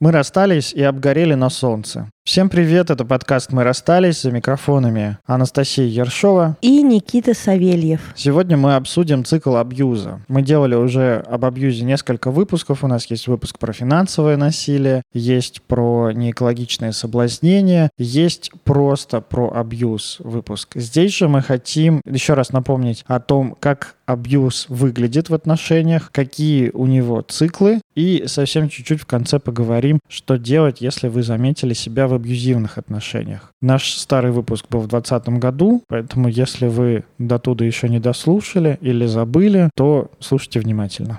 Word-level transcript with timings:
Мы 0.00 0.12
расстались 0.12 0.72
и 0.72 0.80
обгорели 0.80 1.34
на 1.34 1.50
солнце. 1.50 2.08
Всем 2.22 2.50
привет, 2.50 2.90
это 2.90 3.04
подкаст 3.04 3.52
«Мы 3.52 3.64
расстались» 3.64 4.20
за 4.20 4.30
микрофонами 4.30 5.16
Анастасия 5.24 5.86
Ершова 5.86 6.56
и 6.60 6.82
Никита 6.82 7.34
Савельев. 7.34 8.12
Сегодня 8.14 8.56
мы 8.56 8.76
обсудим 8.76 9.24
цикл 9.24 9.56
абьюза. 9.56 10.20
Мы 10.28 10.42
делали 10.42 10.76
уже 10.76 11.24
об 11.26 11.46
абьюзе 11.46 11.84
несколько 11.84 12.30
выпусков. 12.30 12.84
У 12.84 12.86
нас 12.86 13.06
есть 13.06 13.26
выпуск 13.26 13.58
про 13.58 13.72
финансовое 13.72 14.36
насилие, 14.36 15.02
есть 15.12 15.62
про 15.62 16.12
неэкологичное 16.12 16.92
соблазнение, 16.92 17.90
есть 17.96 18.52
просто 18.62 19.20
про 19.22 19.50
абьюз 19.50 20.18
выпуск. 20.20 20.72
Здесь 20.74 21.16
же 21.16 21.28
мы 21.28 21.40
хотим 21.40 22.02
еще 22.04 22.34
раз 22.34 22.52
напомнить 22.52 23.04
о 23.08 23.20
том, 23.20 23.56
как 23.58 23.96
абьюз 24.04 24.66
выглядит 24.68 25.30
в 25.30 25.34
отношениях, 25.34 26.10
какие 26.12 26.70
у 26.70 26.86
него 26.86 27.22
циклы, 27.22 27.80
и 27.98 28.28
совсем 28.28 28.68
чуть-чуть 28.68 29.00
в 29.00 29.06
конце 29.06 29.40
поговорим, 29.40 29.98
что 30.08 30.38
делать, 30.38 30.80
если 30.80 31.08
вы 31.08 31.24
заметили 31.24 31.74
себя 31.74 32.06
в 32.06 32.14
абьюзивных 32.14 32.78
отношениях. 32.78 33.50
Наш 33.60 33.92
старый 33.92 34.30
выпуск 34.30 34.66
был 34.70 34.78
в 34.78 34.86
2020 34.86 35.40
году, 35.40 35.82
поэтому 35.88 36.28
если 36.28 36.68
вы 36.68 37.04
до 37.18 37.40
туда 37.40 37.64
еще 37.64 37.88
не 37.88 37.98
дослушали 37.98 38.78
или 38.80 39.04
забыли, 39.06 39.70
то 39.74 40.12
слушайте 40.20 40.60
внимательно. 40.60 41.18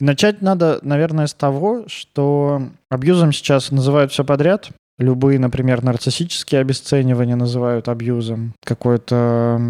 Начать 0.00 0.42
надо, 0.42 0.78
наверное, 0.82 1.26
с 1.26 1.32
того, 1.32 1.84
что 1.86 2.68
абьюзом 2.90 3.32
сейчас 3.32 3.70
называют 3.70 4.12
все 4.12 4.24
подряд. 4.24 4.68
Любые, 4.98 5.38
например, 5.38 5.82
нарциссические 5.82 6.60
обесценивания 6.60 7.34
называют 7.34 7.88
абьюзом. 7.88 8.54
Какое-то 8.64 9.60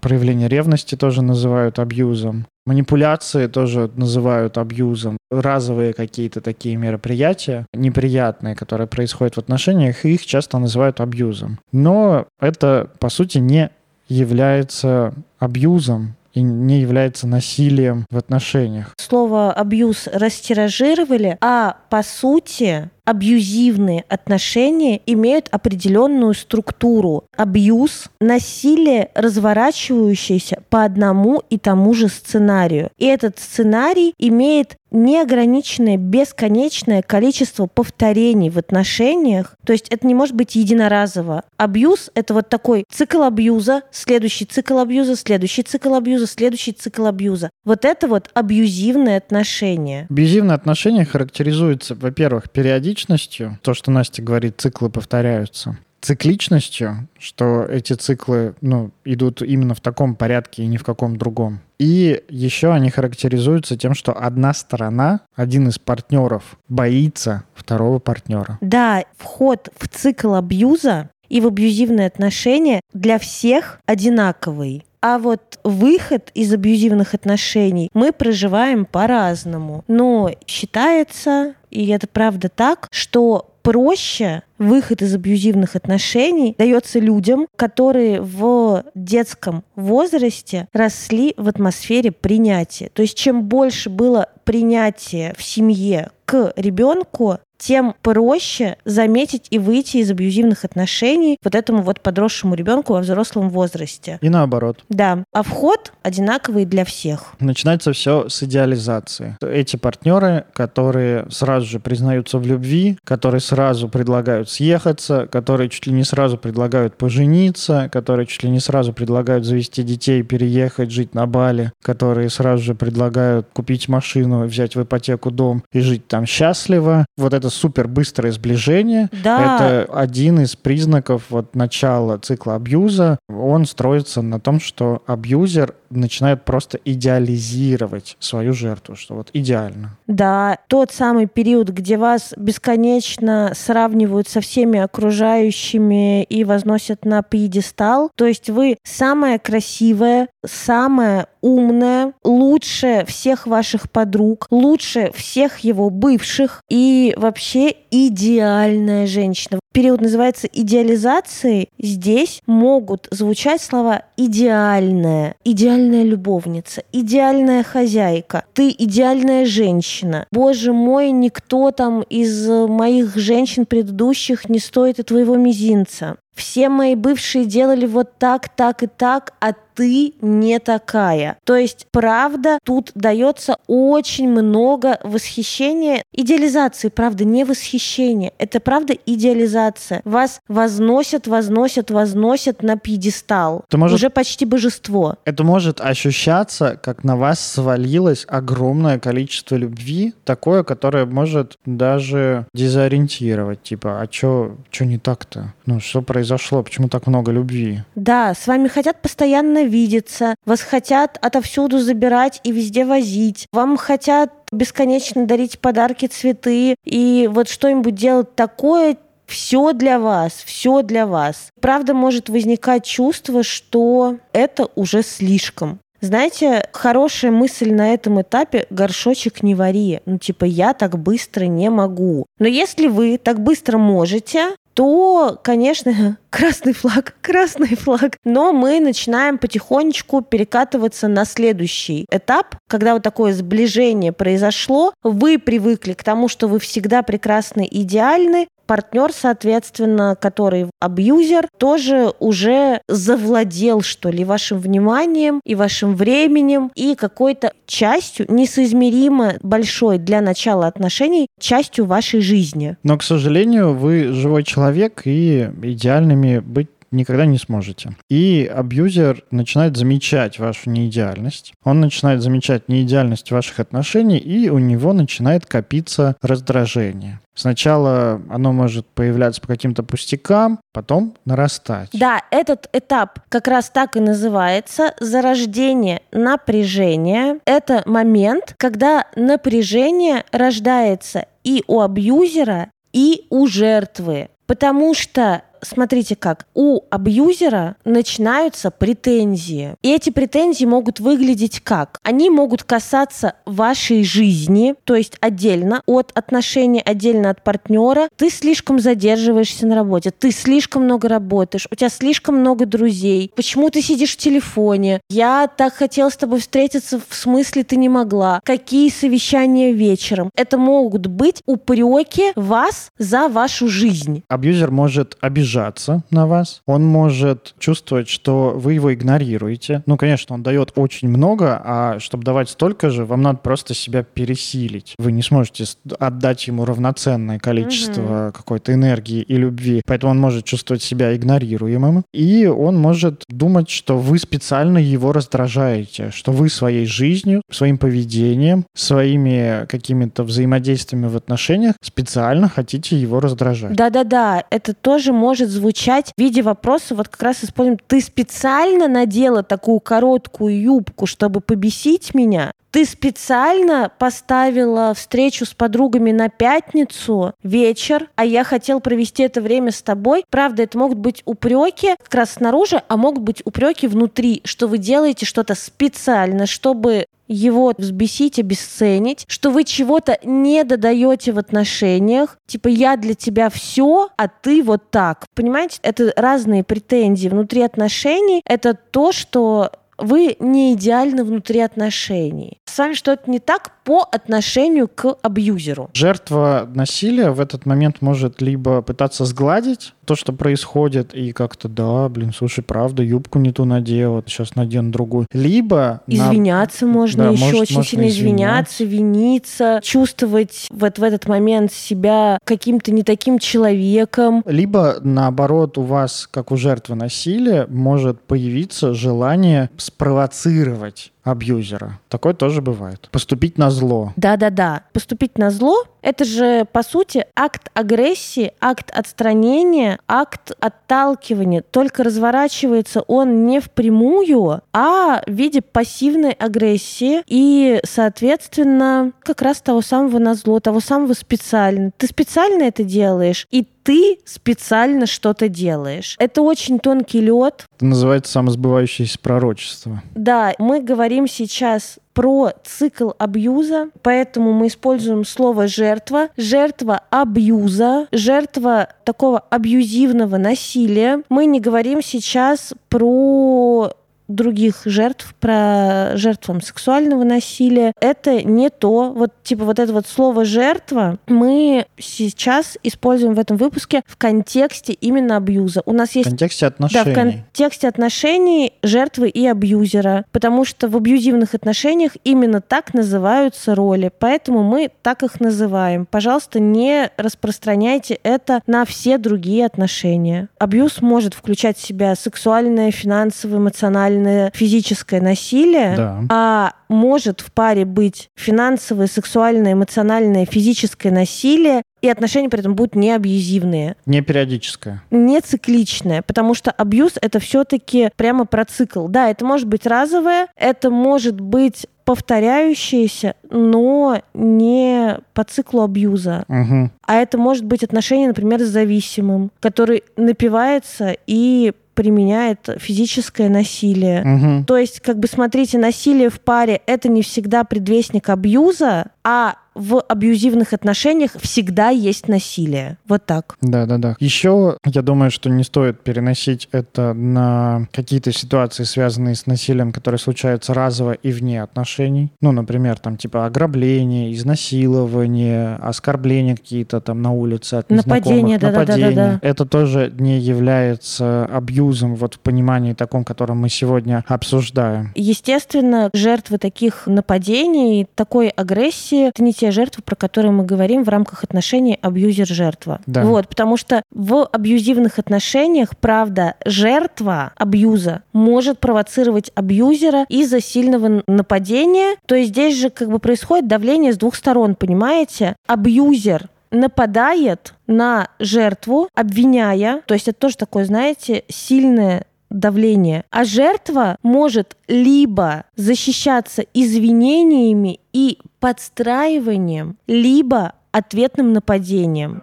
проявление 0.00 0.48
ревности 0.48 0.94
тоже 0.94 1.22
называют 1.22 1.78
абьюзом. 1.78 2.46
Манипуляции 2.66 3.46
тоже 3.46 3.90
называют 3.96 4.56
абьюзом. 4.56 5.18
Разовые 5.30 5.92
какие-то 5.92 6.40
такие 6.40 6.76
мероприятия, 6.76 7.66
неприятные, 7.74 8.54
которые 8.54 8.86
происходят 8.86 9.34
в 9.34 9.38
отношениях, 9.38 10.04
их 10.04 10.24
часто 10.24 10.58
называют 10.58 11.00
абьюзом. 11.00 11.58
Но 11.72 12.26
это, 12.40 12.90
по 13.00 13.10
сути, 13.10 13.38
не 13.38 13.70
является 14.08 15.14
абьюзом 15.38 16.14
и 16.32 16.42
не 16.42 16.80
является 16.80 17.26
насилием 17.26 18.06
в 18.10 18.16
отношениях. 18.16 18.94
Слово 18.96 19.52
«абьюз» 19.52 20.08
растиражировали, 20.12 21.38
а 21.40 21.76
по 21.90 22.02
сути 22.02 22.90
абьюзивные 23.04 24.04
отношения 24.08 25.00
имеют 25.06 25.48
определенную 25.50 26.34
структуру. 26.34 27.24
Абьюз– 27.36 28.06
насилие, 28.20 29.10
разворачивающееся 29.14 30.62
по 30.70 30.84
одному 30.84 31.42
и 31.50 31.58
тому 31.58 31.94
же 31.94 32.08
сценарию. 32.08 32.90
И 32.98 33.06
этот 33.06 33.38
сценарий 33.38 34.14
имеет 34.18 34.76
неограниченное, 34.94 35.98
бесконечное 35.98 37.02
количество 37.02 37.66
повторений 37.66 38.48
в 38.48 38.56
отношениях. 38.56 39.54
То 39.66 39.74
есть 39.74 39.88
это 39.90 40.06
не 40.06 40.14
может 40.14 40.34
быть 40.34 40.54
единоразово. 40.54 41.42
Абьюз— 41.58 42.10
это 42.14 42.32
вот 42.32 42.48
такой 42.48 42.84
цикл 42.90 43.22
абьюза, 43.22 43.82
следующий 43.90 44.46
цикл 44.46 44.78
абьюза, 44.78 45.16
следующий 45.16 45.62
цикл 45.62 45.94
абьюза, 45.94 46.26
следующий 46.26 46.72
цикл 46.72 47.04
абьюза. 47.06 47.50
Вот 47.64 47.84
это 47.84 48.08
вот 48.08 48.30
абьюзивные 48.34 49.18
отношения. 49.18 50.06
Абьюзивные 50.08 50.54
отношения 50.54 51.04
характеризуются, 51.04 51.94
во-первых, 51.94 52.50
периодически 52.50 52.94
цикличностью, 52.94 53.58
то, 53.62 53.74
что 53.74 53.90
Настя 53.90 54.22
говорит, 54.22 54.54
циклы 54.58 54.88
повторяются, 54.88 55.76
цикличностью, 56.04 57.08
что 57.18 57.64
эти 57.64 57.94
циклы 57.94 58.54
ну, 58.60 58.90
идут 59.04 59.40
именно 59.40 59.74
в 59.74 59.80
таком 59.80 60.14
порядке 60.14 60.62
и 60.62 60.66
ни 60.66 60.76
в 60.76 60.84
каком 60.84 61.16
другом. 61.16 61.60
И 61.78 62.22
еще 62.28 62.72
они 62.72 62.90
характеризуются 62.90 63.76
тем, 63.76 63.94
что 63.94 64.12
одна 64.12 64.52
сторона, 64.52 65.22
один 65.34 65.68
из 65.68 65.78
партнеров 65.78 66.58
боится 66.68 67.44
второго 67.54 67.98
партнера. 67.98 68.58
Да, 68.60 69.04
вход 69.16 69.70
в 69.78 69.88
цикл 69.88 70.34
абьюза 70.34 71.10
и 71.30 71.40
в 71.40 71.46
абьюзивные 71.46 72.06
отношения 72.06 72.80
для 72.92 73.18
всех 73.18 73.80
одинаковый. 73.86 74.84
А 75.00 75.18
вот 75.18 75.58
выход 75.64 76.30
из 76.34 76.52
абьюзивных 76.52 77.14
отношений 77.14 77.90
мы 77.92 78.12
проживаем 78.12 78.84
по-разному. 78.84 79.84
Но 79.88 80.30
считается, 80.46 81.54
и 81.70 81.88
это 81.88 82.06
правда 82.06 82.48
так, 82.48 82.88
что 82.90 83.53
проще 83.64 84.42
выход 84.58 85.00
из 85.00 85.14
абьюзивных 85.14 85.74
отношений 85.74 86.54
дается 86.58 86.98
людям, 87.00 87.48
которые 87.56 88.20
в 88.20 88.84
детском 88.94 89.64
возрасте 89.74 90.68
росли 90.74 91.32
в 91.38 91.48
атмосфере 91.48 92.12
принятия. 92.12 92.90
То 92.92 93.02
есть 93.02 93.16
чем 93.16 93.44
больше 93.44 93.88
было 93.88 94.28
принятия 94.44 95.34
в 95.36 95.42
семье 95.42 96.10
к 96.26 96.52
ребенку, 96.56 97.38
тем 97.64 97.94
проще 98.02 98.76
заметить 98.84 99.46
и 99.48 99.58
выйти 99.58 99.98
из 99.98 100.10
абьюзивных 100.10 100.66
отношений 100.66 101.38
вот 101.42 101.54
этому 101.54 101.82
вот 101.82 102.02
подросшему 102.02 102.54
ребенку 102.54 102.92
во 102.92 103.00
взрослом 103.00 103.48
возрасте. 103.48 104.18
И 104.20 104.28
наоборот. 104.28 104.84
Да. 104.90 105.24
А 105.32 105.42
вход 105.42 105.94
одинаковый 106.02 106.66
для 106.66 106.84
всех. 106.84 107.32
Начинается 107.40 107.94
все 107.94 108.28
с 108.28 108.42
идеализации. 108.42 109.38
Эти 109.40 109.76
партнеры, 109.76 110.44
которые 110.52 111.26
сразу 111.30 111.66
же 111.66 111.80
признаются 111.80 112.38
в 112.38 112.46
любви, 112.46 112.98
которые 113.02 113.40
сразу 113.40 113.88
предлагают 113.88 114.50
съехаться, 114.50 115.26
которые 115.32 115.70
чуть 115.70 115.86
ли 115.86 115.92
не 115.94 116.04
сразу 116.04 116.36
предлагают 116.36 116.98
пожениться, 116.98 117.88
которые 117.90 118.26
чуть 118.26 118.42
ли 118.42 118.50
не 118.50 118.60
сразу 118.60 118.92
предлагают 118.92 119.46
завести 119.46 119.82
детей, 119.82 120.22
переехать, 120.22 120.90
жить 120.90 121.14
на 121.14 121.26
Бали, 121.26 121.72
которые 121.82 122.28
сразу 122.28 122.62
же 122.62 122.74
предлагают 122.74 123.48
купить 123.54 123.88
машину, 123.88 124.44
взять 124.44 124.76
в 124.76 124.82
ипотеку 124.82 125.30
дом 125.30 125.64
и 125.72 125.80
жить 125.80 126.06
там 126.08 126.26
счастливо. 126.26 127.06
Вот 127.16 127.32
это 127.32 127.53
супер 127.54 127.88
быстрое 127.88 128.32
сближение. 128.32 129.08
Да. 129.22 129.56
Это 129.84 129.92
один 129.92 130.40
из 130.40 130.56
признаков 130.56 131.24
вот 131.30 131.54
начала 131.54 132.18
цикла 132.18 132.56
абьюза. 132.56 133.18
Он 133.28 133.66
строится 133.66 134.22
на 134.22 134.40
том, 134.40 134.60
что 134.60 135.02
абьюзер 135.06 135.74
начинает 135.98 136.44
просто 136.44 136.78
идеализировать 136.84 138.16
свою 138.18 138.52
жертву, 138.52 138.96
что 138.96 139.14
вот 139.14 139.30
идеально. 139.32 139.96
Да, 140.06 140.58
тот 140.68 140.92
самый 140.92 141.26
период, 141.26 141.68
где 141.70 141.96
вас 141.96 142.34
бесконечно 142.36 143.52
сравнивают 143.54 144.28
со 144.28 144.40
всеми 144.40 144.78
окружающими 144.78 146.24
и 146.24 146.44
возносят 146.44 147.04
на 147.04 147.22
пьедестал. 147.22 148.10
То 148.16 148.26
есть 148.26 148.50
вы 148.50 148.76
самая 148.84 149.38
красивая, 149.38 150.28
самая 150.44 151.28
умная, 151.40 152.14
лучше 152.24 153.04
всех 153.06 153.46
ваших 153.46 153.90
подруг, 153.90 154.46
лучше 154.50 155.12
всех 155.14 155.58
его 155.60 155.90
бывших 155.90 156.62
и 156.70 157.14
вообще 157.16 157.74
идеальная 157.90 159.06
женщина. 159.06 159.58
Период 159.74 160.00
называется 160.00 160.46
идеализацией. 160.46 161.68
Здесь 161.80 162.42
могут 162.46 163.08
звучать 163.10 163.60
слова 163.60 164.02
идеальная, 164.16 165.34
идеальная 165.42 166.04
любовница, 166.04 166.84
идеальная 166.92 167.64
хозяйка, 167.64 168.44
ты 168.52 168.70
идеальная 168.70 169.44
женщина. 169.44 170.28
Боже 170.30 170.72
мой, 170.72 171.10
никто 171.10 171.72
там 171.72 172.02
из 172.02 172.48
моих 172.48 173.16
женщин 173.16 173.66
предыдущих 173.66 174.48
не 174.48 174.60
стоит 174.60 175.00
и 175.00 175.02
твоего 175.02 175.34
мизинца. 175.34 176.18
Все 176.36 176.68
мои 176.68 176.94
бывшие 176.94 177.44
делали 177.44 177.86
вот 177.86 178.16
так, 178.18 178.48
так 178.48 178.84
и 178.84 178.86
так, 178.86 179.34
а 179.40 179.54
ты 179.74 180.14
не 180.20 180.58
такая. 180.58 181.36
То 181.44 181.56
есть, 181.56 181.86
правда, 181.90 182.58
тут 182.64 182.92
дается 182.94 183.56
очень 183.66 184.28
много 184.28 184.98
восхищения, 185.02 186.02
идеализации, 186.12 186.88
правда, 186.88 187.24
не 187.24 187.44
восхищения. 187.44 188.32
Это 188.38 188.60
правда 188.60 188.94
идеализация. 189.06 190.00
Вас 190.04 190.40
возносят, 190.48 191.26
возносят, 191.26 191.90
возносят 191.90 192.62
на 192.62 192.76
пьедестал. 192.76 193.64
Это 193.68 193.78
может, 193.78 193.96
Уже 193.96 194.10
почти 194.10 194.44
божество. 194.44 195.16
Это 195.24 195.44
может 195.44 195.80
ощущаться, 195.80 196.78
как 196.82 197.04
на 197.04 197.16
вас 197.16 197.40
свалилось 197.40 198.24
огромное 198.28 198.98
количество 198.98 199.56
любви, 199.56 200.14
такое, 200.24 200.62
которое 200.62 201.06
может 201.06 201.58
даже 201.66 202.46
дезориентировать. 202.54 203.62
Типа, 203.62 204.00
а 204.00 204.08
что 204.10 204.56
не 204.80 204.98
так-то? 204.98 205.52
Ну, 205.66 205.80
что 205.80 206.02
произошло? 206.02 206.62
Почему 206.62 206.88
так 206.88 207.06
много 207.06 207.32
любви? 207.32 207.80
Да, 207.94 208.34
с 208.34 208.46
вами 208.46 208.68
хотят 208.68 209.00
постоянно 209.02 209.63
видеться, 209.66 210.34
вас 210.44 210.60
хотят 210.60 211.18
отовсюду 211.20 211.78
забирать 211.78 212.40
и 212.44 212.52
везде 212.52 212.84
возить, 212.84 213.46
вам 213.52 213.76
хотят 213.76 214.32
бесконечно 214.52 215.26
дарить 215.26 215.58
подарки, 215.58 216.06
цветы 216.06 216.76
и 216.84 217.28
вот 217.32 217.48
что-нибудь 217.48 217.94
делать 217.94 218.34
такое, 218.34 218.96
все 219.26 219.72
для 219.72 219.98
вас, 219.98 220.32
все 220.44 220.82
для 220.82 221.06
вас. 221.06 221.48
Правда, 221.60 221.94
может 221.94 222.28
возникать 222.28 222.84
чувство, 222.84 223.42
что 223.42 224.18
это 224.32 224.68
уже 224.74 225.02
слишком. 225.02 225.80
Знаете, 226.04 226.68
хорошая 226.72 227.30
мысль 227.30 227.72
на 227.72 227.94
этом 227.94 228.20
этапе– 228.20 228.66
горшочек 228.70 229.42
не 229.42 229.54
вари. 229.54 230.00
Ну, 230.04 230.18
типа, 230.18 230.44
я 230.44 230.74
так 230.74 230.98
быстро 230.98 231.44
не 231.44 231.70
могу. 231.70 232.26
Но 232.38 232.46
если 232.46 232.88
вы 232.88 233.16
так 233.16 233.40
быстро 233.40 233.78
можете, 233.78 234.48
то, 234.74 235.38
конечно, 235.42 236.18
красный 236.30 236.72
флаг, 236.72 237.14
красный 237.20 237.76
флаг. 237.76 238.18
Но 238.24 238.52
мы 238.52 238.80
начинаем 238.80 239.38
потихонечку 239.38 240.20
перекатываться 240.20 241.08
на 241.08 241.24
следующий 241.24 242.06
этап, 242.10 242.56
когда 242.68 242.94
вот 242.94 243.02
такое 243.02 243.32
сближение 243.32 244.12
произошло, 244.12 244.92
вы 245.02 245.38
привыкли 245.38 245.92
к 245.92 246.04
тому, 246.04 246.28
что 246.28 246.48
вы 246.48 246.58
всегда 246.58 247.02
прекрасны, 247.02 247.66
идеальны, 247.70 248.48
партнер, 248.66 249.12
соответственно, 249.12 250.16
который 250.20 250.70
абьюзер, 250.80 251.48
тоже 251.58 252.12
уже 252.18 252.80
завладел, 252.88 253.82
что 253.82 254.10
ли, 254.10 254.24
вашим 254.24 254.58
вниманием 254.58 255.40
и 255.44 255.54
вашим 255.54 255.96
временем 255.96 256.70
и 256.74 256.94
какой-то 256.94 257.52
частью, 257.66 258.26
несоизмеримо 258.28 259.34
большой 259.42 259.98
для 259.98 260.20
начала 260.20 260.66
отношений, 260.66 261.26
частью 261.40 261.86
вашей 261.86 262.20
жизни. 262.20 262.76
Но, 262.82 262.98
к 262.98 263.02
сожалению, 263.02 263.74
вы 263.74 264.12
живой 264.12 264.42
человек 264.42 265.02
и 265.04 265.50
идеальными 265.62 266.38
быть 266.38 266.68
никогда 266.94 267.26
не 267.26 267.38
сможете. 267.38 267.96
И 268.08 268.50
абьюзер 268.52 269.24
начинает 269.30 269.76
замечать 269.76 270.38
вашу 270.38 270.70
неидеальность. 270.70 271.52
Он 271.62 271.80
начинает 271.80 272.22
замечать 272.22 272.68
неидеальность 272.68 273.30
ваших 273.30 273.60
отношений, 273.60 274.18
и 274.18 274.48
у 274.48 274.58
него 274.58 274.92
начинает 274.92 275.46
копиться 275.46 276.16
раздражение. 276.22 277.20
Сначала 277.34 278.22
оно 278.30 278.52
может 278.52 278.86
появляться 278.86 279.40
по 279.40 279.48
каким-то 279.48 279.82
пустякам, 279.82 280.60
потом 280.72 281.14
нарастать. 281.24 281.90
Да, 281.92 282.22
этот 282.30 282.68
этап 282.72 283.18
как 283.28 283.48
раз 283.48 283.70
так 283.70 283.96
и 283.96 284.00
называется 284.00 284.94
зарождение 285.00 286.02
напряжения. 286.12 287.40
Это 287.44 287.82
момент, 287.86 288.54
когда 288.56 289.06
напряжение 289.16 290.24
рождается 290.30 291.26
и 291.42 291.64
у 291.66 291.80
абьюзера, 291.80 292.70
и 292.92 293.26
у 293.30 293.46
жертвы. 293.46 294.28
Потому 294.46 294.94
что 294.94 295.42
смотрите 295.64 296.16
как, 296.16 296.46
у 296.54 296.82
абьюзера 296.90 297.76
начинаются 297.84 298.70
претензии. 298.70 299.74
И 299.82 299.92
эти 299.92 300.10
претензии 300.10 300.64
могут 300.64 301.00
выглядеть 301.00 301.60
как? 301.60 301.98
Они 302.02 302.30
могут 302.30 302.62
касаться 302.62 303.34
вашей 303.46 304.04
жизни, 304.04 304.74
то 304.84 304.94
есть 304.94 305.16
отдельно 305.20 305.82
от 305.86 306.12
отношений, 306.14 306.82
отдельно 306.84 307.30
от 307.30 307.42
партнера. 307.42 308.08
Ты 308.16 308.30
слишком 308.30 308.78
задерживаешься 308.78 309.66
на 309.66 309.74
работе, 309.74 310.10
ты 310.10 310.30
слишком 310.30 310.84
много 310.84 311.08
работаешь, 311.08 311.66
у 311.70 311.74
тебя 311.74 311.88
слишком 311.88 312.36
много 312.36 312.66
друзей. 312.66 313.32
Почему 313.34 313.70
ты 313.70 313.82
сидишь 313.82 314.12
в 314.12 314.18
телефоне? 314.18 315.00
Я 315.08 315.48
так 315.48 315.74
хотела 315.74 316.10
с 316.10 316.16
тобой 316.16 316.40
встретиться, 316.40 317.00
в 317.08 317.14
смысле 317.14 317.64
ты 317.64 317.76
не 317.76 317.88
могла. 317.88 318.40
Какие 318.44 318.90
совещания 318.90 319.72
вечером? 319.72 320.30
Это 320.36 320.58
могут 320.58 321.06
быть 321.06 321.42
упреки 321.46 322.32
вас 322.36 322.90
за 322.98 323.28
вашу 323.28 323.68
жизнь. 323.68 324.22
Абьюзер 324.28 324.70
может 324.70 325.16
обижать 325.20 325.53
обижаться 325.54 326.02
на 326.10 326.26
вас, 326.26 326.62
он 326.66 326.84
может 326.84 327.54
чувствовать, 327.58 328.08
что 328.08 328.54
вы 328.56 328.74
его 328.74 328.92
игнорируете. 328.92 329.82
Ну, 329.86 329.96
конечно, 329.96 330.34
он 330.34 330.42
дает 330.42 330.72
очень 330.76 331.08
много, 331.08 331.60
а 331.64 331.98
чтобы 332.00 332.24
давать 332.24 332.48
столько 332.48 332.90
же, 332.90 333.04
вам 333.04 333.22
надо 333.22 333.38
просто 333.38 333.74
себя 333.74 334.02
пересилить. 334.02 334.94
Вы 334.98 335.12
не 335.12 335.22
сможете 335.22 335.64
отдать 335.98 336.46
ему 336.46 336.64
равноценное 336.64 337.38
количество 337.38 338.26
угу. 338.26 338.32
какой-то 338.32 338.72
энергии 338.72 339.22
и 339.22 339.36
любви, 339.36 339.82
поэтому 339.86 340.12
он 340.12 340.20
может 340.20 340.44
чувствовать 340.44 340.82
себя 340.82 341.14
игнорируемым, 341.14 342.04
и 342.12 342.46
он 342.46 342.76
может 342.76 343.24
думать, 343.28 343.70
что 343.70 343.98
вы 343.98 344.18
специально 344.18 344.78
его 344.78 345.12
раздражаете, 345.12 346.10
что 346.10 346.32
вы 346.32 346.48
своей 346.48 346.86
жизнью, 346.86 347.42
своим 347.50 347.78
поведением, 347.78 348.66
своими 348.74 349.66
какими-то 349.66 350.24
взаимодействиями 350.24 351.06
в 351.06 351.16
отношениях 351.16 351.74
специально 351.82 352.48
хотите 352.48 352.96
его 352.96 353.20
раздражать. 353.20 353.76
Да-да-да, 353.76 354.44
это 354.50 354.74
тоже 354.74 355.12
может 355.12 355.43
может 355.44 355.50
звучать 355.50 356.12
в 356.16 356.20
виде 356.20 356.42
вопроса, 356.42 356.94
вот 356.94 357.08
как 357.08 357.22
раз 357.22 357.44
используем, 357.44 357.78
ты 357.86 358.00
специально 358.00 358.88
надела 358.88 359.42
такую 359.42 359.80
короткую 359.80 360.60
юбку, 360.60 361.06
чтобы 361.06 361.40
побесить 361.40 362.14
меня? 362.14 362.52
Ты 362.74 362.84
специально 362.86 363.88
поставила 364.00 364.94
встречу 364.94 365.46
с 365.46 365.54
подругами 365.54 366.10
на 366.10 366.28
пятницу 366.28 367.32
вечер, 367.44 368.10
а 368.16 368.24
я 368.24 368.42
хотел 368.42 368.80
провести 368.80 369.22
это 369.22 369.40
время 369.40 369.70
с 369.70 369.80
тобой. 369.80 370.24
Правда, 370.28 370.64
это 370.64 370.76
могут 370.76 370.98
быть 370.98 371.22
упреки 371.24 371.94
как 372.02 372.12
раз 372.12 372.32
снаружи, 372.32 372.82
а 372.88 372.96
могут 372.96 373.22
быть 373.22 373.42
упреки 373.44 373.86
внутри, 373.86 374.42
что 374.44 374.66
вы 374.66 374.78
делаете 374.78 375.24
что-то 375.24 375.54
специально, 375.54 376.46
чтобы 376.46 377.06
его 377.28 377.72
взбесить, 377.78 378.40
обесценить, 378.40 379.24
что 379.28 379.50
вы 379.50 379.62
чего-то 379.62 380.18
не 380.24 380.64
додаете 380.64 381.32
в 381.32 381.38
отношениях, 381.38 382.38
типа 382.46 382.68
я 382.68 382.96
для 382.96 383.14
тебя 383.14 383.50
все, 383.50 384.08
а 384.16 384.28
ты 384.28 384.64
вот 384.64 384.90
так. 384.90 385.26
Понимаете, 385.34 385.78
это 385.82 386.12
разные 386.16 386.64
претензии 386.64 387.28
внутри 387.28 387.62
отношений. 387.62 388.42
Это 388.44 388.74
то, 388.74 389.12
что 389.12 389.70
вы 389.98 390.36
не 390.40 390.74
идеальны 390.74 391.24
внутри 391.24 391.60
отношений. 391.60 392.60
С 392.64 392.78
вами 392.78 392.94
что-то 392.94 393.30
не 393.30 393.38
так 393.38 393.72
по 393.84 394.02
отношению 394.02 394.88
к 394.88 395.16
абьюзеру. 395.22 395.90
Жертва 395.92 396.68
насилия 396.74 397.30
в 397.30 397.40
этот 397.40 397.66
момент 397.66 398.00
может 398.00 398.40
либо 398.40 398.82
пытаться 398.82 399.24
сгладить 399.24 399.92
то, 400.04 400.14
что 400.14 400.32
происходит, 400.32 401.14
и 401.14 401.32
как-то, 401.32 401.68
да, 401.68 402.08
блин, 402.08 402.32
слушай, 402.36 402.62
правда, 402.62 403.02
юбку 403.02 403.38
не 403.38 403.52
ту 403.52 403.64
надела, 403.64 404.22
сейчас 404.26 404.54
надену 404.54 404.90
другую. 404.90 405.26
Либо... 405.32 406.02
Извиняться 406.06 406.86
на... 406.86 406.92
можно 406.92 407.24
да, 407.24 407.30
еще, 407.30 407.44
может, 407.44 407.60
очень 407.60 407.76
можно 407.76 407.90
сильно 407.90 408.08
извиняться, 408.08 408.84
виниться, 408.84 409.80
чувствовать 409.82 410.66
вот 410.70 410.98
в 410.98 411.02
этот 411.02 411.26
момент 411.26 411.72
себя 411.72 412.38
каким-то 412.44 412.92
не 412.92 413.02
таким 413.02 413.38
человеком. 413.38 414.42
Либо, 414.46 414.96
наоборот, 415.02 415.78
у 415.78 415.82
вас, 415.82 416.28
как 416.30 416.52
у 416.52 416.56
жертвы 416.56 416.96
насилия, 416.96 417.66
может 417.68 418.20
появиться 418.20 418.94
желание 418.94 419.70
спровоцировать 419.76 421.12
абьюзера. 421.24 421.98
Такое 422.08 422.34
тоже 422.34 422.60
бывает. 422.60 423.08
Поступить 423.10 423.58
на 423.58 423.70
зло. 423.70 424.12
Да-да-да. 424.16 424.82
Поступить 424.92 425.38
на 425.38 425.50
зло— 425.50 425.84
это 426.02 426.24
же, 426.24 426.66
по 426.70 426.82
сути, 426.82 427.26
акт 427.34 427.70
агрессии, 427.74 428.52
акт 428.60 428.90
отстранения, 428.90 429.98
акт 430.06 430.52
отталкивания. 430.60 431.62
Только 431.62 432.04
разворачивается 432.04 433.00
он 433.02 433.46
не 433.46 433.60
впрямую, 433.60 434.60
а 434.72 435.22
в 435.26 435.32
виде 435.32 435.62
пассивной 435.62 436.32
агрессии 436.32 437.22
и, 437.26 437.80
соответственно, 437.84 439.12
как 439.20 439.40
раз 439.40 439.62
того 439.62 439.80
самого 439.80 440.18
на 440.18 440.34
зло, 440.34 440.60
того 440.60 440.80
самого 440.80 441.14
специально. 441.14 441.90
Ты 441.96 442.06
специально 442.06 442.64
это 442.64 442.84
делаешь, 442.84 443.46
и 443.50 443.66
ты 443.84 444.18
специально 444.24 445.06
что-то 445.06 445.48
делаешь. 445.48 446.16
Это 446.18 446.42
очень 446.42 446.80
тонкий 446.80 447.20
лед. 447.20 447.66
Это 447.76 447.84
называется 447.84 448.32
самосбывающееся 448.32 449.18
пророчество. 449.20 450.02
Да, 450.14 450.54
мы 450.58 450.80
говорим 450.80 451.28
сейчас 451.28 451.98
про 452.14 452.52
цикл 452.64 453.10
абьюза, 453.18 453.90
поэтому 454.02 454.52
мы 454.52 454.68
используем 454.68 455.24
слово 455.24 455.66
жертва, 455.66 456.28
жертва 456.36 457.02
абьюза, 457.10 458.06
жертва 458.12 458.88
такого 459.04 459.40
абьюзивного 459.50 460.38
насилия. 460.38 461.22
Мы 461.28 461.46
не 461.46 461.60
говорим 461.60 462.02
сейчас 462.02 462.72
про 462.88 463.92
других 464.28 464.82
жертв, 464.84 465.34
про 465.38 466.12
жертвам 466.16 466.62
сексуального 466.62 467.24
насилия. 467.24 467.92
Это 468.00 468.42
не 468.42 468.70
то. 468.70 469.12
Вот 469.12 469.32
типа 469.42 469.64
вот 469.64 469.78
это 469.78 469.92
вот 469.92 470.06
слово 470.06 470.44
«жертва» 470.44 471.18
мы 471.26 471.86
сейчас 471.98 472.78
используем 472.82 473.34
в 473.34 473.38
этом 473.38 473.56
выпуске 473.56 474.02
в 474.06 474.16
контексте 474.16 474.92
именно 474.92 475.36
абьюза. 475.36 475.82
У 475.84 475.92
нас 475.92 476.12
есть... 476.12 476.28
В 476.28 476.30
контексте 476.30 476.66
отношений. 476.66 477.04
Да, 477.04 477.10
в 477.10 477.14
контексте 477.14 477.88
отношений 477.88 478.72
жертвы 478.82 479.28
и 479.28 479.46
абьюзера. 479.46 480.24
Потому 480.32 480.64
что 480.64 480.88
в 480.88 480.96
абьюзивных 480.96 481.54
отношениях 481.54 482.12
именно 482.24 482.60
так 482.60 482.94
называются 482.94 483.74
роли. 483.74 484.10
Поэтому 484.18 484.62
мы 484.62 484.90
так 485.02 485.22
их 485.22 485.40
называем. 485.40 486.06
Пожалуйста, 486.06 486.60
не 486.60 487.10
распространяйте 487.16 488.18
это 488.22 488.62
на 488.66 488.84
все 488.84 489.18
другие 489.18 489.66
отношения. 489.66 490.48
Абьюз 490.58 491.02
может 491.02 491.34
включать 491.34 491.76
в 491.76 491.86
себя 491.86 492.14
сексуальное, 492.14 492.90
финансовое, 492.90 493.58
эмоциональное 493.58 494.13
сексуальное, 494.14 494.52
физическое 494.54 495.20
насилие, 495.20 495.96
да. 495.96 496.22
а 496.28 496.72
может 496.88 497.40
в 497.40 497.52
паре 497.52 497.84
быть 497.84 498.30
финансовое, 498.36 499.06
сексуальное, 499.06 499.72
эмоциональное, 499.72 500.46
физическое 500.46 501.10
насилие, 501.10 501.82
и 502.02 502.08
отношения 502.08 502.50
при 502.50 502.60
этом 502.60 502.74
будут 502.74 502.96
не 502.96 503.10
абьюзивные. 503.12 503.96
Не 504.04 504.20
периодическое. 504.20 505.02
Не 505.10 505.40
цикличное, 505.40 506.22
потому 506.22 506.54
что 506.54 506.70
абьюз— 506.70 507.14
это 507.20 507.38
все 507.38 507.64
таки 507.64 508.10
прямо 508.16 508.44
про 508.44 508.64
цикл. 508.66 509.08
Да, 509.08 509.30
это 509.30 509.44
может 509.44 509.66
быть 509.66 509.86
разовое, 509.86 510.48
это 510.56 510.90
может 510.90 511.40
быть 511.40 511.86
повторяющееся, 512.04 513.34
но 513.50 514.20
не 514.34 515.18
по 515.32 515.44
циклу 515.44 515.82
абьюза. 515.82 516.44
Угу. 516.48 516.90
А 517.06 517.14
это 517.14 517.38
может 517.38 517.64
быть 517.64 517.82
отношение, 517.82 518.28
например, 518.28 518.60
с 518.60 518.68
зависимым, 518.68 519.50
который 519.60 520.04
напивается 520.16 521.16
и 521.26 521.72
применяет 521.94 522.68
физическое 522.78 523.48
насилие. 523.48 524.22
Угу. 524.22 524.64
То 524.66 524.76
есть, 524.76 525.00
как 525.00 525.18
бы 525.18 525.28
смотрите, 525.28 525.78
насилие 525.78 526.28
в 526.28 526.40
паре 526.40 526.82
это 526.86 527.08
не 527.08 527.22
всегда 527.22 527.64
предвестник 527.64 528.28
абьюза, 528.28 529.06
а 529.22 529.56
в 529.74 530.00
абьюзивных 530.00 530.72
отношениях 530.72 531.32
всегда 531.40 531.90
есть 531.90 532.28
насилие. 532.28 532.98
Вот 533.06 533.26
так. 533.26 533.56
Да, 533.60 533.86
да, 533.86 533.98
да. 533.98 534.16
Еще 534.20 534.78
я 534.84 535.02
думаю, 535.02 535.30
что 535.30 535.50
не 535.50 535.64
стоит 535.64 536.00
переносить 536.00 536.68
это 536.72 537.12
на 537.14 537.86
какие-то 537.92 538.32
ситуации, 538.32 538.84
связанные 538.84 539.34
с 539.34 539.46
насилием, 539.46 539.92
которые 539.92 540.18
случаются 540.18 540.74
разово 540.74 541.12
и 541.12 541.32
вне 541.32 541.62
отношений. 541.62 542.32
Ну, 542.40 542.52
например, 542.52 542.98
там 542.98 543.16
типа 543.16 543.46
ограбление, 543.46 544.32
изнасилование, 544.32 545.76
оскорбления 545.76 546.56
какие-то 546.56 547.00
там 547.00 547.22
на 547.22 547.32
улице 547.32 547.74
от 547.74 547.90
Нападение, 547.90 548.58
да, 548.58 548.70
нападения. 548.70 549.10
да, 549.10 549.14
да, 549.14 549.26
да, 549.26 549.38
да. 549.40 549.48
Это 549.48 549.66
тоже 549.66 550.12
не 550.18 550.38
является 550.38 551.44
абьюзом 551.46 552.14
вот 552.14 552.34
в 552.34 552.38
понимании 552.40 552.92
таком, 552.92 553.24
котором 553.24 553.58
мы 553.58 553.68
сегодня 553.68 554.24
обсуждаем. 554.28 555.12
Естественно, 555.14 556.10
жертвы 556.12 556.58
таких 556.58 557.06
нападений, 557.06 558.06
такой 558.14 558.48
агрессии, 558.48 559.28
это 559.28 559.42
не 559.42 559.52
те 559.52 559.63
жертвы, 559.70 560.02
про 560.02 560.16
которые 560.16 560.52
мы 560.52 560.64
говорим 560.64 561.04
в 561.04 561.08
рамках 561.08 561.44
отношений 561.44 561.98
абьюзер-жертва. 562.00 563.00
Да. 563.06 563.24
Вот, 563.24 563.48
потому 563.48 563.76
что 563.76 564.02
в 564.10 564.48
абьюзивных 564.50 565.18
отношениях, 565.18 565.96
правда, 565.98 566.54
жертва 566.64 567.52
абьюза 567.56 568.22
может 568.32 568.78
провоцировать 568.78 569.50
абьюзера 569.54 570.26
из-за 570.28 570.60
сильного 570.60 571.22
нападения. 571.26 572.16
То 572.26 572.34
есть 572.34 572.50
здесь 572.50 572.76
же 572.76 572.90
как 572.90 573.08
бы 573.08 573.18
происходит 573.18 573.68
давление 573.68 574.12
с 574.12 574.16
двух 574.16 574.34
сторон, 574.34 574.74
понимаете? 574.74 575.56
Абьюзер 575.66 576.48
нападает 576.70 577.74
на 577.86 578.28
жертву, 578.38 579.08
обвиняя, 579.14 580.02
то 580.06 580.14
есть 580.14 580.28
это 580.28 580.38
тоже 580.38 580.56
такое, 580.56 580.84
знаете, 580.84 581.44
сильное 581.48 582.26
давление. 582.50 583.24
А 583.30 583.44
жертва 583.44 584.16
может 584.22 584.76
либо 584.88 585.64
защищаться 585.76 586.64
извинениями 586.72 588.00
и 588.12 588.38
подстраиванием, 588.64 589.98
либо 590.06 590.72
ответным 590.90 591.52
нападением. 591.52 592.42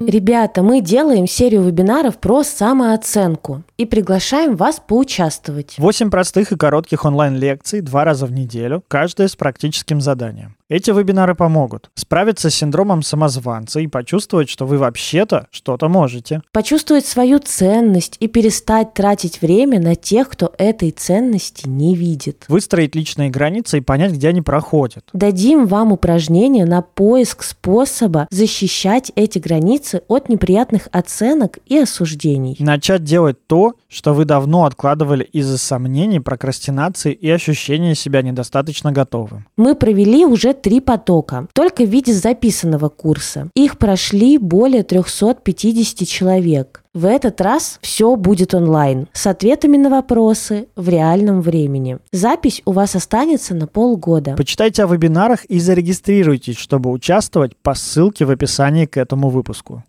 Ребята, 0.00 0.62
мы 0.62 0.80
делаем 0.80 1.26
серию 1.26 1.62
вебинаров 1.64 2.16
про 2.16 2.42
самооценку 2.42 3.64
и 3.76 3.84
приглашаем 3.84 4.56
вас 4.56 4.80
поучаствовать. 4.80 5.74
Восемь 5.76 6.10
простых 6.10 6.52
и 6.52 6.56
коротких 6.56 7.04
онлайн-лекций 7.04 7.82
два 7.82 8.04
раза 8.04 8.24
в 8.24 8.32
неделю, 8.32 8.82
каждая 8.88 9.28
с 9.28 9.36
практическим 9.36 10.00
заданием. 10.00 10.56
Эти 10.68 10.90
вебинары 10.90 11.36
помогут 11.36 11.90
справиться 11.94 12.50
с 12.50 12.54
синдромом 12.56 13.02
самозванца 13.02 13.78
и 13.78 13.86
почувствовать, 13.86 14.50
что 14.50 14.66
вы 14.66 14.78
вообще-то 14.78 15.46
что-то 15.52 15.88
можете. 15.88 16.42
Почувствовать 16.50 17.06
свою 17.06 17.38
ценность 17.38 18.16
и 18.18 18.26
перестать 18.26 18.92
тратить 18.92 19.40
время 19.40 19.80
на 19.80 19.94
тех, 19.94 20.28
кто 20.28 20.52
этой 20.58 20.90
ценности 20.90 21.68
не 21.68 21.94
видит. 21.94 22.46
Выстроить 22.48 22.96
личные 22.96 23.30
границы 23.30 23.78
и 23.78 23.80
понять, 23.80 24.10
где 24.14 24.30
они 24.30 24.42
проходят. 24.42 25.08
Дадим 25.12 25.66
вам 25.66 25.92
упражнения 25.92 26.66
на 26.66 26.82
поиск 26.82 27.44
способа 27.44 28.26
защищать 28.32 29.12
эти 29.14 29.38
границы 29.38 30.02
от 30.08 30.28
неприятных 30.28 30.88
оценок 30.90 31.60
и 31.66 31.78
осуждений. 31.78 32.56
Начать 32.58 33.04
делать 33.04 33.36
то, 33.46 33.74
что 33.88 34.14
вы 34.14 34.24
давно 34.24 34.64
откладывали 34.64 35.22
из-за 35.22 35.58
сомнений, 35.58 36.18
прокрастинации 36.18 37.12
и 37.12 37.30
ощущения 37.30 37.94
себя 37.94 38.22
недостаточно 38.22 38.90
готовым. 38.90 39.46
Мы 39.56 39.76
провели 39.76 40.26
уже 40.26 40.55
три 40.62 40.80
потока, 40.80 41.46
только 41.52 41.84
в 41.84 41.88
виде 41.88 42.12
записанного 42.12 42.88
курса. 42.88 43.48
Их 43.54 43.78
прошли 43.78 44.38
более 44.38 44.82
350 44.82 46.06
человек. 46.06 46.82
В 46.94 47.04
этот 47.04 47.42
раз 47.42 47.78
все 47.82 48.16
будет 48.16 48.54
онлайн, 48.54 49.08
с 49.12 49.26
ответами 49.26 49.76
на 49.76 49.90
вопросы 49.90 50.68
в 50.76 50.88
реальном 50.88 51.42
времени. 51.42 51.98
Запись 52.10 52.62
у 52.64 52.72
вас 52.72 52.96
останется 52.96 53.54
на 53.54 53.66
полгода. 53.66 54.34
Почитайте 54.34 54.82
о 54.82 54.86
вебинарах 54.86 55.44
и 55.44 55.60
зарегистрируйтесь, 55.60 56.56
чтобы 56.56 56.90
участвовать 56.90 57.54
по 57.54 57.74
ссылке 57.74 58.24
в 58.24 58.30
описании 58.30 58.86
к 58.86 58.96
этому 58.96 59.28
выпуску. 59.28 59.84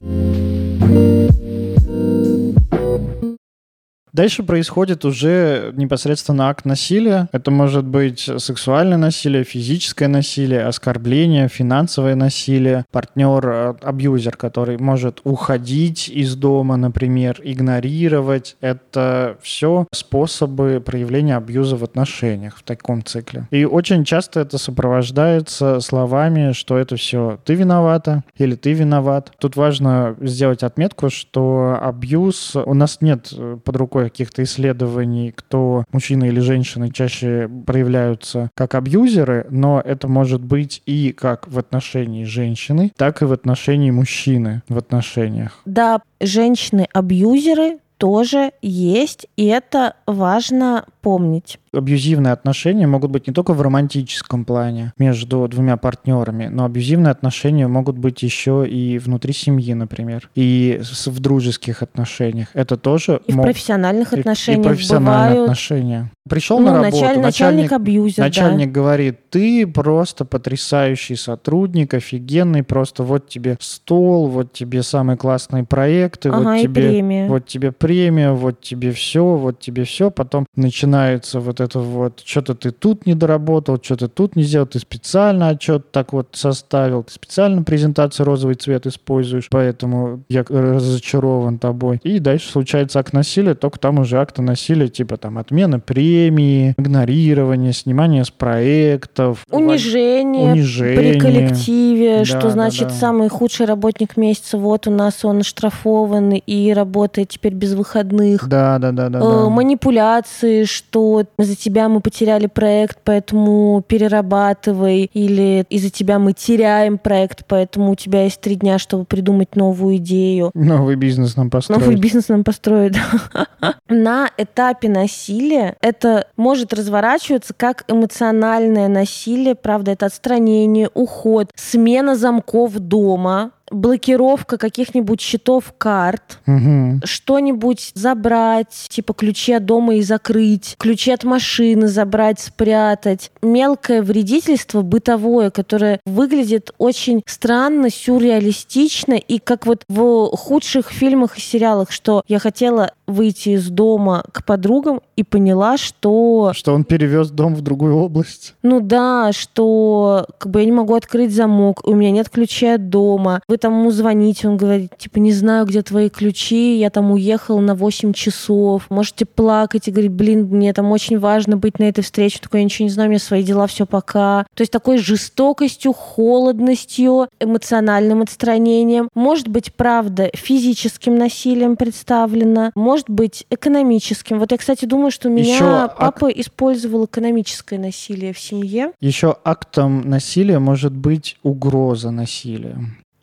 Дальше 4.18 4.42
происходит 4.42 5.06
уже 5.06 5.72
непосредственно 5.76 6.50
акт 6.50 6.66
насилия. 6.66 7.30
Это 7.34 7.52
может 7.52 7.86
быть 7.86 8.28
сексуальное 8.38 8.98
насилие, 8.98 9.44
физическое 9.44 10.08
насилие, 10.08 10.66
оскорбление, 10.66 11.48
финансовое 11.50 12.16
насилие. 12.16 12.84
Партнер, 12.92 13.78
э, 13.84 14.32
который 14.32 14.80
может 14.80 15.22
уходить 15.24 16.10
из 16.10 16.36
дома, 16.36 16.78
например, 16.78 17.40
игнорировать. 17.44 18.58
Это 18.60 19.38
все 19.44 19.86
способы 19.94 20.82
проявления 20.84 21.38
абьюза 21.38 21.76
в 21.76 21.84
отношениях 21.84 22.58
в 22.58 22.64
таком 22.64 23.04
цикле. 23.04 23.48
И 23.52 23.66
очень 23.66 24.04
часто 24.04 24.40
это 24.40 24.58
сопровождается 24.58 25.80
словами, 25.80 26.54
что 26.54 26.76
это 26.80 26.96
все 26.96 27.38
ты 27.46 27.54
виновата 27.54 28.24
или 28.36 28.56
ты 28.56 28.74
виноват. 28.74 29.32
Тут 29.38 29.56
важно 29.56 30.16
сделать 30.22 30.64
отметку, 30.64 31.12
что 31.12 31.78
абьюз 31.80 32.56
у 32.56 32.74
нас 32.74 33.02
нет 33.02 33.32
э, 33.32 33.58
под 33.64 33.76
рукой 33.76 34.07
каких-то 34.10 34.44
исследований, 34.44 35.32
кто 35.36 35.84
мужчины 35.92 36.28
или 36.28 36.40
женщины 36.40 36.92
чаще 36.92 37.50
проявляются 37.66 38.50
как 38.56 38.76
абьюзеры, 38.76 39.48
но 39.50 39.82
это 39.84 40.08
может 40.08 40.42
быть 40.42 40.82
и 40.86 41.12
как 41.12 41.48
в 41.48 41.60
отношении 41.60 42.24
женщины, 42.24 42.92
так 42.96 43.22
и 43.22 43.26
в 43.26 43.34
отношении 43.34 43.92
мужчины 43.92 44.62
в 44.70 44.78
отношениях. 44.78 45.62
Да, 45.66 46.02
женщины-абьюзеры 46.22 47.80
тоже 47.98 48.52
есть, 48.62 49.28
и 49.36 49.46
это 49.46 49.96
важно 50.06 50.86
помнить. 51.02 51.60
Абьюзивные 51.74 52.34
отношения 52.34 52.88
могут 52.88 53.12
быть 53.12 53.28
не 53.28 53.34
только 53.34 53.54
в 53.54 53.62
романтическом 53.62 54.46
плане 54.46 54.94
между 54.98 55.48
двумя 55.48 55.78
партнерами, 55.78 56.48
но 56.48 56.66
абьюзивные 56.66 57.12
отношения 57.12 57.68
могут 57.68 57.98
быть 57.98 58.24
еще 58.24 58.68
и 58.68 58.98
внутри 59.00 59.34
семьи, 59.34 59.74
например, 59.74 60.30
и 60.36 60.82
в 61.06 61.20
дружеских 61.20 61.84
отношениях. 61.84 62.50
Это 62.54 62.78
тоже 62.78 63.22
и 63.28 63.34
мог... 63.34 63.46
в 63.46 63.48
профессиональных 63.48 64.14
отношениях 64.14 64.66
и, 64.66 64.68
и 64.68 64.70
профессиональные 64.70 65.30
бывают... 65.30 65.50
отношения. 65.50 66.12
Пришел 66.28 66.60
ну, 66.60 66.68
на 66.68 66.74
работу, 66.84 66.98
началь... 66.98 67.20
начальник, 67.20 67.72
абьюзер, 67.72 68.24
начальник 68.24 68.68
да. 68.68 68.74
говорит, 68.74 69.30
ты 69.30 69.66
просто 69.66 70.26
потрясающий 70.26 71.16
сотрудник, 71.16 71.94
офигенный, 71.94 72.64
просто 72.64 73.04
вот 73.04 73.30
тебе 73.30 73.58
стол, 73.60 74.28
вот 74.28 74.54
тебе 74.54 74.84
самые 74.84 75.18
классные 75.18 75.64
проекты, 75.64 76.30
ага, 76.30 76.54
вот 76.54 76.62
тебе, 76.62 76.90
премия. 76.90 77.28
вот 77.28 77.48
тебе 77.48 77.72
премия, 77.72 78.32
вот 78.32 78.62
тебе 78.62 78.92
все, 78.92 79.36
вот 79.36 79.60
тебе 79.60 79.84
все, 79.86 80.12
потом 80.12 80.46
начинается 80.56 81.40
вот 81.40 81.60
это 81.60 81.67
вот, 81.76 82.22
что-то 82.24 82.56
ты 82.56 82.72
тут 82.72 83.06
не 83.06 83.14
доработал, 83.14 83.80
что-то 83.82 84.08
тут 84.08 84.36
не 84.36 84.44
сделал, 84.44 84.68
ты 84.68 84.80
специально 84.80 85.50
отчет 85.50 85.92
так 85.92 86.14
вот 86.14 86.30
составил, 86.34 87.04
ты 87.04 87.14
специально 87.14 87.64
презентацию 87.64 88.26
розовый 88.26 88.56
цвет 88.56 88.88
используешь, 88.88 89.48
поэтому 89.50 90.22
я 90.30 90.44
разочарован 90.48 91.60
тобой. 91.60 92.00
И 92.04 92.20
дальше 92.20 92.50
случается 92.50 93.00
акт 93.00 93.14
насилия, 93.14 93.56
только 93.56 93.80
там 93.80 94.00
уже 94.00 94.20
акты 94.20 94.42
насилия, 94.42 94.88
типа 94.88 95.18
там 95.18 95.38
отмена 95.38 95.80
премии, 95.80 96.76
игнорирование, 96.78 97.74
снимание 97.74 98.24
с 98.24 98.32
проектов. 98.32 99.44
Унижение, 99.50 100.54
унижение. 100.54 101.14
при 101.14 101.20
коллективе, 101.20 102.20
Да, 102.20 102.26
что 102.26 102.42
да, 102.42 102.50
значит 102.50 102.88
да. 102.90 102.94
самый 102.94 103.30
худший 103.30 103.66
работник 103.66 104.18
месяца, 104.18 104.58
вот 104.58 104.88
у 104.88 104.92
нас 104.92 105.24
он 105.26 105.40
оштрафован 105.40 106.34
и 106.34 106.74
работает 106.74 107.30
теперь 107.30 107.54
без 107.54 107.74
выходных. 107.74 108.48
Да, 108.48 108.80
да, 108.80 108.92
да, 108.92 109.10
да. 109.10 109.20
Э, 109.20 109.22
да. 109.22 109.50
манипуляции, 109.50 110.64
что 110.66 111.24
из-за 111.48 111.56
тебя 111.56 111.88
мы 111.88 112.02
потеряли 112.02 112.48
проект, 112.48 113.00
поэтому 113.04 113.82
перерабатывай, 113.88 115.10
или 115.14 115.66
из-за 115.70 115.90
тебя 115.90 116.20
мы 116.20 116.34
теряем 116.34 116.98
проект, 116.98 117.46
поэтому 117.48 117.92
у 117.92 117.96
тебя 117.96 118.24
есть 118.24 118.42
три 118.42 118.56
дня, 118.56 118.78
чтобы 118.78 119.06
придумать 119.06 119.56
новую 119.56 119.98
идею. 119.98 120.52
Новый 120.54 120.96
бизнес 120.96 121.38
нам 121.38 121.50
построить. 121.50 121.82
Новый 121.82 121.96
бизнес 121.96 122.28
нам 122.28 122.44
построить. 122.44 122.96
На 123.88 124.30
этапе 124.38 124.90
насилия 124.90 125.76
это 125.82 126.28
может 126.36 126.74
разворачиваться 126.74 127.54
как 127.56 127.86
эмоциональное 127.88 128.90
насилие, 128.90 129.56
правда, 129.56 129.92
это 129.92 130.06
отстранение, 130.08 130.90
уход, 130.94 131.50
смена 131.56 132.16
замков 132.16 132.74
дома, 132.80 133.52
блокировка 133.72 134.58
каких-нибудь 134.58 135.22
счетов 135.22 135.74
карт, 135.78 136.40
Мгм. 136.46 137.02
что-нибудь 137.04 137.92
забрать, 137.94 138.86
типа 138.90 139.14
ключи 139.14 139.54
от 139.54 139.66
дома 139.66 139.96
и 139.96 140.02
закрыть, 140.02 140.76
ключи 140.78 141.12
от 141.12 141.24
машины 141.24 141.88
забрать, 141.88 142.40
спрятать. 142.40 143.32
Мелкое 143.42 144.02
вредительство 144.02 144.82
бытовое, 144.82 145.50
которое 145.52 146.00
выглядит 146.06 146.72
очень 146.78 147.24
странно, 147.26 147.90
сюрреалистично, 147.90 149.14
и 149.14 149.40
как 149.40 149.66
вот 149.66 149.84
в 149.90 150.30
худших 150.36 150.90
фильмах 150.92 151.38
и 151.38 151.42
сериалах, 151.42 151.92
что 151.92 152.24
я 152.28 152.40
хотела 152.40 152.92
выйти 153.08 153.50
из 153.50 153.70
дома 153.70 154.24
к 154.32 154.44
подругам 154.46 155.02
и 155.16 155.24
поняла, 155.24 155.78
что 155.78 156.52
Что 156.54 156.74
он 156.74 156.84
перевез 156.84 157.30
дом 157.32 157.56
в 157.56 157.62
другую 157.62 157.96
область. 157.96 158.54
ну 158.64 158.80
да, 158.82 159.32
что 159.34 160.28
как 160.38 160.52
бы 160.52 160.60
я 160.60 160.66
не 160.66 160.72
могу 160.72 160.94
открыть 160.96 161.34
замок, 161.34 161.82
у 161.88 161.94
меня 161.96 162.12
нет 162.12 162.30
ключей 162.30 162.76
от 162.76 162.90
дома. 162.90 163.42
В 163.48 163.54
вы 163.58 163.60
там 163.60 163.80
ему 163.80 163.90
звоните, 163.90 164.48
он 164.48 164.56
говорит, 164.56 164.96
типа, 165.00 165.18
не 165.18 165.34
знаю, 165.34 165.66
где 165.66 165.82
твои 165.82 166.10
ключи, 166.10 166.78
я 166.78 166.92
там 166.92 167.12
уехал 167.12 167.60
на 167.60 167.74
8 167.74 168.14
часов. 168.14 168.86
Можете 168.92 169.26
плакать 169.26 169.88
и 169.88 169.92
говорить, 169.92 170.12
блин, 170.12 170.48
мне 170.52 170.72
там 170.74 170.92
очень 170.92 171.18
важно 171.18 171.58
быть 171.58 171.80
на 171.80 171.86
этой 171.86 172.04
встрече, 172.04 172.38
такой, 172.40 172.60
я 172.60 172.66
ничего 172.66 172.86
не 172.86 172.92
знаю, 172.92 173.08
у 173.08 173.10
меня 173.10 173.20
свои 173.20 173.42
дела, 173.42 173.66
все 173.66 173.88
пока. 173.88 174.46
То 174.54 174.62
есть 174.62 174.72
такой 174.72 175.00
жестокостью, 175.00 175.92
холодностью, 175.92 177.30
эмоциональным 177.40 178.22
отстранением. 178.22 179.10
Может 179.16 179.48
быть, 179.48 179.74
правда, 179.74 180.30
физическим 180.36 181.18
насилием 181.18 181.78
представлено, 181.78 182.72
может 182.76 183.10
быть, 183.10 183.48
экономическим. 183.50 184.38
Вот 184.38 184.52
я, 184.52 184.60
кстати, 184.60 184.86
думаю, 184.86 185.10
что 185.10 185.30
у 185.30 185.32
меня 185.32 185.56
Еще 185.56 185.90
папа 185.98 186.30
использовал 186.30 187.06
экономическое 187.06 187.80
насилие 187.80 188.34
в 188.34 188.40
семье. 188.40 188.92
Еще 189.02 189.36
актом 189.44 190.08
насилия 190.08 190.60
может 190.60 190.94
быть 190.94 191.38
угроза 191.42 192.12
насилия. 192.12 192.78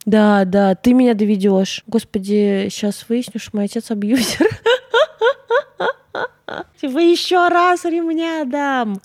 Да, 0.05 0.45
да, 0.45 0.75
ты 0.75 0.93
меня 0.93 1.15
доведешь. 1.15 1.83
Господи, 1.87 2.69
сейчас 2.71 3.07
выясню, 3.09 3.41
что 3.41 3.57
мой 3.57 3.65
отец 3.65 3.91
абьюзер. 3.91 4.49
Типа 6.81 6.99
еще 6.99 7.49
раз 7.49 7.85
ремня 7.85 8.45
дам. 8.45 9.01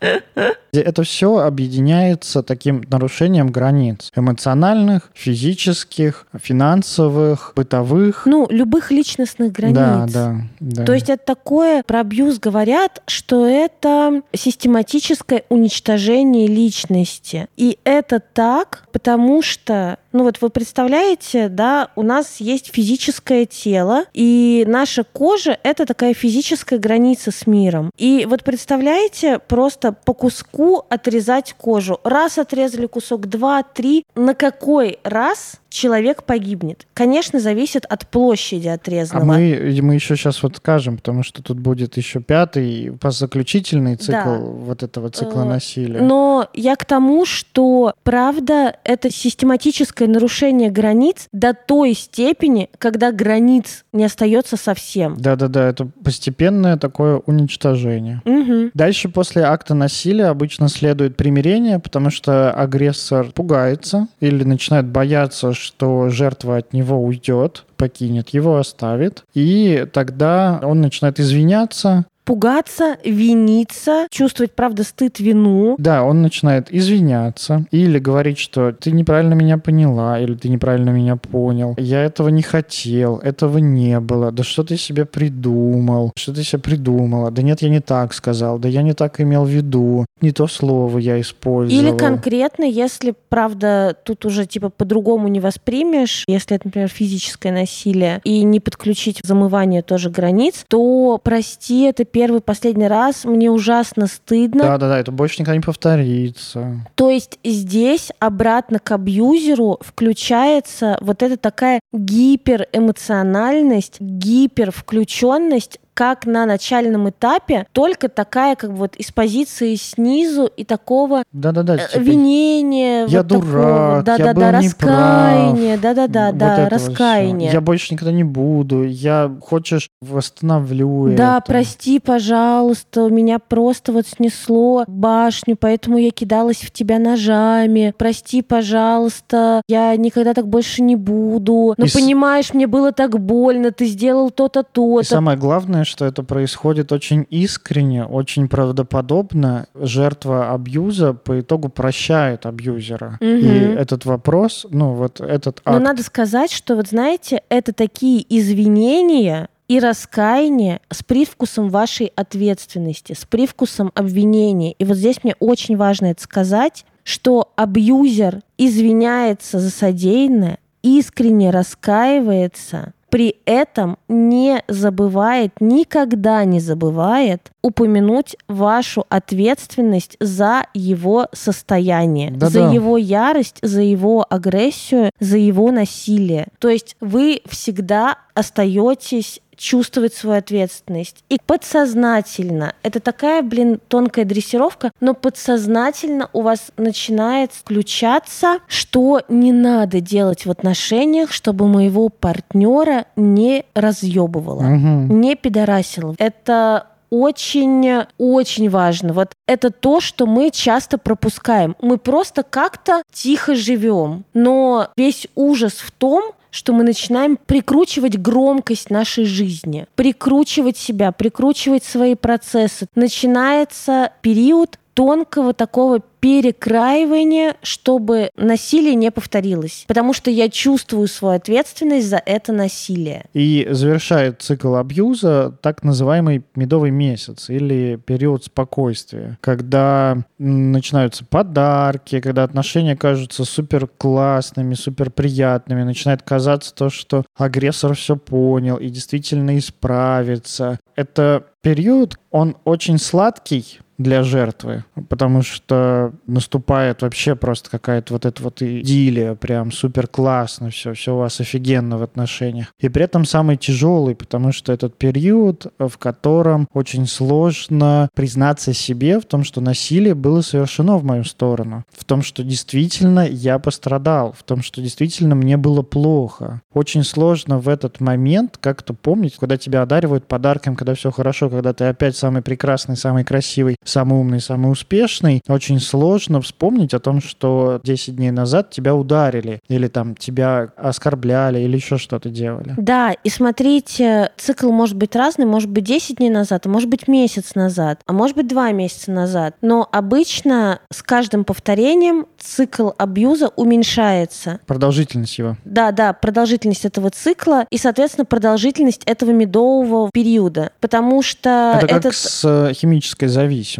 Это 0.74 1.04
все 1.04 1.38
объединяется 1.38 2.44
таким 2.44 2.84
нарушением 2.90 3.52
границ. 3.52 4.12
Эмоциональных, 4.16 5.10
физических, 5.14 6.28
финансовых, 6.38 7.54
бытовых. 7.56 8.24
Ну, 8.26 8.48
любых 8.50 8.92
личностных 8.92 9.52
границ. 9.52 9.76
Да, 9.76 10.08
да, 10.08 10.36
да. 10.60 10.86
То 10.86 10.94
есть 10.94 11.10
это 11.10 11.24
такое, 11.26 11.84
про 11.84 12.02
абьюз 12.02 12.40
говорят, 12.40 13.02
что 13.08 13.48
это 13.48 14.22
систематическое 14.34 15.44
уничтожение 15.50 16.48
личности. 16.48 17.48
И 17.56 17.80
это 17.84 18.20
так, 18.20 18.88
потому 18.92 19.42
что 19.42 19.98
ну 20.12 20.24
вот 20.24 20.42
вы 20.42 20.50
представляете, 20.50 21.50
да, 21.50 21.90
у 21.96 22.02
нас 22.02 22.38
есть 22.40 22.74
физическое 22.74 23.46
тело, 23.46 24.06
и 24.14 24.64
наша 24.68 25.04
кожа— 25.04 25.58
это 25.64 25.86
такая 25.86 26.14
физическая 26.14 26.80
граница 26.80 27.32
с 27.32 27.46
миром. 27.48 27.92
И 27.98 28.26
вот 28.30 28.44
представляете, 28.44 29.40
просто 29.40 29.92
по 29.92 30.14
куску 30.14 30.86
отрезать 30.90 31.54
кожу. 31.58 32.00
Раз 32.04 32.38
отрезали 32.38 32.88
кусок, 32.88 33.28
два, 33.28 33.64
три. 33.64 34.04
На 34.16 34.34
какой 34.34 35.00
раз 35.04 35.60
человек 35.80 36.24
погибнет. 36.24 36.86
Конечно, 36.94 37.40
зависит 37.40 37.86
от 37.86 38.06
площади 38.08 38.68
отрезанного. 38.68 39.36
А 39.36 39.38
мы, 39.38 39.80
мы 39.82 39.96
еще 39.96 40.18
сейчас 40.18 40.44
вот 40.44 40.58
скажем, 40.58 40.98
потому 40.98 41.24
что 41.24 41.42
тут 41.42 41.58
будет 41.58 41.96
еще 41.96 42.20
пятый, 42.20 42.92
заключительный 43.02 43.96
цикл 43.96 44.14
да. 44.14 44.38
вот 44.40 44.84
этого 44.84 45.10
цикла 45.10 45.44
э, 45.44 45.46
насилия. 45.46 46.02
Но 46.02 46.48
я 46.54 46.76
к 46.76 46.84
тому, 46.84 47.26
что 47.26 47.94
правда 48.04 48.76
это 48.84 49.10
систематическое 49.10 50.08
нарушение 50.08 50.70
границ 50.70 51.28
до 51.32 51.54
той 51.54 51.94
степени, 51.94 52.70
когда 52.78 53.12
границ 53.12 53.86
не 53.94 54.04
остается 54.04 54.58
совсем. 54.58 55.16
Да-да-да, 55.18 55.70
это 55.70 55.88
постепенное 56.04 56.78
такое 56.78 57.18
уничтожение. 57.26 58.22
Угу. 58.26 58.72
Дальше 58.74 59.10
после 59.10 59.44
акта 59.44 59.74
насилия 59.74 60.26
обычно 60.26 60.68
следует 60.68 61.16
примирение, 61.16 61.80
потому 61.80 62.10
что 62.10 62.52
агрессор 62.52 63.32
пугается 63.32 64.08
или 64.20 64.44
начинает 64.44 64.86
бояться, 64.88 65.54
что 65.54 65.69
жертва 66.10 66.58
от 66.58 66.74
него 66.74 67.04
уйдет, 67.04 67.66
покинет 67.78 68.30
его, 68.30 68.58
оставит. 68.58 69.24
И 69.34 69.86
тогда 69.94 70.60
он 70.64 70.82
начинает 70.82 71.20
извиняться, 71.20 72.06
пугаться, 72.30 72.98
виниться, 73.04 74.06
чувствовать, 74.12 74.52
правда, 74.52 74.84
стыд, 74.84 75.20
вину. 75.20 75.76
Да, 75.80 76.04
он 76.04 76.22
начинает 76.22 76.72
извиняться 76.72 77.66
или 77.72 77.98
говорить, 77.98 78.38
что 78.38 78.72
ты 78.72 78.92
неправильно 78.92 79.34
меня 79.34 79.58
поняла 79.58 80.20
или 80.20 80.36
ты 80.36 80.48
неправильно 80.48 80.92
меня 80.92 81.16
понял. 81.16 81.74
Я 81.80 82.04
этого 82.04 82.30
не 82.30 82.44
хотел, 82.44 83.18
этого 83.18 83.58
не 83.58 84.00
было. 84.00 84.32
Да 84.32 84.44
что 84.44 84.64
ты 84.64 84.78
себе 84.78 85.06
придумал? 85.06 86.12
Что 86.16 86.32
ты 86.32 86.44
себе 86.44 86.62
придумала? 86.62 87.32
Да 87.32 87.42
нет, 87.42 87.64
я 87.64 87.70
не 87.70 87.80
так 87.80 88.14
сказал. 88.14 88.60
Да 88.60 88.70
я 88.70 88.84
не 88.84 88.94
так 88.94 89.20
имел 89.20 89.46
в 89.46 89.50
виду. 89.50 90.06
Не 90.22 90.32
то 90.32 90.46
слово 90.46 91.00
я 91.00 91.20
использовал. 91.20 91.82
Или 91.82 91.98
конкретно, 91.98 92.64
если, 92.64 93.16
правда, 93.30 93.96
тут 94.04 94.26
уже 94.26 94.46
типа 94.46 94.70
по-другому 94.70 95.30
не 95.30 95.40
воспримешь, 95.40 96.26
если 96.28 96.58
это, 96.58 96.68
например, 96.68 96.90
физическое 96.90 97.52
насилие, 97.52 98.22
и 98.24 98.44
не 98.44 98.60
подключить 98.60 99.22
замывание 99.24 99.82
тоже 99.82 100.12
границ, 100.12 100.64
то 100.68 101.20
прости, 101.24 101.86
это 101.86 102.06
первый, 102.20 102.42
последний 102.42 102.88
раз, 102.88 103.24
мне 103.24 103.50
ужасно 103.50 104.08
стыдно. 104.08 104.64
Да-да-да, 104.64 105.00
это 105.00 105.10
больше 105.10 105.40
никогда 105.40 105.56
не 105.56 105.62
повторится. 105.62 106.86
То 106.96 107.10
есть 107.10 107.40
здесь 107.46 108.12
обратно 108.20 108.80
к 108.80 108.92
абьюзеру 108.92 109.80
включается 109.80 110.98
вот 111.00 111.24
эта 111.24 111.38
такая 111.38 111.80
гиперэмоциональность, 111.94 114.02
гипервключенность, 114.02 115.80
как 116.00 116.26
на 116.26 116.46
начальном 116.46 117.10
этапе, 117.10 117.68
только 117.74 118.08
такая 118.08 118.56
как 118.56 118.72
бы 118.72 118.78
вот 118.78 118.96
из 118.96 119.12
позиции 119.12 119.76
снизу 119.76 120.46
и 120.46 120.64
такого 120.64 121.24
да-да-да, 121.34 121.76
э, 121.76 121.88
типа, 121.92 122.02
винения, 122.02 123.06
я 123.08 123.18
вот 123.18 123.28
дурак, 123.28 124.06
да-да-да, 124.06 124.54
раскаяние, 124.54 125.78
да-да-да, 125.78 126.32
да, 126.32 126.70
раскаяние. 126.70 127.52
Я 127.52 127.60
больше 127.60 127.94
никогда 127.94 128.14
не 128.14 128.24
буду, 128.24 128.86
я 128.86 129.30
хочешь 129.42 129.90
восстановлю 130.00 131.10
Да, 131.18 131.40
это. 131.40 131.46
прости, 131.46 132.00
пожалуйста, 132.00 133.10
меня 133.10 133.38
просто 133.38 133.92
вот 133.92 134.08
снесло 134.08 134.86
башню, 134.88 135.58
поэтому 135.60 135.98
я 135.98 136.12
кидалась 136.12 136.60
в 136.60 136.72
тебя 136.72 136.98
ножами. 136.98 137.94
Прости, 137.98 138.42
пожалуйста, 138.42 139.64
я 139.68 139.94
никогда 139.98 140.34
так 140.34 140.48
больше 140.48 140.82
не 140.82 140.96
буду. 140.96 141.74
Но 141.78 141.84
и 141.84 141.92
понимаешь, 141.92 142.48
с... 142.48 142.54
мне 142.54 142.68
было 142.68 142.94
так 142.94 143.20
больно, 143.20 143.74
ты 143.74 143.86
сделал 143.86 144.32
то-то, 144.32 144.64
то-то. 144.64 145.02
И 145.02 145.04
самое 145.04 145.38
главное, 145.38 145.84
что 145.90 146.06
это 146.06 146.24
происходит 146.24 146.92
очень 146.92 147.26
искренне, 147.30 148.06
очень 148.06 148.48
правдоподобно. 148.48 149.68
Жертва 149.76 150.54
абьюза 150.54 151.14
по 151.14 151.42
итогу 151.42 151.70
прощает 151.70 152.46
абьюзера. 152.46 153.18
Угу. 153.20 153.28
И 153.28 153.50
этот 153.76 154.06
вопрос, 154.06 154.66
ну 154.70 154.94
вот 154.94 155.20
этот 155.20 155.62
акт... 155.66 155.78
Но 155.78 155.80
надо 155.80 156.04
сказать, 156.04 156.52
что 156.52 156.76
вот 156.76 156.88
знаете, 156.88 157.42
это 157.50 157.74
такие 157.74 158.26
извинения, 158.30 159.50
и 159.70 159.80
раскаяние 159.80 160.82
с 160.90 161.04
привкусом 161.04 161.70
вашей 161.70 162.08
ответственности, 162.16 163.14
с 163.14 163.24
привкусом 163.26 163.92
обвинения. 163.94 164.74
И 164.74 164.84
вот 164.84 164.98
здесь 164.98 165.24
мне 165.24 165.36
очень 165.40 165.78
важно 165.78 166.08
это 166.08 166.24
сказать, 166.24 166.86
что 167.04 167.52
абьюзер 167.56 168.42
извиняется 168.58 169.60
за 169.60 169.70
содеянное, 169.70 170.58
искренне 170.82 171.52
раскаивается, 171.52 172.94
при 173.10 173.36
этом 173.46 173.98
не 174.08 174.64
забывает, 174.68 175.54
никогда 175.60 176.46
не 176.46 176.60
забывает 176.60 177.52
упомянуть 177.62 178.36
вашу 178.48 179.06
ответственность 179.10 180.16
за 180.20 180.64
его 180.74 181.28
состояние, 181.34 182.32
Да-да. 182.32 182.50
за 182.50 182.60
его 182.74 182.98
ярость, 182.98 183.58
за 183.62 183.82
его 183.82 184.26
агрессию, 184.30 185.12
за 185.20 185.38
его 185.38 185.72
насилие. 185.72 186.48
То 186.60 186.70
есть 186.70 186.96
вы 187.02 187.42
всегда 187.48 188.18
остаетесь 188.34 189.42
чувствовать 189.60 190.14
свою 190.14 190.40
ответственность. 190.40 191.24
И 191.30 191.38
подсознательно, 191.46 192.74
это 192.82 193.00
такая, 193.00 193.44
блин, 193.44 193.80
тонкая 193.88 194.26
дрессировка, 194.26 194.92
но 195.00 195.14
подсознательно 195.14 196.30
у 196.34 196.42
вас 196.42 196.72
начинает 196.78 197.52
включаться, 197.54 198.60
что 198.68 199.22
не 199.28 199.52
надо 199.52 200.00
делать 200.00 200.46
в 200.46 200.52
отношениях, 200.52 201.32
чтобы 201.32 201.68
моего 201.68 202.10
партнера 202.10 203.06
не 203.16 203.66
разъебывало, 203.76 204.62
угу. 204.62 205.14
не 205.14 205.36
пидорасило. 205.36 206.16
Это 206.18 206.88
очень-очень 207.10 208.70
важно. 208.70 209.14
Вот 209.14 209.32
это 209.48 209.72
то, 209.72 210.00
что 210.00 210.26
мы 210.26 210.52
часто 210.52 210.98
пропускаем. 210.98 211.76
Мы 211.82 211.98
просто 211.98 212.44
как-то 212.44 213.04
тихо 213.12 213.56
живем. 213.56 214.26
Но 214.34 214.90
весь 214.96 215.28
ужас 215.36 215.74
в 215.74 215.92
том, 215.92 216.34
что 216.52 216.74
мы 216.74 216.84
начинаем 216.84 217.38
прикручивать 217.38 218.18
громкость 218.18 218.90
нашей 218.90 219.26
жизни, 219.26 219.86
прикручивать 219.96 220.78
себя, 220.78 221.12
прикручивать 221.12 221.84
свои 221.84 222.16
процессы. 222.16 222.88
Начинается 222.96 224.12
период 224.22 224.80
тонкого 225.00 225.54
такого 225.54 226.02
перекраивания, 226.20 227.56
чтобы 227.64 228.32
насилие 228.36 228.96
не 228.96 229.12
повторилось. 229.12 229.86
Потому 229.88 230.12
что 230.12 230.30
я 230.30 230.50
чувствую 230.50 231.08
свою 231.08 231.38
ответственность 231.38 232.10
за 232.10 232.22
это 232.26 232.52
насилие. 232.52 233.24
И 233.34 233.66
завершает 233.72 234.42
цикл 234.42 234.76
абьюза 234.76 235.56
так 235.62 235.84
называемый 235.84 236.44
медовый 236.54 236.92
месяц 236.92 237.50
или 237.50 237.96
период 237.96 238.44
спокойствия, 238.44 239.38
когда 239.40 240.18
начинаются 240.38 241.24
подарки, 241.24 242.20
когда 242.20 242.44
отношения 242.44 242.98
кажутся 242.98 243.46
супер 243.46 243.88
классными, 243.88 244.74
супер 244.74 245.12
приятными, 245.12 245.84
начинает 245.84 246.24
казаться 246.24 246.76
то, 246.76 246.90
что 246.90 247.24
агрессор 247.38 247.96
все 247.96 248.18
понял 248.18 248.76
и 248.76 248.90
действительно 248.90 249.58
исправится. 249.58 250.78
Это 250.98 251.46
период, 251.62 252.18
он 252.32 252.58
очень 252.66 252.98
сладкий, 252.98 253.80
для 254.00 254.24
жертвы, 254.24 254.86
потому 255.10 255.44
что 255.44 256.14
наступает 256.26 257.02
вообще 257.02 257.36
просто 257.36 257.70
какая-то 257.70 258.14
вот 258.14 258.26
эта 258.26 258.42
вот 258.42 258.62
идиллия, 258.62 259.36
прям 259.36 259.72
супер 259.72 260.08
классно, 260.08 260.70
все, 260.70 260.94
все 260.94 261.14
у 261.14 261.20
вас 261.20 261.40
офигенно 261.42 261.98
в 261.98 262.04
отношениях. 262.04 262.68
И 262.80 262.88
при 262.88 263.04
этом 263.04 263.26
самый 263.26 263.58
тяжелый, 263.58 264.16
потому 264.16 264.54
что 264.54 264.72
этот 264.72 264.98
период, 264.98 265.68
в 265.78 265.98
котором 265.98 266.68
очень 266.74 267.06
сложно 267.08 268.10
признаться 268.16 268.74
себе 268.74 269.20
в 269.20 269.26
том, 269.26 269.44
что 269.44 269.60
насилие 269.60 270.16
было 270.16 270.42
совершено 270.42 270.98
в 270.98 271.04
мою 271.04 271.26
сторону, 271.26 271.84
в 271.92 272.06
том, 272.06 272.22
что 272.22 272.42
действительно 272.42 273.28
я 273.28 273.60
пострадал, 273.60 274.32
в 274.32 274.44
том, 274.44 274.64
что 274.64 274.82
действительно 274.82 275.36
мне 275.36 275.58
было 275.58 275.82
плохо. 275.82 276.62
Очень 276.74 277.04
сложно 277.04 277.60
в 277.60 277.68
этот 277.68 278.00
момент 278.00 278.58
как-то 278.58 278.94
помнить, 278.94 279.36
когда 279.36 279.58
тебя 279.58 279.82
одаривают 279.82 280.26
подарком, 280.26 280.78
когда 280.78 280.94
все 280.94 281.12
хорошо, 281.12 281.50
когда 281.50 281.74
ты 281.74 281.84
опять 281.84 282.16
самый 282.16 282.42
прекрасный, 282.42 282.96
самый 282.96 283.26
красивый, 283.26 283.76
самый 283.90 284.20
умный, 284.20 284.40
самый 284.40 284.72
успешный. 284.72 285.42
Очень 285.48 285.80
сложно 285.80 286.42
вспомнить 286.42 286.94
о 286.94 287.00
том, 287.00 287.22
что 287.22 287.80
10 287.84 288.16
дней 288.16 288.32
назад 288.32 288.70
тебя 288.70 288.96
ударили, 288.96 289.62
или 289.68 289.88
там 289.88 290.16
тебя 290.16 290.70
оскорбляли, 290.78 291.60
или 291.60 291.76
еще 291.76 291.98
что-то 291.98 292.30
делали. 292.30 292.74
Да, 292.78 293.12
и 293.12 293.30
смотрите, 293.30 294.32
цикл 294.38 294.72
может 294.72 294.96
быть 294.96 295.16
разный, 295.16 295.46
может 295.46 295.70
быть 295.70 295.84
10 295.84 296.18
дней 296.18 296.30
назад, 296.30 296.66
а 296.66 296.70
может 296.70 296.90
быть 296.90 297.08
месяц 297.08 297.56
назад, 297.56 298.02
а 298.06 298.14
может 298.14 298.36
быть 298.36 298.48
2 298.48 298.72
месяца 298.72 299.12
назад. 299.12 299.56
Но 299.62 299.88
обычно 299.92 300.80
с 300.92 301.02
каждым 301.02 301.44
повторением 301.44 302.28
цикл 302.38 302.90
абьюза 302.98 303.50
уменьшается. 303.56 304.60
Продолжительность 304.66 305.38
его. 305.38 305.58
Да, 305.66 305.92
да, 305.92 306.14
продолжительность 306.14 306.86
этого 306.86 307.10
цикла 307.10 307.66
и, 307.70 307.78
соответственно, 307.78 308.26
продолжительность 308.26 309.04
этого 309.06 309.32
медового 309.32 310.10
периода. 310.14 310.72
Потому 310.80 311.22
что 311.22 311.74
Это 311.78 311.88
как 311.88 312.00
этот... 312.00 312.16
с 312.16 312.44
э, 312.46 312.74
химической 312.74 313.28
зависимостью. 313.28 313.79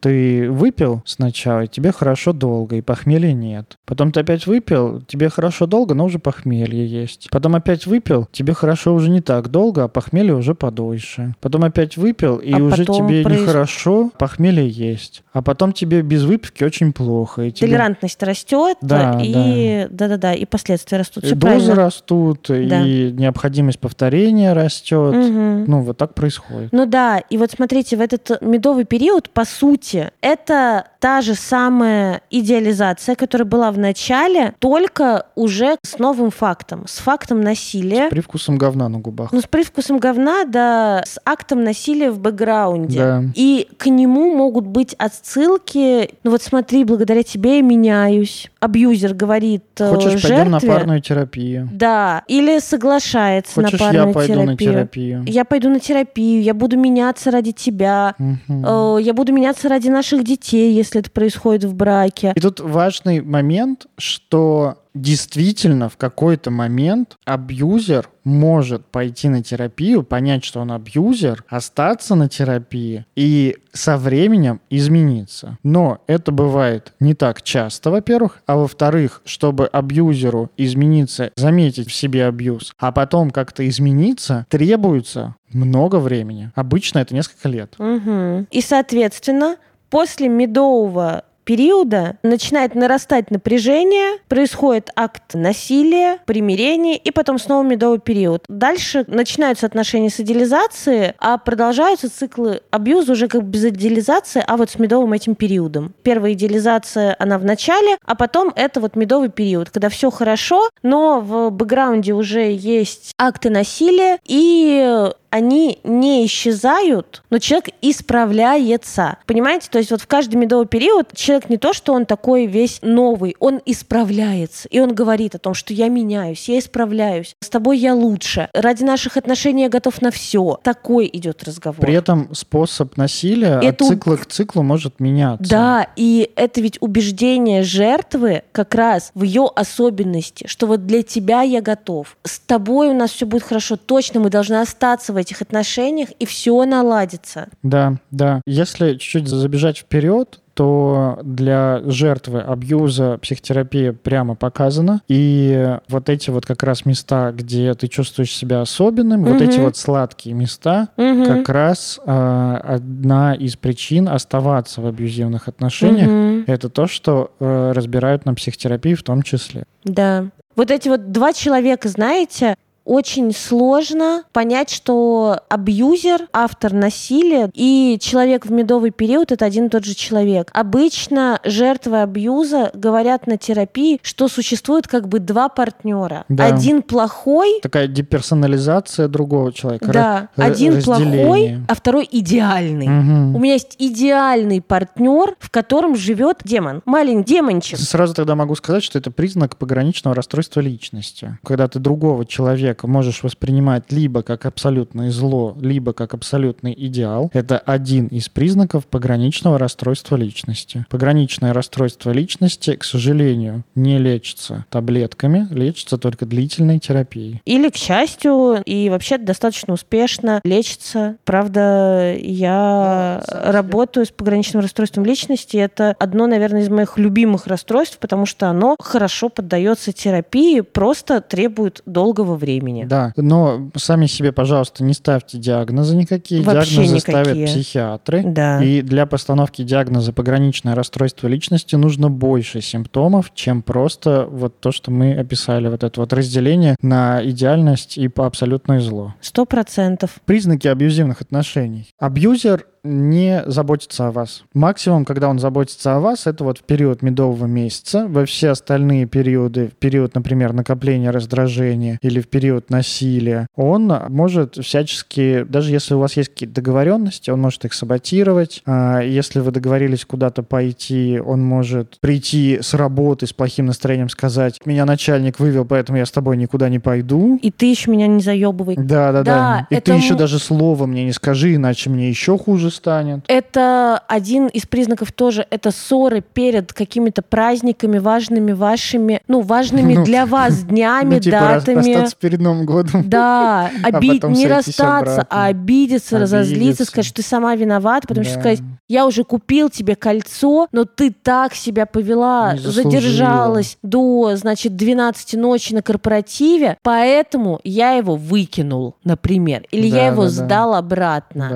Ты 0.00 0.50
выпил 0.50 1.02
сначала, 1.04 1.62
и 1.64 1.68
тебе 1.68 1.92
хорошо 1.92 2.32
долго, 2.32 2.76
и 2.76 2.80
похмелья 2.80 3.32
нет. 3.32 3.76
Потом 3.84 4.12
ты 4.12 4.20
опять 4.20 4.46
выпил, 4.46 5.02
тебе 5.02 5.28
хорошо 5.28 5.66
долго, 5.66 5.94
но 5.94 6.04
уже 6.04 6.18
похмелье 6.18 6.86
есть. 6.86 7.28
Потом 7.30 7.54
опять 7.54 7.86
выпил, 7.86 8.28
тебе 8.32 8.52
хорошо 8.54 8.94
уже 8.94 9.10
не 9.10 9.20
так 9.20 9.48
долго, 9.50 9.84
а 9.84 9.88
похмелье 9.88 10.34
уже 10.34 10.54
подольше. 10.54 11.34
Потом 11.40 11.64
опять 11.64 11.96
выпил, 11.96 12.36
и 12.36 12.52
А 12.52 12.58
уже 12.58 12.84
тебе 12.84 13.22
произ- 13.22 13.40
нехорошо, 13.42 14.10
похмелье 14.18 14.68
есть. 14.68 15.22
А 15.32 15.42
потом 15.42 15.72
тебе 15.72 16.02
без 16.02 16.24
выпивки 16.24 16.64
очень 16.64 16.92
плохо. 16.92 17.42
И 17.42 17.50
тебе... 17.52 17.68
Толерантность 17.68 18.22
растет, 18.22 18.78
Да, 18.80 19.20
и 19.22 19.86
да-да-да, 19.90 20.34
и 20.34 20.44
последствия 20.46 20.98
растут. 20.98 21.24
и 21.24 21.26
Все 21.28 21.34
дозы 21.36 21.46
правильно. 21.54 21.74
растут, 21.74 22.46
Да. 22.48 22.82
и 22.86 23.12
необходимость 23.12 23.78
повторения 23.78 24.52
растет. 24.52 25.14
Мгм. 25.14 25.64
Ну, 25.66 25.80
вот 25.82 25.96
так 25.98 26.14
происходит. 26.14 26.72
Ну 26.72 26.86
да, 26.86 27.18
и 27.18 27.36
вот 27.38 27.50
смотрите, 27.50 27.96
в 27.96 28.00
этот 28.00 28.40
медовый 28.40 28.84
период, 28.84 29.25
по 29.30 29.44
сути, 29.44 30.10
это 30.20 30.90
та 31.06 31.20
же 31.20 31.36
самая 31.36 32.20
идеализация, 32.30 33.14
которая 33.14 33.46
была 33.46 33.70
в 33.70 33.78
начале, 33.78 34.54
только 34.58 35.26
уже 35.36 35.76
с 35.84 36.00
новым 36.00 36.32
фактом, 36.32 36.82
с 36.88 36.98
фактом 36.98 37.42
насилия. 37.42 38.08
Привкусом 38.10 38.58
говна 38.58 38.88
на 38.88 38.98
губах. 38.98 39.30
Ну, 39.30 39.40
с 39.40 39.46
привкусом 39.46 39.98
говна, 39.98 40.44
да, 40.46 41.04
с 41.06 41.20
актом 41.24 41.62
насилия 41.62 42.10
в 42.10 42.18
бэкграунде. 42.18 42.98
Да. 42.98 43.22
И 43.36 43.68
к 43.78 43.86
нему 43.86 44.34
могут 44.34 44.66
быть 44.66 44.94
отсылки. 44.94 46.10
Ну 46.24 46.32
вот 46.32 46.42
смотри, 46.42 46.82
благодаря 46.82 47.22
тебе 47.22 47.58
я 47.58 47.62
меняюсь. 47.62 48.50
Абьюзер 48.58 49.14
говорит 49.14 49.62
э, 49.78 49.88
Хочешь, 49.88 50.20
жертве. 50.20 50.28
пойдем 50.30 50.50
на 50.50 50.58
парную 50.60 51.00
терапию? 51.00 51.68
Да, 51.72 52.24
или 52.26 52.58
соглашается 52.58 53.62
Хочешь, 53.62 53.78
на 53.78 53.92
я 53.92 53.92
парную 53.92 54.12
пойду 54.14 54.32
терапию. 54.32 54.50
на 54.50 54.56
терапию? 54.56 55.24
Я 55.28 55.44
пойду 55.44 55.68
на 55.68 55.78
терапию, 55.78 56.42
я 56.42 56.52
буду 56.52 56.76
меняться 56.76 57.30
ради 57.30 57.52
тебя. 57.52 58.16
Э, 58.18 58.98
Я 59.00 59.14
буду 59.14 59.32
меняться 59.32 59.68
ради 59.68 59.88
наших 59.88 60.24
детей, 60.24 60.72
если 60.72 60.95
это 60.96 61.10
происходит 61.10 61.64
в 61.64 61.74
браке. 61.74 62.32
И 62.34 62.40
тут 62.40 62.60
важный 62.60 63.20
момент, 63.20 63.86
что 63.98 64.78
действительно 64.96 65.88
в 65.88 65.96
какой-то 65.96 66.50
момент 66.50 67.16
абьюзер 67.24 68.08
может 68.24 68.86
пойти 68.86 69.28
на 69.28 69.42
терапию, 69.42 70.02
понять, 70.02 70.44
что 70.44 70.60
он 70.60 70.72
абьюзер, 70.72 71.44
остаться 71.48 72.14
на 72.14 72.28
терапии 72.28 73.06
и 73.14 73.56
со 73.72 73.98
временем 73.98 74.60
измениться. 74.70 75.58
Но 75.62 76.02
это 76.06 76.32
бывает 76.32 76.92
не 76.98 77.14
так 77.14 77.42
часто, 77.42 77.90
во-первых, 77.90 78.42
а 78.46 78.56
во-вторых, 78.56 79.22
чтобы 79.24 79.66
абьюзеру 79.66 80.50
измениться, 80.56 81.30
заметить 81.36 81.88
в 81.88 81.94
себе 81.94 82.26
абьюз, 82.26 82.72
а 82.78 82.90
потом 82.90 83.30
как-то 83.30 83.68
измениться, 83.68 84.46
требуется 84.48 85.36
много 85.52 85.96
времени. 85.96 86.50
Обычно 86.54 86.98
это 86.98 87.14
несколько 87.14 87.48
лет. 87.48 87.74
Мгм. 87.78 88.48
И, 88.50 88.60
соответственно, 88.60 89.56
после 89.90 90.28
медового 90.28 91.24
периода 91.46 92.16
начинает 92.22 92.74
нарастать 92.74 93.30
напряжение, 93.30 94.18
происходит 94.28 94.90
акт 94.96 95.34
насилия, 95.34 96.18
примирения 96.26 96.96
и 96.96 97.10
потом 97.12 97.38
снова 97.38 97.62
медовый 97.62 98.00
период. 98.00 98.44
Дальше 98.48 99.04
начинаются 99.06 99.64
отношения 99.64 100.10
с 100.10 100.20
идеализацией, 100.20 101.12
а 101.18 101.38
продолжаются 101.38 102.10
циклы 102.10 102.60
абьюза 102.70 103.12
уже 103.12 103.28
как 103.28 103.44
без 103.44 103.64
идеализации, 103.64 104.42
а 104.46 104.56
вот 104.56 104.70
с 104.70 104.78
медовым 104.78 105.12
этим 105.12 105.36
периодом. 105.36 105.94
Первая 106.02 106.32
идеализация, 106.32 107.14
она 107.20 107.38
в 107.38 107.44
начале, 107.44 107.96
а 108.04 108.16
потом 108.16 108.52
это 108.56 108.80
вот 108.80 108.96
медовый 108.96 109.30
период, 109.30 109.70
когда 109.70 109.88
все 109.88 110.10
хорошо, 110.10 110.68
но 110.82 111.20
в 111.20 111.50
бэкграунде 111.50 112.12
уже 112.12 112.52
есть 112.52 113.12
акты 113.18 113.50
насилия, 113.50 114.18
и 114.24 115.12
они 115.36 115.80
не 115.84 116.24
исчезают, 116.24 117.22
но 117.28 117.38
человек 117.38 117.68
исправляется. 117.82 119.18
Понимаете? 119.26 119.68
То 119.70 119.76
есть 119.78 119.90
вот 119.90 120.00
в 120.00 120.06
каждый 120.06 120.36
медовый 120.36 120.66
период 120.66 121.14
человек 121.14 121.35
не 121.48 121.56
то, 121.56 121.72
что 121.72 121.92
он 121.92 122.06
такой 122.06 122.46
весь 122.46 122.80
новый, 122.82 123.36
он 123.38 123.60
исправляется. 123.64 124.68
И 124.68 124.80
он 124.80 124.94
говорит 124.94 125.34
о 125.34 125.38
том, 125.38 125.54
что 125.54 125.72
я 125.72 125.88
меняюсь, 125.88 126.48
я 126.48 126.58
исправляюсь, 126.58 127.34
с 127.40 127.48
тобой 127.48 127.78
я 127.78 127.94
лучше, 127.94 128.48
ради 128.54 128.82
наших 128.82 129.16
отношений 129.16 129.62
я 129.64 129.68
готов 129.68 130.00
на 130.02 130.10
все. 130.10 130.58
Такой 130.62 131.08
идет 131.12 131.44
разговор. 131.44 131.80
При 131.80 131.94
этом 131.94 132.34
способ 132.34 132.96
насилия 132.96 133.60
Это 133.62 133.84
от 133.84 133.90
цикла 133.90 134.16
к 134.16 134.26
циклу 134.26 134.62
может 134.62 135.00
меняться. 135.00 135.48
Да, 135.48 135.88
и 135.96 136.30
это 136.36 136.60
ведь 136.60 136.78
убеждение 136.80 137.62
жертвы 137.62 138.42
как 138.52 138.74
раз 138.74 139.10
в 139.14 139.22
ее 139.22 139.48
особенности, 139.54 140.46
что 140.46 140.66
вот 140.66 140.86
для 140.86 141.02
тебя 141.02 141.42
я 141.42 141.60
готов, 141.60 142.16
с 142.24 142.38
тобой 142.38 142.88
у 142.88 142.94
нас 142.94 143.10
все 143.10 143.26
будет 143.26 143.42
хорошо, 143.42 143.76
точно 143.76 144.20
мы 144.20 144.30
должны 144.30 144.56
остаться 144.56 145.12
в 145.12 145.16
этих 145.16 145.42
отношениях, 145.42 146.10
и 146.18 146.26
все 146.26 146.64
наладится. 146.64 147.48
Да, 147.62 147.96
да. 148.10 148.40
Если 148.46 148.94
чуть-чуть 148.94 149.28
забежать 149.28 149.78
вперед, 149.78 150.40
то 150.56 151.18
для 151.22 151.82
жертвы 151.84 152.40
абьюза 152.40 153.18
психотерапия 153.18 153.92
прямо 153.92 154.34
показана. 154.34 155.02
И 155.06 155.76
вот 155.88 156.08
эти 156.08 156.30
вот 156.30 156.46
как 156.46 156.62
раз 156.62 156.86
места, 156.86 157.30
где 157.32 157.74
ты 157.74 157.88
чувствуешь 157.88 158.34
себя 158.34 158.62
особенным, 158.62 159.24
вот 159.24 159.42
эти 159.42 159.58
вот 159.60 159.76
сладкие 159.76 160.34
места, 160.34 160.88
Мгм. 160.96 161.26
как 161.26 161.48
раз 161.50 162.00
а, 162.06 162.56
одна 162.64 163.34
из 163.34 163.56
причин 163.56 164.08
оставаться 164.08 164.80
в 164.80 164.86
абьюзивных 164.86 165.46
отношениях. 165.46 166.08
Мгм. 166.08 166.44
Это 166.46 166.70
то, 166.70 166.86
что 166.86 167.32
э, 167.38 167.72
разбирают 167.74 168.24
на 168.24 168.32
психотерапии 168.32 168.94
в 168.94 169.02
том 169.02 169.20
числе. 169.22 169.64
Да. 169.84 170.24
Вот 170.56 170.70
эти 170.70 170.88
вот 170.88 171.12
два 171.12 171.34
человека, 171.34 171.88
знаете, 171.90 172.54
очень 172.86 173.32
сложно 173.34 174.22
понять, 174.32 174.70
что 174.70 175.40
абьюзер, 175.48 176.28
автор 176.32 176.72
насилия 176.72 177.50
и 177.52 177.98
человек 178.00 178.46
в 178.46 178.52
медовый 178.52 178.92
период 178.92 179.32
это 179.32 179.44
один 179.44 179.66
и 179.66 179.68
тот 179.68 179.84
же 179.84 179.94
человек. 179.94 180.50
Обычно 180.54 181.40
жертвы 181.44 182.00
абьюза 182.00 182.70
говорят 182.74 183.26
на 183.26 183.36
терапии, 183.36 183.98
что 184.02 184.28
существует 184.28 184.86
как 184.86 185.08
бы 185.08 185.18
два 185.18 185.48
партнера. 185.48 186.24
Да. 186.28 186.46
Один 186.46 186.80
плохой, 186.82 187.58
Такая 187.60 187.88
деперсонализация 187.88 189.08
другого 189.08 189.52
человека. 189.52 189.92
да, 189.92 190.28
ра- 190.36 190.42
один 190.44 190.76
разделение. 190.76 191.24
плохой, 191.26 191.58
а 191.68 191.74
второй 191.74 192.08
идеальный. 192.10 192.86
Мгм. 192.88 193.34
У 193.34 193.38
меня 193.40 193.54
есть 193.54 193.74
идеальный 193.78 194.60
партнер, 194.62 195.34
в 195.40 195.50
котором 195.50 195.96
живет 195.96 196.38
демон, 196.44 196.82
маленький 196.84 197.34
демончик. 197.34 197.78
Сразу 197.78 198.14
тогда 198.14 198.36
могу 198.36 198.54
сказать, 198.54 198.84
что 198.84 198.98
это 198.98 199.10
признак 199.10 199.56
пограничного 199.56 200.14
расстройства 200.14 200.60
личности. 200.60 201.36
Когда 201.44 201.66
ты 201.66 201.80
другого 201.80 202.24
человека 202.24 202.75
можешь 202.84 203.22
воспринимать 203.22 203.92
либо 203.92 204.22
как 204.22 204.46
абсолютное 204.46 205.10
зло, 205.10 205.56
либо 205.60 205.92
как 205.92 206.14
абсолютный 206.14 206.74
идеал, 206.76 207.30
это 207.32 207.58
один 207.58 208.06
из 208.06 208.28
признаков 208.28 208.86
пограничного 208.86 209.58
расстройства 209.58 210.16
личности. 210.16 210.84
Пограничное 210.90 211.52
расстройство 211.52 212.10
личности, 212.10 212.76
к 212.76 212.84
сожалению, 212.84 213.64
не 213.74 213.98
лечится 213.98 214.64
таблетками, 214.70 215.46
лечится 215.50 215.98
только 215.98 216.26
длительной 216.26 216.78
терапией. 216.78 217.40
Или, 217.44 217.70
к 217.70 217.76
счастью, 217.76 218.62
и 218.64 218.90
вообще 218.90 219.18
достаточно 219.18 219.74
успешно 219.74 220.40
лечится. 220.44 221.16
Правда, 221.24 222.14
я 222.18 223.22
работаю 223.28 224.06
с 224.06 224.10
пограничным 224.10 224.62
расстройством 224.62 225.04
личности. 225.04 225.56
Это 225.56 225.94
одно, 225.98 226.26
наверное, 226.26 226.62
из 226.62 226.68
моих 226.68 226.98
любимых 226.98 227.46
расстройств, 227.46 227.98
потому 227.98 228.26
что 228.26 228.48
оно 228.48 228.76
хорошо 228.80 229.28
поддается 229.28 229.92
терапии, 229.92 230.60
просто 230.60 231.20
требует 231.20 231.82
долгого 231.86 232.36
времени. 232.36 232.65
Времени. 232.66 232.84
Да, 232.84 233.12
но 233.16 233.70
сами 233.76 234.06
себе, 234.06 234.32
пожалуйста, 234.32 234.84
не 234.84 234.94
ставьте 234.94 235.38
диагнозы 235.38 235.96
никакие. 235.96 236.42
Вообще 236.42 236.76
диагнозы 236.76 236.96
никакие. 236.96 237.24
ставят 237.24 237.48
психиатры. 237.48 238.22
Да. 238.24 238.62
И 238.62 238.82
для 238.82 239.06
постановки 239.06 239.62
диагноза 239.62 240.12
пограничное 240.12 240.74
расстройство 240.74 241.28
личности 241.28 241.76
нужно 241.76 242.10
больше 242.10 242.60
симптомов, 242.60 243.32
чем 243.34 243.62
просто 243.62 244.26
вот 244.30 244.60
то, 244.60 244.72
что 244.72 244.90
мы 244.90 245.14
описали, 245.14 245.68
вот 245.68 245.84
это 245.84 246.00
вот 246.00 246.12
разделение 246.12 246.76
на 246.80 247.20
идеальность 247.24 247.98
и 247.98 248.08
по 248.08 248.26
абсолютное 248.26 248.80
зло. 248.80 249.14
Сто 249.20 249.44
процентов. 249.44 250.16
Признаки 250.24 250.68
абьюзивных 250.68 251.20
отношений. 251.20 251.88
Абьюзер 251.98 252.66
не 252.86 253.42
заботится 253.46 254.08
о 254.08 254.12
вас. 254.12 254.44
Максимум, 254.54 255.04
когда 255.04 255.28
он 255.28 255.38
заботится 255.38 255.96
о 255.96 256.00
вас, 256.00 256.26
это 256.26 256.44
вот 256.44 256.58
в 256.58 256.62
период 256.62 257.02
медового 257.02 257.46
месяца. 257.46 258.06
Во 258.08 258.24
все 258.24 258.50
остальные 258.50 259.06
периоды, 259.06 259.68
в 259.68 259.74
период, 259.74 260.14
например, 260.14 260.52
накопления 260.52 261.10
раздражения 261.10 261.98
или 262.02 262.20
в 262.20 262.28
период 262.28 262.70
насилия, 262.70 263.46
он 263.56 263.92
может 264.08 264.56
всячески, 264.56 265.44
даже 265.48 265.72
если 265.72 265.94
у 265.94 265.98
вас 265.98 266.16
есть 266.16 266.30
какие-то 266.30 266.54
договоренности, 266.54 267.30
он 267.30 267.40
может 267.40 267.64
их 267.64 267.74
саботировать. 267.74 268.62
А 268.66 269.00
Если 269.00 269.40
вы 269.40 269.50
договорились 269.50 270.04
куда-то 270.04 270.42
пойти, 270.42 271.20
он 271.24 271.42
может 271.44 271.98
прийти 272.00 272.58
с 272.60 272.74
работы 272.74 273.26
с 273.26 273.32
плохим 273.32 273.66
настроением, 273.66 274.08
сказать, 274.08 274.60
меня 274.64 274.84
начальник 274.84 275.38
вывел, 275.40 275.64
поэтому 275.64 275.98
я 275.98 276.06
с 276.06 276.10
тобой 276.10 276.36
никуда 276.36 276.68
не 276.68 276.78
пойду. 276.78 277.38
И 277.42 277.50
ты 277.50 277.66
еще 277.66 277.90
меня 277.90 278.06
не 278.06 278.20
заебывай. 278.20 278.76
Да, 278.76 279.12
да, 279.12 279.22
да. 279.22 279.24
Да, 279.24 279.66
И 279.70 279.74
это 279.74 279.92
ты 279.92 279.98
еще 279.98 280.14
даже 280.14 280.38
слова 280.38 280.86
мне 280.86 281.04
не 281.04 281.12
скажи, 281.12 281.54
иначе 281.54 281.90
мне 281.90 282.08
еще 282.08 282.38
хуже 282.38 282.70
станет. 282.76 283.24
Это 283.26 284.00
один 284.08 284.46
из 284.46 284.66
признаков 284.66 285.12
тоже, 285.12 285.46
это 285.50 285.70
ссоры 285.70 286.20
перед 286.20 286.72
какими-то 286.72 287.22
праздниками 287.22 287.98
важными 287.98 288.52
вашими, 288.52 289.20
ну, 289.28 289.40
важными 289.40 289.94
Ну, 289.94 290.04
для 290.04 290.26
вас 290.26 290.58
днями, 290.64 291.14
ну, 291.16 291.20
типа 291.20 291.38
датами. 291.40 291.76
расстаться 291.76 292.16
перед 292.20 292.40
Новым 292.40 292.66
годом. 292.66 293.02
Да, 293.08 293.70
оби- 293.92 294.12
потом 294.20 294.32
не 294.32 294.46
расстаться, 294.46 295.22
обратно. 295.22 295.26
а 295.30 295.46
обидеться, 295.46 296.18
разозлиться, 296.18 296.56
Обидеться. 296.56 296.84
сказать, 296.84 297.06
что 297.06 297.16
ты 297.16 297.22
сама 297.22 297.54
виновата, 297.56 298.06
потому 298.06 298.24
что 298.24 298.34
Да. 298.34 298.40
сказать, 298.40 298.60
я 298.88 299.06
уже 299.06 299.24
купил 299.24 299.68
тебе 299.70 299.96
кольцо, 299.96 300.68
но 300.72 300.84
ты 300.84 301.10
так 301.10 301.54
себя 301.54 301.86
повела, 301.86 302.54
задержалась 302.56 303.78
до, 303.82 304.36
значит, 304.36 304.76
12 304.76 305.34
ночи 305.34 305.72
на 305.74 305.82
корпоративе, 305.82 306.76
поэтому 306.82 307.60
я 307.64 307.92
его 307.92 308.16
выкинул, 308.16 308.96
например, 309.04 309.64
или 309.70 309.90
Да, 309.90 309.96
я 309.96 310.06
его 310.08 310.22
да, 310.24 310.28
да. 310.28 310.34
сдал 310.34 310.74
обратно. 310.74 311.48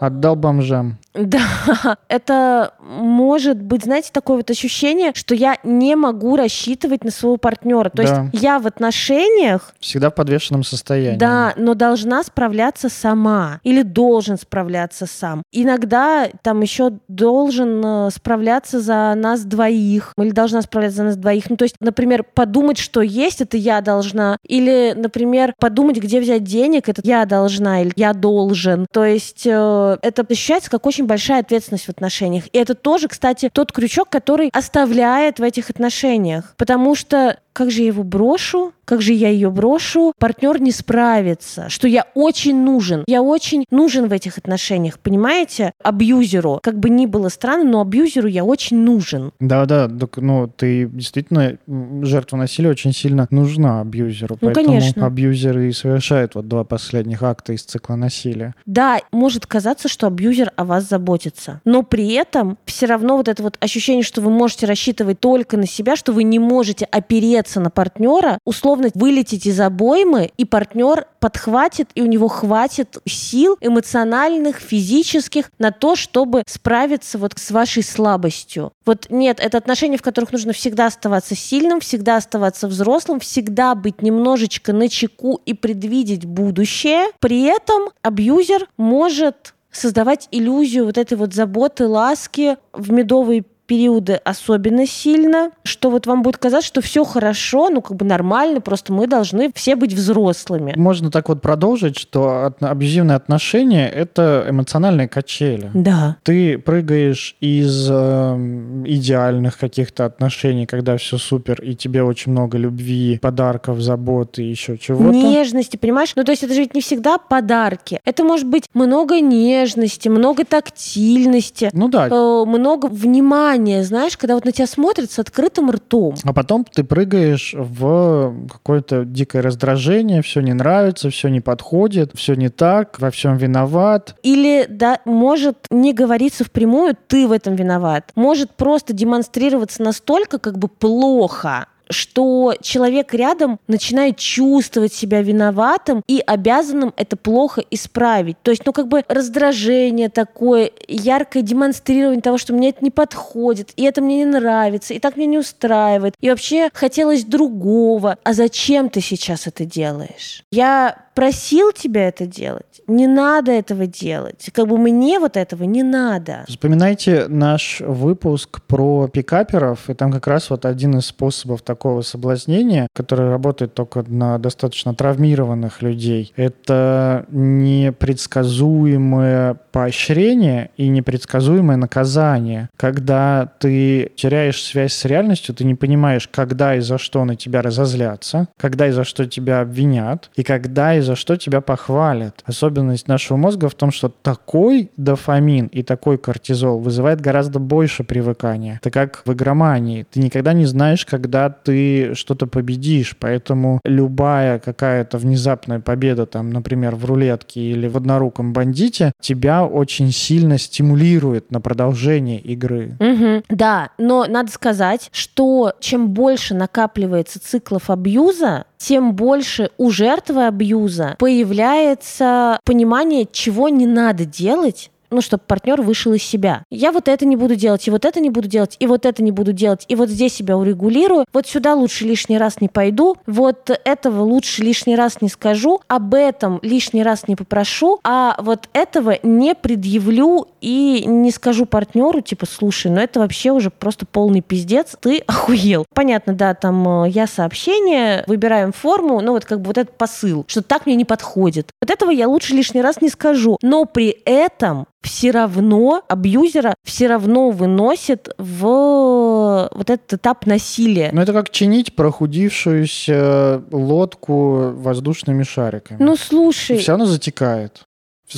Да. 0.00 0.06
Отдал 0.06 0.36
бомжам. 0.54 0.98
Да, 1.14 1.40
это 2.08 2.74
может 2.80 3.60
быть, 3.62 3.84
знаете, 3.84 4.10
такое 4.12 4.38
вот 4.38 4.50
ощущение, 4.50 5.12
что 5.14 5.34
я 5.34 5.58
не 5.62 5.94
могу 5.96 6.36
рассчитывать 6.36 7.04
на 7.04 7.10
своего 7.10 7.36
партнера. 7.36 7.88
То 7.90 8.02
Да. 8.02 8.02
есть 8.32 8.42
я 8.44 8.58
в 8.58 8.66
отношениях, 8.66 9.72
Всегда 9.80 10.10
в 10.10 10.14
подвешенном 10.14 10.64
состоянии. 10.64 11.18
да, 11.18 11.52
но 11.56 11.74
должна 11.74 12.22
справляться 12.24 12.88
сама 12.88 13.60
или 13.62 13.82
должен 13.82 14.38
справляться 14.38 15.06
сам. 15.06 15.42
Иногда 15.52 16.28
там 16.42 16.60
еще 16.62 16.92
должен 17.08 17.80
э, 17.84 18.10
справляться 18.10 18.80
за 18.80 19.14
нас 19.16 19.44
двоих 19.44 20.12
или 20.18 20.30
должна 20.30 20.62
справляться 20.62 20.98
за 20.98 21.04
нас 21.04 21.16
двоих. 21.16 21.48
Ну, 21.48 21.56
то 21.56 21.64
есть, 21.64 21.76
например, 21.80 22.24
подумать, 22.34 22.78
что 22.78 23.00
есть, 23.02 23.40
это 23.40 23.56
я 23.56 23.80
должна. 23.80 24.36
Или, 24.46 24.94
например, 24.96 25.54
подумать, 25.58 25.96
где 25.98 26.20
взять 26.20 26.44
денег, 26.44 26.88
это 26.88 27.00
я 27.04 27.24
должна 27.24 27.82
или 27.82 27.92
я 27.96 28.12
должен. 28.12 28.86
То 28.92 29.04
есть 29.04 29.46
э, 29.46 29.96
это 30.02 30.26
ощущается 30.28 30.70
как 30.70 30.86
очень 30.86 31.03
большая 31.06 31.40
ответственность 31.40 31.86
в 31.86 31.90
отношениях. 31.90 32.44
И 32.52 32.58
это 32.58 32.74
тоже, 32.74 33.08
кстати, 33.08 33.50
тот 33.52 33.72
крючок, 33.72 34.08
который 34.08 34.50
оставляет 34.52 35.38
в 35.38 35.42
этих 35.42 35.70
отношениях. 35.70 36.54
Потому 36.56 36.94
что 36.94 37.38
как 37.54 37.70
же 37.70 37.82
я 37.82 37.86
его 37.86 38.02
брошу, 38.02 38.72
как 38.84 39.00
же 39.00 39.12
я 39.12 39.30
ее 39.30 39.50
брошу, 39.50 40.12
партнер 40.18 40.60
не 40.60 40.72
справится, 40.72 41.68
что 41.68 41.88
я 41.88 42.04
очень 42.14 42.62
нужен, 42.62 43.04
я 43.06 43.22
очень 43.22 43.64
нужен 43.70 44.08
в 44.08 44.12
этих 44.12 44.36
отношениях, 44.36 44.98
понимаете, 44.98 45.72
абьюзеру, 45.82 46.58
как 46.62 46.78
бы 46.78 46.90
ни 46.90 47.06
было 47.06 47.28
странно, 47.28 47.64
но 47.64 47.80
абьюзеру 47.80 48.28
я 48.28 48.44
очень 48.44 48.78
нужен. 48.78 49.32
Да, 49.40 49.64
да, 49.66 49.88
так, 49.88 50.18
ну, 50.18 50.50
ты 50.54 50.86
действительно, 50.86 51.56
жертва 52.02 52.36
насилия 52.36 52.70
очень 52.70 52.92
сильно 52.92 53.26
нужна 53.30 53.80
абьюзеру. 53.80 54.36
Ну, 54.40 54.48
поэтому 54.48 54.78
конечно. 54.78 55.06
абьюзер 55.06 55.58
и 55.60 55.72
совершает 55.72 56.34
вот 56.34 56.48
два 56.48 56.64
последних 56.64 57.22
акта 57.22 57.52
из 57.52 57.62
цикла 57.62 57.94
насилия. 57.94 58.54
Да, 58.66 58.98
может 59.12 59.46
казаться, 59.46 59.88
что 59.88 60.08
абьюзер 60.08 60.52
о 60.56 60.64
вас 60.64 60.88
заботится, 60.88 61.60
но 61.64 61.84
при 61.84 62.12
этом 62.14 62.58
все 62.66 62.86
равно 62.86 63.16
вот 63.16 63.28
это 63.28 63.42
вот 63.42 63.56
ощущение, 63.60 64.02
что 64.02 64.20
вы 64.20 64.30
можете 64.30 64.66
рассчитывать 64.66 65.20
только 65.20 65.56
на 65.56 65.66
себя, 65.66 65.94
что 65.94 66.12
вы 66.12 66.24
не 66.24 66.40
можете 66.40 66.84
опереться 66.86 67.43
на 67.60 67.70
партнера, 67.70 68.38
условно 68.44 68.88
вылететь 68.94 69.46
из 69.46 69.60
обоймы, 69.60 70.30
и 70.36 70.44
партнер 70.44 71.06
подхватит, 71.20 71.90
и 71.94 72.02
у 72.02 72.06
него 72.06 72.28
хватит 72.28 72.98
сил 73.06 73.56
эмоциональных, 73.60 74.58
физических 74.58 75.50
на 75.58 75.70
то, 75.70 75.96
чтобы 75.96 76.42
справиться 76.46 77.18
вот 77.18 77.32
с 77.36 77.50
вашей 77.50 77.82
слабостью. 77.82 78.72
Вот 78.84 79.06
нет, 79.10 79.40
это 79.40 79.58
отношения, 79.58 79.96
в 79.96 80.02
которых 80.02 80.32
нужно 80.32 80.52
всегда 80.52 80.86
оставаться 80.86 81.34
сильным, 81.34 81.80
всегда 81.80 82.16
оставаться 82.16 82.68
взрослым, 82.68 83.20
всегда 83.20 83.74
быть 83.74 84.02
немножечко 84.02 84.72
на 84.72 84.88
чеку 84.88 85.40
и 85.46 85.54
предвидеть 85.54 86.24
будущее. 86.24 87.06
При 87.20 87.42
этом 87.42 87.90
абьюзер 88.02 88.68
может 88.76 89.54
создавать 89.70 90.28
иллюзию 90.30 90.86
вот 90.86 90.98
этой 90.98 91.18
вот 91.18 91.34
заботы, 91.34 91.86
ласки 91.86 92.56
в 92.72 92.92
медовые 92.92 93.44
периоды 93.66 94.14
особенно 94.24 94.86
сильно, 94.86 95.50
что 95.62 95.90
вот 95.90 96.06
вам 96.06 96.22
будет 96.22 96.36
казаться, 96.38 96.66
что 96.68 96.80
все 96.80 97.04
хорошо, 97.04 97.70
ну 97.70 97.80
как 97.80 97.96
бы 97.96 98.04
нормально, 98.04 98.60
просто 98.60 98.92
мы 98.92 99.06
должны 99.06 99.50
все 99.54 99.76
быть 99.76 99.92
взрослыми. 99.92 100.74
Можно 100.76 101.10
так 101.10 101.28
вот 101.28 101.40
продолжить, 101.40 101.98
что 101.98 102.46
от- 102.46 102.62
абьюзивные 102.62 103.16
отношения— 103.16 103.88
это 103.94 104.46
эмоциональные 104.48 105.08
качели. 105.08 105.70
Да. 105.74 106.16
Ты 106.22 106.58
прыгаешь 106.58 107.36
из 107.40 107.88
эм, 107.90 108.84
идеальных 108.86 109.58
каких-то 109.58 110.04
отношений, 110.04 110.66
когда 110.66 110.96
все 110.96 111.18
супер, 111.18 111.60
и 111.62 111.74
тебе 111.74 112.02
очень 112.02 112.32
много 112.32 112.58
любви, 112.58 113.18
подарков, 113.20 113.80
заботы, 113.80 114.42
еще 114.42 114.76
чего-то. 114.78 115.10
Нежности, 115.16 115.76
понимаешь? 115.76 116.12
Ну, 116.16 116.24
то 116.24 116.32
есть 116.32 116.42
это 116.42 116.54
же 116.54 116.60
ведь 116.60 116.74
не 116.74 116.80
всегда 116.80 117.18
подарки. 117.18 118.00
Это 118.04 118.24
может 118.24 118.46
быть 118.46 118.64
много 118.74 119.20
нежности, 119.20 120.08
много 120.08 120.44
тактильности, 120.44 121.70
Ну 121.72 121.88
да, 121.88 122.08
э, 122.08 122.44
много 122.46 122.86
внимания, 122.86 123.53
знаешь, 123.82 124.16
когда 124.16 124.34
вот 124.34 124.44
на 124.44 124.52
тебя 124.52 124.66
смотрят 124.66 125.10
с 125.10 125.18
открытым 125.18 125.70
ртом. 125.70 126.14
А 126.24 126.32
потом 126.32 126.64
ты 126.64 126.84
прыгаешь 126.84 127.54
в 127.56 128.34
какое-то 128.50 129.04
дикое 129.04 129.42
раздражение, 129.42 130.22
все 130.22 130.40
не 130.40 130.52
нравится, 130.52 131.10
все 131.10 131.28
не 131.28 131.40
подходит, 131.40 132.12
все 132.14 132.34
не 132.34 132.48
так, 132.48 133.00
во 133.00 133.10
всем 133.10 133.36
виноват. 133.36 134.16
Или 134.22 134.66
да, 134.68 135.00
может 135.04 135.66
не 135.70 135.92
говориться 135.92 136.44
впрямую, 136.44 136.96
ты 137.06 137.26
в 137.26 137.32
этом 137.32 137.54
виноват. 137.54 138.10
Может 138.14 138.50
просто 138.52 138.92
демонстрироваться 138.92 139.82
настолько 139.82 140.38
как 140.38 140.58
бы 140.58 140.68
плохо, 140.68 141.66
что 141.90 142.54
человек 142.60 143.14
рядом 143.14 143.58
начинает 143.66 144.16
чувствовать 144.16 144.92
себя 144.92 145.22
виноватым 145.22 146.02
и 146.06 146.22
обязанным 146.24 146.92
это 146.96 147.16
плохо 147.16 147.62
исправить. 147.70 148.36
То 148.42 148.50
есть, 148.50 148.64
ну, 148.66 148.72
как 148.72 148.88
бы 148.88 149.02
раздражение 149.08 150.08
такое, 150.08 150.70
яркое 150.88 151.42
демонстрирование 151.42 152.22
того, 152.22 152.38
что 152.38 152.52
мне 152.52 152.70
это 152.70 152.84
не 152.84 152.90
подходит, 152.90 153.72
и 153.76 153.84
это 153.84 154.00
мне 154.00 154.18
не 154.18 154.24
нравится, 154.24 154.94
и 154.94 154.98
так 154.98 155.16
мне 155.16 155.26
не 155.26 155.38
устраивает, 155.38 156.14
и 156.20 156.30
вообще 156.30 156.70
хотелось 156.72 157.24
другого. 157.24 158.18
А 158.24 158.32
зачем 158.32 158.88
ты 158.88 159.00
сейчас 159.00 159.46
это 159.46 159.64
делаешь? 159.64 160.44
Я 160.50 161.03
просил 161.14 161.72
тебя 161.72 162.08
это 162.08 162.26
делать. 162.26 162.82
Не 162.86 163.06
надо 163.06 163.52
этого 163.52 163.86
делать. 163.86 164.50
Как 164.52 164.68
бы 164.68 164.76
мне 164.76 165.18
вот 165.18 165.36
этого 165.36 165.64
не 165.64 165.82
надо. 165.82 166.44
Вспоминайте 166.48 167.26
наш 167.28 167.80
выпуск 167.80 168.60
про 168.66 169.08
пикаперов, 169.08 169.88
и 169.88 169.94
там 169.94 170.12
как 170.12 170.26
раз 170.26 170.50
вот 170.50 170.66
один 170.66 170.98
из 170.98 171.06
способов 171.06 171.62
такого 171.62 172.02
соблазнения, 172.02 172.88
который 172.92 173.30
работает 173.30 173.74
только 173.74 174.04
на 174.06 174.38
достаточно 174.38 174.94
травмированных 174.94 175.82
людей, 175.82 176.32
это 176.36 177.26
непредсказуемое 177.30 179.56
поощрение 179.72 180.70
и 180.76 180.88
непредсказуемое 180.88 181.76
наказание. 181.76 182.68
Когда 182.76 183.50
ты 183.58 184.12
теряешь 184.16 184.62
связь 184.62 184.92
с 184.92 185.04
реальностью, 185.04 185.54
ты 185.54 185.64
не 185.64 185.74
понимаешь, 185.74 186.28
когда 186.28 186.76
и 186.76 186.80
за 186.80 186.98
что 186.98 187.24
на 187.24 187.36
тебя 187.36 187.62
разозлятся, 187.62 188.48
когда 188.56 188.88
и 188.88 188.92
за 188.92 189.04
что 189.04 189.26
тебя 189.26 189.60
обвинят, 189.60 190.30
и 190.36 190.42
когда 190.42 190.96
и 190.96 191.00
за 191.04 191.16
что 191.16 191.36
тебя 191.36 191.60
похвалят. 191.60 192.42
Особенность 192.44 193.08
нашего 193.08 193.36
мозга 193.36 193.68
в 193.68 193.74
том, 193.74 193.92
что 193.92 194.08
такой 194.08 194.90
дофамин 194.96 195.66
и 195.66 195.82
такой 195.82 196.18
кортизол 196.18 196.78
вызывает 196.80 197.20
гораздо 197.20 197.58
больше 197.58 198.04
привыкания. 198.04 198.80
Это 198.82 198.90
как 198.90 199.22
в 199.24 199.32
игромании. 199.32 200.06
Ты 200.10 200.20
никогда 200.20 200.52
не 200.52 200.66
знаешь, 200.66 201.06
когда 201.06 201.50
ты 201.50 202.14
что-то 202.14 202.46
победишь, 202.46 203.16
поэтому 203.18 203.80
любая 203.84 204.58
какая-то 204.58 205.18
внезапная 205.18 205.80
победа, 205.80 206.26
там, 206.26 206.50
например, 206.50 206.94
в 206.96 207.04
рулетке 207.04 207.60
или 207.60 207.86
в 207.86 207.96
одноруком 207.96 208.52
бандите, 208.52 209.12
тебя 209.20 209.64
очень 209.64 210.10
сильно 210.12 210.58
стимулирует 210.58 211.50
на 211.50 211.60
продолжение 211.60 212.40
игры. 212.40 212.96
Мгм. 212.98 213.44
Да, 213.48 213.90
но 213.98 214.26
надо 214.26 214.50
сказать, 214.50 215.10
что 215.12 215.74
чем 215.80 216.10
больше 216.10 216.54
накапливается 216.54 217.40
циклов 217.40 217.90
абьюза, 217.90 218.64
тем 218.84 219.14
больше 219.14 219.70
у 219.78 219.90
жертвы 219.90 220.46
абьюза 220.46 221.16
появляется 221.18 222.60
понимание, 222.64 223.26
чего 223.30 223.70
не 223.70 223.86
надо 223.86 224.26
делать, 224.26 224.90
ну, 225.14 225.20
чтобы 225.20 225.42
партнер 225.46 225.80
вышел 225.80 226.12
из 226.12 226.22
себя. 226.22 226.64
Я 226.70 226.92
вот 226.92 227.08
это 227.08 227.24
не 227.24 227.36
буду 227.36 227.54
делать, 227.54 227.86
и 227.86 227.90
вот 227.90 228.04
это 228.04 228.20
не 228.20 228.30
буду 228.30 228.48
делать, 228.48 228.76
и 228.80 228.86
вот 228.86 229.06
это 229.06 229.22
не 229.22 229.30
буду 229.30 229.52
делать, 229.52 229.84
и 229.88 229.94
вот 229.94 230.10
здесь 230.10 230.34
себя 230.34 230.58
урегулирую, 230.58 231.24
вот 231.32 231.46
сюда 231.46 231.74
лучше 231.74 232.04
лишний 232.04 232.36
раз 232.36 232.60
не 232.60 232.68
пойду, 232.68 233.16
вот 233.26 233.70
этого 233.84 234.22
лучше 234.22 234.62
лишний 234.62 234.96
раз 234.96 235.22
не 235.22 235.28
скажу, 235.28 235.80
об 235.88 236.14
этом 236.14 236.58
лишний 236.62 237.02
раз 237.02 237.28
не 237.28 237.36
попрошу, 237.36 238.00
а 238.02 238.36
вот 238.38 238.68
этого 238.72 239.18
не 239.22 239.54
предъявлю 239.54 240.48
и 240.64 241.04
не 241.04 241.30
скажу 241.30 241.66
партнеру, 241.66 242.22
типа, 242.22 242.46
слушай, 242.46 242.90
ну 242.90 242.98
это 242.98 243.20
вообще 243.20 243.50
уже 243.50 243.70
просто 243.70 244.06
полный 244.06 244.40
пиздец, 244.40 244.96
ты 244.98 245.18
охуел. 245.26 245.84
Понятно, 245.94 246.32
да, 246.32 246.54
там 246.54 247.04
э, 247.04 247.10
я 247.10 247.26
сообщение, 247.26 248.24
выбираем 248.26 248.72
форму, 248.72 249.20
ну 249.20 249.32
вот 249.32 249.44
как 249.44 249.60
бы 249.60 249.68
вот 249.68 249.78
этот 249.78 249.96
посыл, 249.98 250.44
что 250.48 250.62
так 250.62 250.86
мне 250.86 250.94
не 250.94 251.04
подходит. 251.04 251.70
Вот 251.82 251.90
этого 251.90 252.10
я 252.10 252.28
лучше 252.28 252.54
лишний 252.54 252.80
раз 252.80 253.02
не 253.02 253.10
скажу. 253.10 253.58
Но 253.62 253.84
при 253.84 254.16
этом 254.24 254.86
все 255.02 255.32
равно 255.32 256.02
абьюзера 256.08 256.74
все 256.82 257.08
равно 257.08 257.50
выносит 257.50 258.30
в 258.38 259.68
вот 259.70 259.90
этот 259.90 260.14
этап 260.14 260.46
насилия. 260.46 261.10
Ну, 261.12 261.20
это 261.20 261.34
как 261.34 261.50
чинить 261.50 261.94
прохудившуюся 261.94 263.62
лодку 263.70 264.72
воздушными 264.72 265.42
шариками. 265.42 265.98
Ну, 266.00 266.16
слушай... 266.16 266.78
Все 266.78 266.92
равно 266.92 267.04
затекает. 267.04 267.82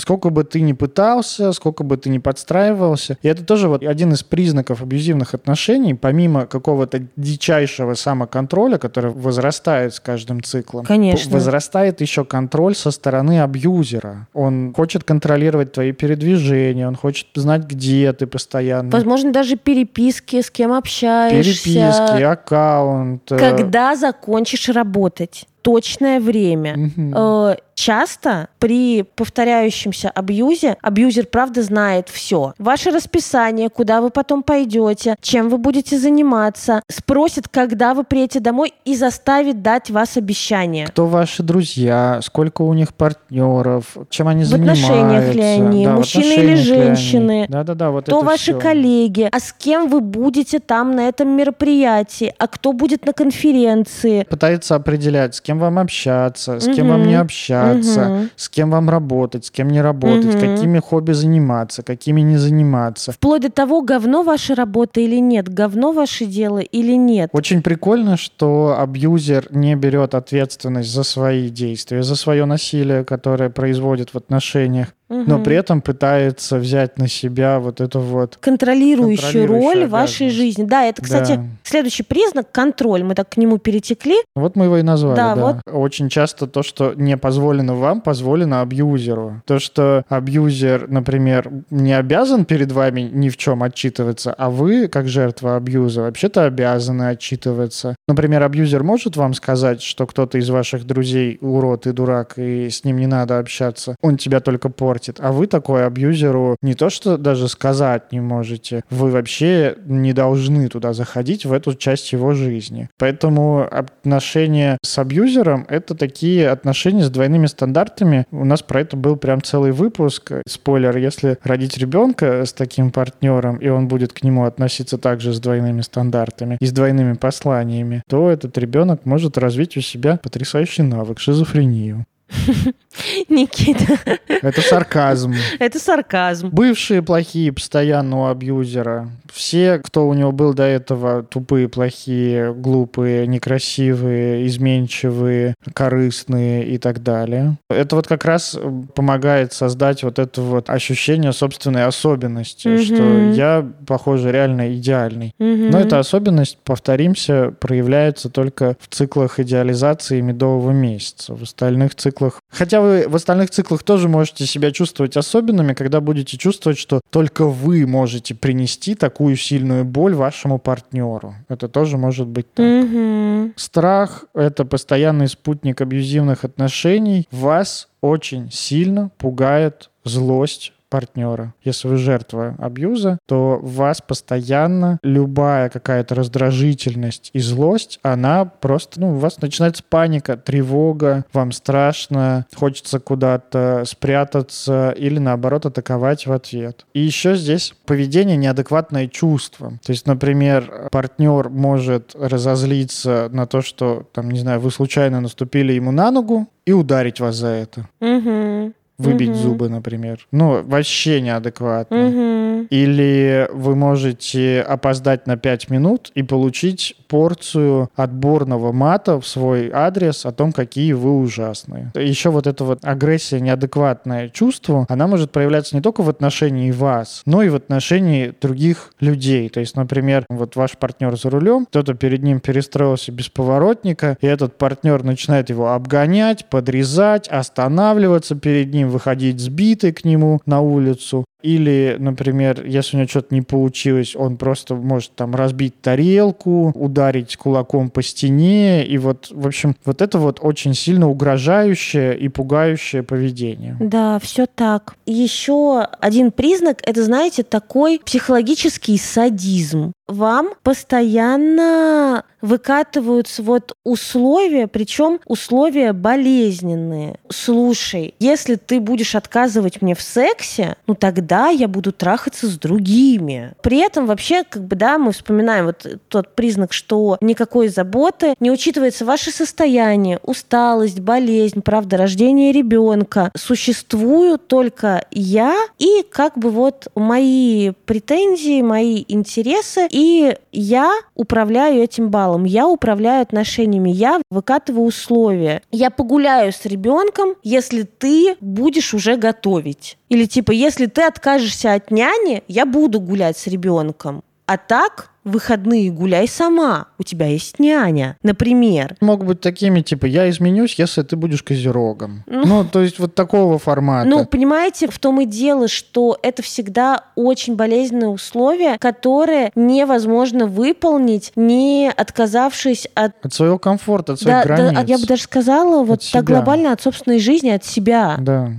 Сколько 0.01 0.31
бы 0.31 0.45
ты 0.45 0.61
ни 0.61 0.73
пытался, 0.73 1.53
сколько 1.53 1.85
бы 1.85 1.97
ты 1.97 2.11
ни 2.11 2.19
подстраивался. 2.19 3.19
И 3.23 3.29
это 3.29 3.45
тоже 3.45 3.69
вот 3.69 3.83
один 3.83 4.13
из 4.13 4.23
признаков 4.23 4.83
абьюзивных 4.83 5.35
отношений, 5.35 5.95
помимо 5.95 6.47
какого-то 6.47 7.03
дичайшего 7.17 7.95
самоконтроля, 7.95 8.79
который 8.79 9.11
возрастает 9.11 9.95
с 9.95 10.01
каждым 10.01 10.43
циклом. 10.43 10.85
Конечно. 10.85 11.33
Возрастает 11.33 12.01
еще 12.01 12.25
контроль 12.25 12.75
со 12.75 12.91
стороны 12.91 13.41
абьюзера. 13.41 14.29
Он 14.35 14.73
хочет 14.75 15.05
контролировать 15.05 15.73
твои 15.73 15.93
передвижения, 15.93 16.87
он 16.87 16.97
хочет 16.97 17.27
знать, 17.35 17.65
где 17.65 18.13
ты 18.13 18.27
постоянно. 18.27 18.91
Возможно, 18.91 19.33
даже 19.33 19.57
переписки, 19.57 20.41
с 20.41 20.51
кем 20.51 20.73
общаешься. 20.73 21.65
Переписки, 21.65 22.23
аккаунт. 22.23 23.33
Э. 23.33 23.39
Когда 23.39 23.97
закончишь 23.97 24.69
работать 24.69 25.47
точное 25.67 26.21
время. 26.21 26.77
Угу 26.97 27.57
часто 27.77 28.49
при 28.59 29.03
повторяющемся 29.03 30.11
абьюзе 30.11 30.77
абьюзер 30.83 31.27
правда 31.27 31.63
знает 31.63 32.09
все. 32.09 32.55
Ваше 32.59 32.91
расписание, 32.91 33.69
куда 33.69 34.01
вы 34.01 34.11
потом 34.11 34.43
пойдете, 34.43 35.15
чем 35.21 35.49
вы 35.51 35.59
будете 35.59 35.99
заниматься, 35.99 36.83
спросит, 36.91 37.49
когда 37.49 37.95
вы 37.95 38.03
приедете 38.03 38.41
домой 38.41 38.73
и 38.85 38.97
заставит 38.97 39.63
дать 39.63 39.91
вас 39.91 40.17
обещание. 40.17 40.87
Кто 40.87 41.07
ваши 41.07 41.43
друзья, 41.43 42.21
сколько 42.23 42.63
у 42.63 42.73
них 42.73 42.95
партнеров, 42.95 43.97
чем 44.09 44.29
они 44.29 44.43
в 44.43 44.47
занимаются. 44.47 44.87
В 44.87 44.91
отношениях 44.91 45.35
ли 45.35 45.43
они, 45.43 45.85
да, 45.85 45.93
мужчины 45.93 46.33
или 46.33 46.55
женщины. 46.55 47.47
Да-да-да, 47.49 47.91
вот 47.91 48.07
Кто 48.07 48.23
ваши 48.23 48.53
все. 48.53 48.59
коллеги, 48.59 49.29
а 49.31 49.39
с 49.39 49.53
кем 49.53 49.89
вы 49.89 50.01
будете 50.01 50.59
там 50.59 50.97
на 50.97 51.09
этом 51.09 51.29
мероприятии, 51.29 52.35
а 52.39 52.49
кто 52.49 52.73
будет 52.73 53.05
на 53.05 53.13
конференции. 53.13 54.25
Пытается 54.29 54.75
определять, 54.75 55.35
с 55.35 55.41
кем 55.43 55.56
вам 55.59 55.79
общаться, 55.79 56.61
с 56.61 56.67
кем 56.67 56.89
вам 56.89 57.07
не 57.07 57.15
общаться 57.15 58.17
с 58.37 58.49
кем 58.49 58.71
вам 58.71 58.91
работать, 58.91 59.47
с 59.47 59.51
кем 59.51 59.69
не 59.69 59.81
работать, 59.81 60.33
какими 60.39 60.79
хобби 60.79 61.13
заниматься, 61.13 61.83
какими 61.83 62.21
не 62.21 62.37
заниматься. 62.37 63.13
Вплоть 63.13 63.43
до 63.43 63.51
того, 63.51 63.83
говно 63.83 64.23
ваша 64.23 64.55
работа 64.55 65.01
или 65.01 65.17
нет, 65.17 65.49
говно 65.49 65.93
ваше 65.93 66.27
дело 66.27 66.59
или 66.59 66.93
нет. 66.93 67.31
Очень 67.33 67.63
прикольно, 67.63 68.17
что 68.17 68.77
абьюзер 68.79 69.49
не 69.51 69.75
берет 69.75 70.15
ответственность 70.15 70.93
за 70.93 71.03
свои 71.03 71.49
действия, 71.49 72.03
за 72.03 72.17
свое 72.17 72.45
насилие, 72.45 73.05
которое 73.05 73.51
производит 73.51 74.11
в 74.11 74.17
отношениях 74.17 74.89
угу. 75.09 75.25
но 75.27 75.43
при 75.43 75.57
этом 75.57 75.81
пытается 75.81 76.59
взять 76.59 76.99
на 76.99 77.09
себя 77.09 77.59
вот 77.61 77.81
эту 77.81 78.01
вот 78.01 78.37
контролирующую, 78.41 79.47
роль 79.47 79.87
в 79.87 79.91
вашей 79.91 80.31
жизни. 80.31 80.65
Да, 80.65 80.85
это, 80.85 81.03
кстати, 81.03 81.37
да. 81.37 81.45
следующий 81.63 82.03
признак 82.03 82.51
контроль. 82.53 83.03
Мы 83.05 83.15
так 83.15 83.31
к 83.31 83.37
нему 83.37 83.59
перетекли. 83.59 84.17
Вот 84.35 84.57
мы 84.57 84.67
его 84.67 84.79
и 84.79 84.83
назвали. 84.83 85.17
Да, 85.17 85.35
да. 85.35 85.43
Вот. 85.43 85.57
Очень 85.73 86.09
часто 86.09 86.47
то, 86.47 86.63
что 86.63 86.95
не 86.95 87.17
позволено 87.17 87.75
вам, 87.75 88.01
позволено 88.01 88.61
абьюзеру. 88.61 89.43
То, 89.47 89.59
что 89.59 90.05
абьюзер, 90.09 90.89
например, 90.89 91.51
не 91.71 91.93
обязан 91.93 92.45
перед 92.45 92.73
вами 92.73 93.03
ни 93.13 93.29
в 93.29 93.37
чем 93.37 93.63
отчитываться, 93.63 94.33
а 94.33 94.51
вы, 94.51 94.89
как 94.89 95.09
жертва 95.09 95.57
абьюза, 95.57 96.03
вообще-то 96.03 96.45
обязаны 96.45 97.05
отчитываться. 97.05 97.97
Например, 98.09 98.43
абьюзер 98.43 98.83
может 98.83 99.17
вам 99.17 99.35
сказать, 99.35 99.83
что 99.83 100.07
кто-то 100.07 100.39
из 100.39 100.49
ваших 100.51 100.85
друзей 100.85 101.39
урод 101.41 101.87
и 101.87 101.93
дурак, 101.93 102.35
и 102.39 102.69
с 102.71 102.85
ним 102.85 102.99
не 102.99 103.07
надо 103.07 103.39
общаться. 103.39 103.97
Он 104.03 104.17
тебя 104.17 104.41
только 104.41 104.69
портит 104.69 104.96
портит. 104.97 105.19
А 105.21 105.33
вы 105.33 105.47
такой 105.47 105.87
абьюзеру 105.87 106.57
не 106.63 106.75
то, 106.75 106.89
что 106.89 107.19
даже 107.19 107.49
сказать 107.49 108.13
не 108.13 108.21
можете, 108.21 108.83
вы 108.91 109.11
вообще 109.11 109.77
не 109.87 110.13
должны 110.13 110.69
туда 110.69 110.93
заходить, 110.93 111.45
в 111.45 111.53
эту 111.53 111.75
часть 111.75 112.13
его 112.13 112.33
жизни. 112.33 112.89
Поэтому 112.99 113.67
отношения 113.71 114.79
с 114.83 114.99
абьюзером— 114.99 115.67
это 115.69 115.95
такие 115.95 116.49
отношения 116.49 117.05
с 117.05 117.11
двойными 117.11 117.47
стандартами. 117.47 118.25
У 118.31 118.45
нас 118.45 118.63
про 118.63 118.81
это 118.81 118.97
был 118.97 119.17
прям 119.17 119.43
целый 119.43 119.73
выпуск. 119.73 120.33
Спойлер, 120.49 120.97
если 120.97 121.37
родить 121.45 121.77
ребенка 121.77 122.45
с 122.45 122.53
таким 122.53 122.91
партнером, 122.91 123.59
и 123.59 123.69
он 123.69 123.89
будет 123.89 124.13
к 124.13 124.23
нему 124.23 124.45
относиться 124.45 124.97
также 124.99 125.33
с 125.33 125.41
двойными 125.41 125.83
стандартами 125.83 126.57
и 126.61 126.67
с 126.67 126.73
двойными 126.73 127.15
посланиями, 127.15 128.03
то 128.09 128.31
этот 128.31 128.57
ребенок 128.59 129.05
может 129.05 129.37
развить 129.39 129.77
у 129.77 129.81
себя 129.81 130.19
потрясающий 130.23 130.83
навык— 130.83 131.19
шизофрению. 131.21 132.07
Никита. 133.29 133.99
Это 134.29 134.61
сарказм. 134.61 135.35
Это 135.59 135.79
сарказм. 135.79 136.49
Бывшие 136.51 137.03
плохие 137.03 137.53
постоянно 137.53 138.23
у 138.23 138.27
абьюзера. 138.27 139.11
Все, 139.33 139.79
кто 139.79 140.09
у 140.09 140.15
него 140.15 140.33
был 140.33 140.55
до 140.55 140.63
этого, 140.63 141.23
тупые, 141.23 141.69
плохие, 141.69 142.55
глупые, 142.55 143.27
некрасивые, 143.27 144.47
изменчивые, 144.47 145.55
корыстные 145.75 146.67
и 146.67 146.79
так 146.79 147.03
далее. 147.03 147.59
Это 147.69 147.97
вот 147.97 148.07
как 148.07 148.25
раз 148.25 148.59
помогает 148.95 149.53
создать 149.53 150.03
вот 150.03 150.19
это 150.19 150.41
вот 150.41 150.71
ощущение 150.71 151.33
собственной 151.33 151.85
особенности, 151.85 152.69
угу. 152.69 152.83
что 152.83 153.33
я, 153.33 153.67
похоже, 153.87 154.33
реально 154.33 154.75
идеальный. 154.77 155.35
Угу. 155.39 155.71
Но 155.71 155.81
эта 155.81 155.99
особенность, 155.99 156.59
повторимся, 156.65 157.53
проявляется 157.61 158.31
только 158.31 158.77
в 158.81 158.89
циклах 158.89 159.39
идеализации 159.39 160.21
медового 160.21 160.71
месяца. 160.71 161.35
В 161.35 161.43
остальных 161.43 161.95
циклах... 161.95 162.16
Хотя 162.51 162.81
вы 162.81 163.09
в 163.09 163.17
остальных 163.17 163.51
циклах 163.51 163.83
тоже 163.83 164.09
можете 164.09 164.47
себя 164.47 164.71
чувствовать 164.71 165.17
особенными, 165.17 165.75
когда 165.75 166.01
будете 166.01 166.37
чувствовать, 166.37 166.79
что 166.79 167.01
только 167.11 167.47
вы 167.47 167.87
можете 167.87 168.35
принести 168.35 168.95
такую 168.95 169.37
сильную 169.37 169.85
боль 169.85 170.15
вашему 170.15 170.59
партнеру. 170.59 171.35
Это 171.49 171.69
тоже 171.69 171.97
может 171.99 172.27
быть 172.27 172.53
так. 172.53 172.65
Mm-hmm. 172.67 173.53
Страх— 173.57 174.25
это 174.35 174.65
постоянный 174.65 175.29
спутник 175.29 175.81
абьюзивных 175.81 176.45
отношений. 176.45 177.29
Вас 177.31 177.89
очень 178.01 178.51
сильно 178.51 179.11
пугает 179.19 179.91
злость 180.05 180.73
партнера. 180.89 181.55
Если 181.63 181.89
вы 181.89 181.97
жертва 181.97 182.55
абьюза, 182.59 183.19
то 183.27 183.59
в 183.61 183.75
вас 183.75 184.01
постоянно 184.01 184.99
любая 185.03 185.69
какая-то 185.69 186.15
раздражительность 186.15 187.31
и 187.33 187.41
злость, 187.41 187.99
она 188.03 188.45
просто, 188.45 189.01
ну, 189.01 189.13
у 189.13 189.19
вас 189.19 189.41
начинается 189.41 189.83
паника, 189.89 190.37
тревога, 190.37 191.25
вам 191.33 191.53
страшно, 191.53 192.47
хочется 192.55 193.01
куда-то 193.01 193.83
спрятаться 193.87 194.95
или, 194.97 195.19
наоборот, 195.19 195.67
атаковать 195.67 196.27
в 196.27 196.33
ответ. 196.33 196.87
И 196.95 197.01
еще 197.01 197.37
здесь 197.37 197.75
поведение 197.87 198.37
неадекватное 198.37 199.09
чувствам. 199.09 199.79
То 199.85 199.93
есть, 199.93 200.07
например, 200.07 200.89
партнер 200.91 201.49
может 201.49 202.15
разозлиться 202.15 203.29
на 203.33 203.47
то, 203.47 203.63
что, 203.63 204.07
там, 204.13 204.31
не 204.31 204.39
знаю, 204.39 204.61
вы 204.61 204.71
случайно 204.71 205.21
наступили 205.21 205.73
ему 205.73 205.91
на 205.91 206.11
ногу 206.11 206.49
и 206.65 206.73
ударить 206.73 207.21
вас 207.21 207.37
за 207.37 207.49
это. 207.49 207.89
Угу 208.01 208.73
выбить 208.99 209.31
угу. 209.31 209.39
зубы, 209.39 209.69
например. 209.69 210.27
Ну, 210.33 210.63
вообще 210.63 211.21
неадекватно. 211.21 212.09
Угу. 212.09 212.67
Или 212.71 213.49
вы 213.53 213.77
можете 213.77 214.61
опоздать 214.63 215.27
на 215.27 215.37
5 215.37 215.71
минут 215.71 216.11
и 216.15 216.23
получить 216.23 216.97
порцию 217.07 217.91
отборного 217.95 218.73
мата 218.73 219.21
в 219.21 219.27
свой 219.27 219.71
адрес 219.73 220.27
о 220.27 220.33
том, 220.33 220.53
какие 220.53 220.93
вы 220.93 221.19
ужасные. 221.19 221.93
Еще 221.95 222.31
вот 222.31 222.47
эта 222.47 222.65
вот 222.65 222.85
агрессия, 222.85 223.41
неадекватное 223.41 224.29
чувство, 224.29 224.87
она 224.89 225.07
может 225.07 225.31
проявляться 225.31 225.77
не 225.77 225.83
только 225.83 226.03
в 226.03 226.09
отношении 226.09 226.71
вас, 226.71 227.23
но 227.27 227.43
и 227.43 227.49
в 227.49 227.55
отношении 227.55 228.35
других 228.41 228.93
людей. 229.01 229.49
То 229.49 229.61
есть, 229.61 229.77
например, 229.77 230.25
вот 230.29 230.57
ваш 230.57 230.77
партнер 230.77 231.17
за 231.17 231.31
рулем, 231.31 231.67
кто-то 231.67 231.95
перед 231.95 232.23
ним 232.23 232.41
перестроился 232.41 233.13
без 233.13 233.29
поворотника, 233.29 234.17
и 234.21 234.27
этот 234.27 234.59
партнер 234.59 235.03
начинает 235.03 235.51
его 235.51 235.73
обгонять, 235.73 236.47
подрезать, 236.49 237.29
останавливаться 237.29 238.35
перед 238.35 238.73
ним, 238.73 238.91
выходить 238.91 239.41
сбитый 239.41 239.93
к 239.93 240.05
нему 240.05 240.41
на 240.47 240.61
улицу. 240.61 241.25
Или, 241.47 241.97
например, 241.99 242.67
если 242.67 242.97
у 242.97 243.01
него 243.01 243.09
что-то 243.09 243.33
не 243.33 243.43
получилось, 243.43 244.17
он 244.17 244.37
просто 244.37 244.75
может 244.75 245.13
там 245.15 245.35
разбить 245.37 245.81
тарелку, 245.81 246.73
ударить 246.75 247.37
кулаком 247.37 247.89
по 247.89 248.03
стене, 248.03 248.85
и 248.85 248.99
вот, 248.99 249.29
в 249.31 249.47
общем, 249.47 249.77
вот 249.85 250.03
это 250.03 250.19
вот 250.19 250.41
очень 250.43 250.75
сильно 250.75 251.09
угрожающее 251.09 252.19
и 252.19 252.29
пугающее 252.29 253.05
поведение. 253.05 253.77
Да, 253.79 254.19
все 254.19 254.47
так. 254.47 254.97
Еще 255.07 255.87
один 256.01 256.33
признак, 256.33 256.81
это, 256.83 257.05
знаете, 257.05 257.45
такой 257.45 258.01
психологический 258.05 258.99
садизм 258.99 259.93
вам 260.07 260.51
постоянно 260.63 262.25
выкатываются 262.41 263.43
вот 263.43 263.77
условия, 263.85 264.67
причем 264.69 265.21
условия 265.27 265.93
болезненные. 265.93 267.19
Слушай, 267.29 268.15
если 268.21 268.55
ты 268.55 268.79
будешь 268.79 269.15
отказывать 269.15 269.83
мне 269.83 269.95
в 269.95 270.03
сексе, 270.03 270.77
ну 270.87 270.95
тогда 270.95 271.49
я 271.49 271.67
буду 271.67 271.93
трахаться 271.93 272.47
с 272.47 272.59
другими. 272.59 273.55
При 273.63 273.79
этом 273.79 274.07
вообще, 274.07 274.45
как 274.45 274.65
бы, 274.65 274.77
да, 274.77 274.99
мы 274.99 275.13
вспоминаем 275.13 275.67
вот 275.67 275.87
тот 276.09 276.35
признак, 276.37 276.73
что 276.73 277.19
никакой 277.21 277.69
заботы, 277.69 278.35
не 278.39 278.51
учитывается 278.51 279.05
ваше 279.05 279.33
состояние, 279.33 280.21
усталость, 280.23 281.01
болезнь, 281.01 281.63
правда, 281.63 281.97
рождение 281.97 282.53
ребенка. 282.53 283.33
Существую 283.37 284.39
только 284.39 285.05
я 285.11 285.57
и 285.79 286.05
как 286.09 286.39
бы 286.39 286.51
вот 286.51 286.89
мои 286.95 287.73
претензии, 287.87 288.63
мои 288.63 289.05
интересы 289.09 289.89
и 289.97 290.37
я 290.53 290.93
управляю 291.15 291.83
этим 291.83 292.11
баллом, 292.11 292.45
я 292.45 292.69
управляю 292.69 293.23
отношениями, 293.23 293.89
я 293.89 294.21
выкатываю 294.31 294.85
условия. 294.85 295.63
Я 295.73 295.89
погуляю 295.89 296.53
с 296.53 296.67
ребенком, 296.67 297.31
если 297.43 297.85
ты 297.85 298.37
будешь 298.43 298.93
уже 298.93 299.17
готовить. 299.17 299.97
Или 300.11 300.27
типа, 300.27 300.51
если 300.51 300.85
ты 300.85 301.01
откажешься 301.01 301.73
от 301.73 301.91
няни, 301.91 302.43
я 302.47 302.67
буду 302.67 303.01
гулять 303.01 303.39
с 303.39 303.47
ребенком. 303.47 304.23
А 304.47 304.57
так 304.57 305.11
выходные 305.27 305.91
гуляй 305.91 306.29
сама, 306.29 306.87
у 306.99 307.03
тебя 307.03 307.27
есть 307.27 307.59
няня, 307.59 308.17
например. 308.23 308.97
Могут 309.01 309.27
быть 309.27 309.41
такими, 309.41 309.81
типа, 309.81 310.07
я 310.07 310.31
изменюсь, 310.31 310.77
если 310.79 311.03
ты 311.03 311.17
будешь 311.17 311.43
козерогом. 311.43 312.23
Ну, 312.27 312.47
ну 312.47 312.65
то 312.65 312.81
есть 312.81 313.01
вот 313.01 313.17
такого 313.17 313.59
формата. 313.59 314.09
Ну, 314.09 314.25
понимаете, 314.25 314.87
в 314.87 314.99
том 315.01 315.21
и 315.21 315.27
дело, 315.27 315.67
что 315.67 316.17
это 316.23 316.43
всегда 316.43 317.03
очень 317.17 317.57
болезненные 317.57 318.09
условия, 318.09 318.79
которые 318.79 319.51
невозможно 319.57 320.47
выполнить, 320.47 321.33
не 321.35 321.91
отказавшись 321.95 322.87
от... 322.95 323.13
От 323.25 323.35
своего 323.35 323.59
комфорта, 323.59 324.13
от 324.13 324.21
своих 324.21 324.37
да, 324.37 324.45
границ. 324.45 324.75
Да, 324.75 324.85
я 324.87 324.99
бы 324.99 325.07
даже 325.07 325.23
сказала, 325.23 325.83
вот 325.83 326.09
так 326.13 326.25
глобально 326.25 326.71
от 326.71 326.81
собственной 326.81 327.19
жизни, 327.19 327.51
от 327.51 327.65
себя. 327.65 328.15
Да. 328.19 328.53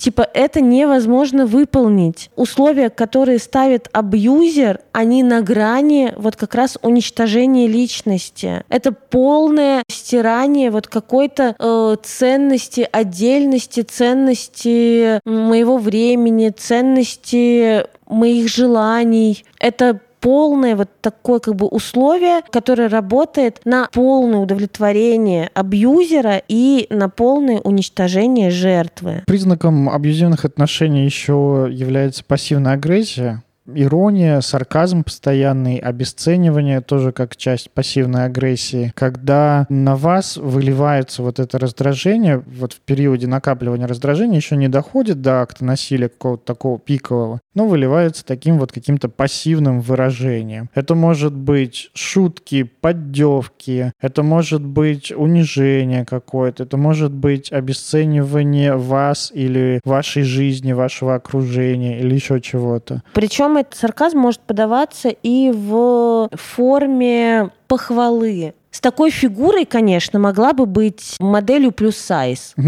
Типа 0.00 0.26
это 0.32 0.62
невозможно 0.62 1.44
выполнить. 1.44 2.30
Условия, 2.34 2.88
которые 2.88 3.38
ставит 3.38 3.90
абьюзер, 3.92 4.80
они 4.92 5.22
на 5.22 5.42
грани 5.42 6.14
вот 6.16 6.36
как 6.36 6.54
раз 6.54 6.78
уничтожения 6.80 7.66
личности. 7.66 8.64
Это 8.70 8.92
полное 8.92 9.82
стирание 9.88 10.70
вот 10.70 10.86
какой-то 10.86 11.54
э, 11.58 11.96
ценности, 12.02 12.88
отдельности, 12.90 13.82
ценности 13.82 15.20
моего 15.28 15.76
времени, 15.76 16.48
ценности 16.48 17.84
моих 18.08 18.48
желаний. 18.48 19.44
Это 19.58 20.00
полное 20.20 20.76
вот 20.76 20.88
такое 21.00 21.40
как 21.40 21.56
бы 21.56 21.66
условие, 21.66 22.42
которое 22.50 22.88
работает 22.88 23.60
на 23.64 23.88
полное 23.92 24.40
удовлетворение 24.40 25.50
абьюзера 25.54 26.42
и 26.48 26.86
на 26.90 27.08
полное 27.08 27.60
уничтожение 27.60 28.50
жертвы. 28.50 29.22
Признаком 29.26 29.88
абьюзивных 29.88 30.44
отношений 30.44 31.04
еще 31.04 31.68
является 31.70 32.24
пассивная 32.24 32.74
агрессия 32.74 33.42
ирония, 33.74 34.40
сарказм 34.40 35.04
постоянный, 35.04 35.78
обесценивание 35.78 36.80
тоже 36.80 37.12
как 37.12 37.36
часть 37.36 37.70
пассивной 37.70 38.24
агрессии. 38.24 38.92
Когда 38.94 39.66
на 39.68 39.96
вас 39.96 40.36
выливается 40.36 41.22
вот 41.22 41.38
это 41.38 41.58
раздражение, 41.58 42.38
вот 42.38 42.72
в 42.72 42.80
периоде 42.80 43.26
накапливания 43.26 43.86
раздражения 43.86 44.36
еще 44.36 44.56
не 44.56 44.68
доходит 44.68 45.20
до 45.20 45.42
акта 45.42 45.64
насилия 45.64 46.08
какого-то 46.08 46.44
такого 46.44 46.78
пикового, 46.78 47.40
но 47.54 47.66
выливается 47.66 48.24
таким 48.24 48.58
вот 48.58 48.72
каким-то 48.72 49.08
пассивным 49.08 49.80
выражением. 49.80 50.68
Это 50.74 50.94
может 50.94 51.34
быть 51.34 51.90
шутки, 51.94 52.62
поддевки, 52.62 53.92
это 54.00 54.22
может 54.22 54.64
быть 54.64 55.12
унижение 55.12 56.04
какое-то, 56.04 56.62
это 56.64 56.76
может 56.76 57.12
быть 57.12 57.52
обесценивание 57.52 58.76
вас 58.76 59.30
или 59.34 59.80
вашей 59.84 60.22
жизни, 60.22 60.72
вашего 60.72 61.14
окружения 61.14 62.00
или 62.00 62.14
еще 62.14 62.40
чего-то. 62.40 63.02
Причем 63.14 63.56
этот 63.60 63.74
сарказм 63.76 64.18
может 64.18 64.40
подаваться 64.40 65.08
и 65.08 65.50
в 65.50 66.28
форме 66.32 67.50
похвалы. 67.68 68.54
С 68.70 68.80
такой 68.80 69.10
фигурой, 69.10 69.64
конечно, 69.64 70.18
могла 70.18 70.52
бы 70.52 70.66
быть 70.66 71.16
моделью 71.18 71.72
плюс 71.72 71.96
сайз. 71.96 72.54